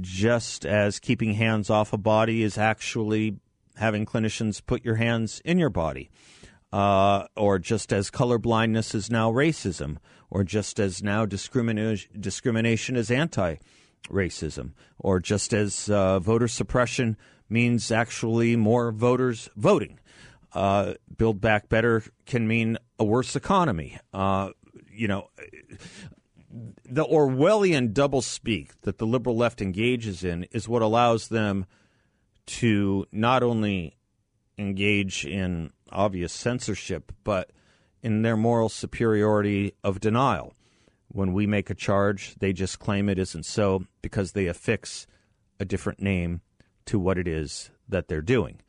just 0.00 0.66
as 0.66 0.98
keeping 0.98 1.34
hands 1.34 1.70
off 1.70 1.92
a 1.92 1.98
body 1.98 2.42
is 2.42 2.58
actually 2.58 3.38
having 3.76 4.06
clinicians 4.06 4.64
put 4.64 4.84
your 4.84 4.96
hands 4.96 5.40
in 5.44 5.58
your 5.58 5.70
body. 5.70 6.10
Uh, 6.72 7.24
or 7.36 7.58
just 7.58 7.92
as 7.92 8.10
colorblindness 8.10 8.94
is 8.94 9.10
now 9.10 9.30
racism, 9.30 9.96
or 10.30 10.42
just 10.42 10.80
as 10.80 11.02
now 11.02 11.24
discrimination, 11.24 12.10
discrimination 12.20 12.96
is 12.96 13.10
anti 13.10 13.56
racism, 14.08 14.72
or 14.98 15.20
just 15.20 15.52
as 15.52 15.88
uh, 15.90 16.18
voter 16.18 16.48
suppression 16.48 17.16
means 17.48 17.90
actually 17.90 18.56
more 18.56 18.92
voters 18.92 19.48
voting. 19.56 19.98
Uh, 20.52 20.94
Build 21.16 21.40
Back 21.40 21.68
Better 21.68 22.02
can 22.24 22.48
mean 22.48 22.78
a 22.98 23.04
worse 23.04 23.36
economy. 23.36 23.98
Uh, 24.12 24.50
you 24.90 25.06
know, 25.06 25.28
the 26.84 27.04
Orwellian 27.04 27.92
doublespeak 27.92 28.70
that 28.82 28.98
the 28.98 29.06
liberal 29.06 29.36
left 29.36 29.60
engages 29.60 30.24
in 30.24 30.44
is 30.52 30.68
what 30.68 30.82
allows 30.82 31.28
them 31.28 31.66
to 32.46 33.06
not 33.12 33.42
only 33.42 33.96
engage 34.56 35.26
in 35.26 35.70
obvious 35.90 36.32
censorship, 36.32 37.12
but 37.24 37.50
in 38.02 38.22
their 38.22 38.36
moral 38.36 38.68
superiority 38.68 39.74
of 39.82 40.00
denial. 40.00 40.54
When 41.16 41.32
we 41.32 41.46
make 41.46 41.70
a 41.70 41.74
charge, 41.74 42.34
they 42.40 42.52
just 42.52 42.78
claim 42.78 43.08
it 43.08 43.18
isn't 43.18 43.46
so 43.46 43.86
because 44.02 44.32
they 44.32 44.48
affix 44.48 45.06
a 45.58 45.64
different 45.64 46.02
name 46.02 46.42
to 46.84 46.98
what 46.98 47.16
it 47.16 47.26
is 47.26 47.70
that 47.88 48.08
they're 48.08 48.20
doing. 48.20 48.60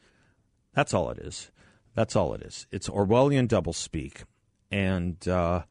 That's 0.74 0.94
all 0.94 1.10
it 1.10 1.18
is. 1.18 1.52
That's 1.94 2.16
all 2.16 2.34
it 2.34 2.42
is. 2.42 2.66
It's 2.72 2.88
Orwellian 2.88 3.50
doublespeak. 3.50 4.24
And 4.72 5.28
uh, 5.28 5.64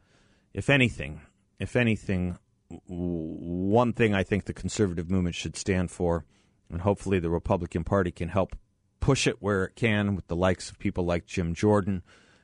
if 0.53 0.68
anything, 0.68 1.22
if 1.59 1.77
anything, 1.77 2.37
one 2.68 3.95
thing 3.95 4.14
I 4.14 4.22
think 4.22 4.45
the 4.45 4.53
conservative 4.53 5.11
movement 5.11 5.35
should 5.35 5.57
stand 5.57 5.91
for, 5.91 6.27
and 6.70 6.83
hopefully 6.83 7.20
the 7.20 7.31
Republican 7.31 7.85
Party 7.85 8.11
can 8.11 8.29
help 8.29 8.55
push 9.01 9.27
it 9.27 9.41
where 9.41 9.64
it 9.64 9.77
can 9.77 10.14
with 10.14 10.27
the 10.27 10.37
likes 10.37 10.68
of 10.68 10.79
people 10.79 11.07
like 11.07 11.24
Jim 11.24 11.55
Jordan 11.55 12.03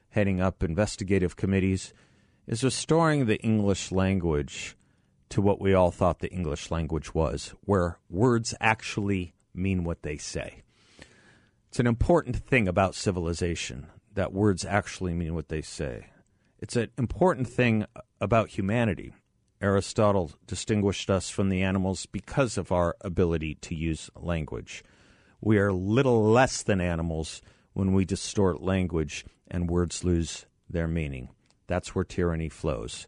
heading 0.09 0.41
up 0.41 0.63
investigative 0.63 1.37
committees, 1.37 1.93
is 2.47 2.65
restoring 2.65 3.27
the 3.27 3.41
English 3.41 3.93
language 3.93 4.77
to 5.29 5.41
what 5.41 5.61
we 5.61 5.73
all 5.73 5.91
thought 5.91 6.19
the 6.19 6.33
English 6.33 6.71
language 6.71 7.15
was, 7.15 7.55
where 7.65 7.99
words 8.11 8.55
actually 8.61 9.35
mean 9.55 9.85
what 9.85 10.03
they 10.03 10.17
say. 10.17 10.63
It's 11.69 11.81
an 11.81 11.87
important 11.87 12.37
thing 12.37 12.69
about 12.69 12.95
civilization 12.95 13.87
that 14.15 14.33
words 14.33 14.65
actually 14.65 15.15
mean 15.15 15.35
what 15.35 15.49
they 15.49 15.63
say. 15.63 16.11
It's 16.59 16.77
an 16.77 16.91
important 16.99 17.49
thing 17.49 17.87
about 18.21 18.51
humanity. 18.51 19.15
Aristotle 19.61 20.33
distinguished 20.47 21.09
us 21.09 21.31
from 21.31 21.49
the 21.49 21.63
animals 21.63 22.07
because 22.07 22.59
of 22.59 22.73
our 22.73 22.97
ability 23.01 23.55
to 23.63 23.75
use 23.75 24.11
language. 24.15 24.85
We 25.41 25.59
are 25.59 25.73
little 25.73 26.23
less 26.23 26.63
than 26.63 26.81
animals 26.81 27.41
when 27.73 27.95
we 27.95 28.05
distort 28.05 28.61
language 28.61 29.25
and 29.49 29.71
words 29.71 30.05
lose 30.05 30.47
their 30.69 30.89
meaning. 30.89 31.31
That's 31.67 31.95
where 31.95 32.05
tyranny 32.05 32.49
flows. 32.49 33.07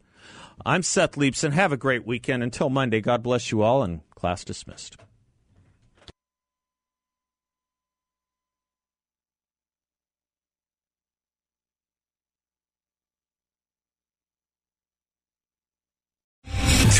I'm 0.65 0.83
Seth 0.83 1.13
Leibsohn. 1.13 1.53
Have 1.53 1.73
a 1.73 1.77
great 1.77 2.07
weekend. 2.07 2.43
Until 2.43 2.71
Monday, 2.71 3.01
God 3.01 3.23
bless 3.23 3.51
you 3.51 3.63
all, 3.63 3.83
and 3.83 4.01
class 4.15 4.45
dismissed. 4.45 4.97